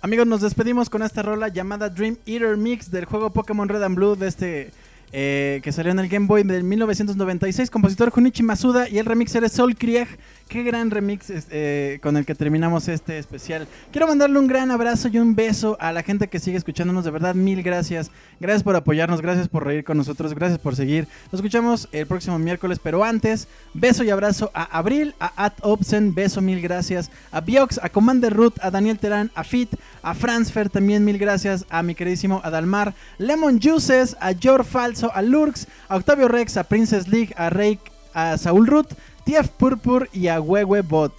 [0.09, 3.95] Amigos, nos despedimos con esta rola llamada Dream Eater Mix del juego Pokémon Red and
[3.95, 4.71] Blue de este
[5.11, 9.43] eh, que salió en el Game Boy del 1996, compositor Junichi Masuda y el remixer
[9.43, 10.07] es Sol Krieg.
[10.49, 13.67] Qué gran remix eh, con el que terminamos este especial.
[13.91, 17.05] Quiero mandarle un gran abrazo y un beso a la gente que sigue escuchándonos.
[17.05, 18.09] De verdad, mil gracias.
[18.39, 21.07] Gracias por apoyarnos, gracias por reír con nosotros, gracias por seguir.
[21.31, 26.15] Nos escuchamos el próximo miércoles, pero antes, beso y abrazo a Abril, a At Obsen,
[26.15, 27.11] beso, mil gracias.
[27.31, 29.69] A Biox, a Commander Root, a Daniel Terán, a Fit,
[30.01, 31.67] a Franzfer, también mil gracias.
[31.69, 36.63] A mi queridísimo Adalmar, Lemon Juices, a Jor Falso, a Lurks, a Octavio Rex, a
[36.63, 38.87] Princess League, a Rake, a Saúl Root,
[39.29, 41.13] TF Purpur y a Huehue Bot.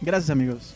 [0.00, 0.74] Gracias amigos.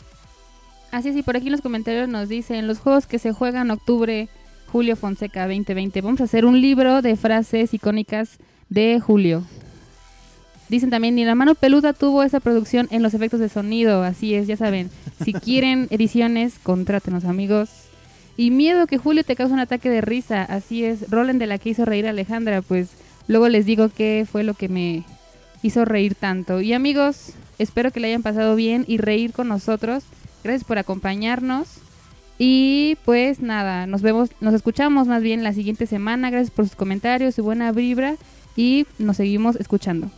[0.91, 3.69] Así es, y por aquí en los comentarios nos dicen, los juegos que se juegan
[3.69, 4.29] octubre,
[4.71, 5.99] Julio Fonseca 2020.
[5.99, 8.37] Vamos a hacer un libro de frases icónicas
[8.69, 9.43] de Julio.
[10.69, 14.03] Dicen también, ni la mano peluda tuvo esa producción en los efectos de sonido.
[14.03, 14.89] Así es, ya saben.
[15.21, 17.69] Si quieren ediciones, contrátenos, amigos.
[18.37, 20.43] Y miedo que Julio te cause un ataque de risa.
[20.43, 22.61] Así es, Roland de la que hizo reír a Alejandra.
[22.61, 22.91] Pues
[23.27, 25.03] luego les digo qué fue lo que me
[25.61, 26.61] hizo reír tanto.
[26.61, 30.03] Y amigos, espero que le hayan pasado bien y reír con nosotros.
[30.43, 31.67] Gracias por acompañarnos.
[32.39, 36.29] Y pues nada, nos vemos, nos escuchamos más bien la siguiente semana.
[36.29, 38.15] Gracias por sus comentarios, su buena vibra
[38.55, 40.11] y nos seguimos escuchando.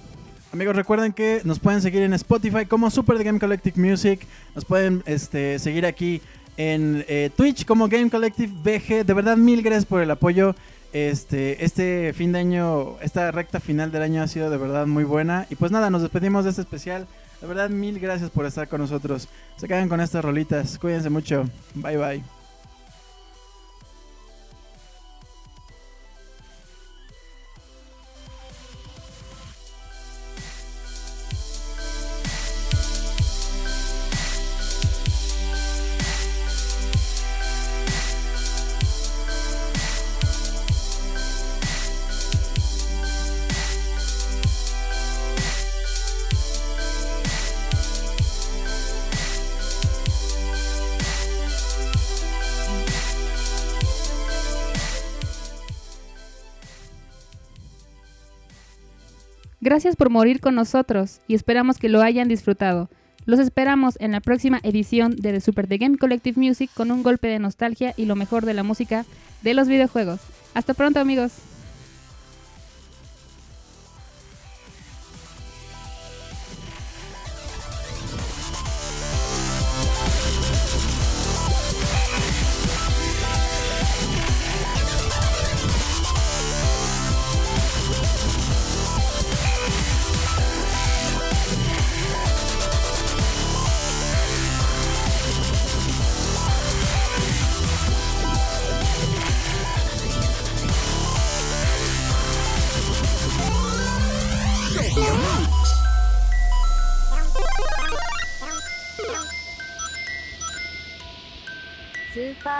[0.51, 4.25] Amigos, recuerden que nos pueden seguir en Spotify como Super The Game Collective Music.
[4.55, 6.21] Nos pueden este, seguir aquí
[6.57, 9.05] en eh, Twitch como Game Collective BG.
[9.05, 10.55] De verdad, mil gracias por el apoyo.
[10.91, 15.03] Este, este fin de año, esta recta final del año ha sido de verdad muy
[15.03, 15.45] buena.
[15.49, 17.07] Y pues nada, nos despedimos de este especial.
[17.41, 19.27] De verdad, mil gracias por estar con nosotros.
[19.57, 20.77] Se quedan con estas rolitas.
[20.79, 21.45] Cuídense mucho.
[21.75, 22.38] Bye bye.
[59.69, 62.89] Gracias por morir con nosotros y esperamos que lo hayan disfrutado.
[63.27, 67.03] Los esperamos en la próxima edición de The Super The Game Collective Music con un
[67.03, 69.05] golpe de nostalgia y lo mejor de la música
[69.43, 70.21] de los videojuegos.
[70.55, 71.33] Hasta pronto amigos.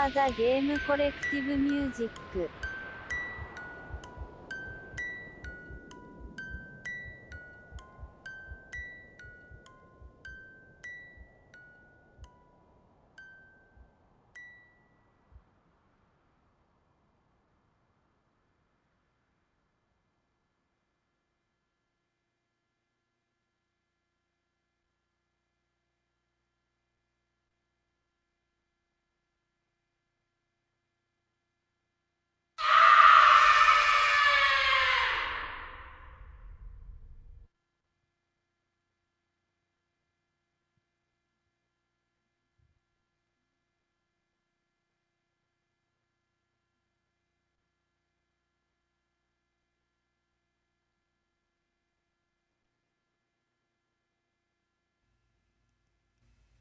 [0.06, 2.59] ーザゲームコレクティブミュージック。。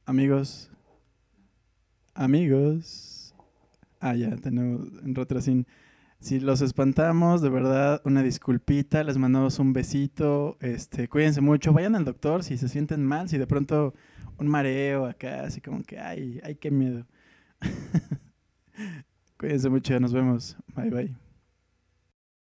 [0.10, 0.72] Amigos.
[2.16, 3.36] Amigos.
[4.00, 5.68] Ah, ya, tenemos en retrasín.
[6.20, 11.96] Si los espantamos, de verdad, una disculpita, les mandamos un besito, este, cuídense mucho, vayan
[11.96, 13.94] al doctor si se sienten mal, si de pronto
[14.40, 17.06] un mareo acá, así como que, ay, ay, qué miedo.
[19.38, 21.29] cuídense mucho, nos vemos, bye bye.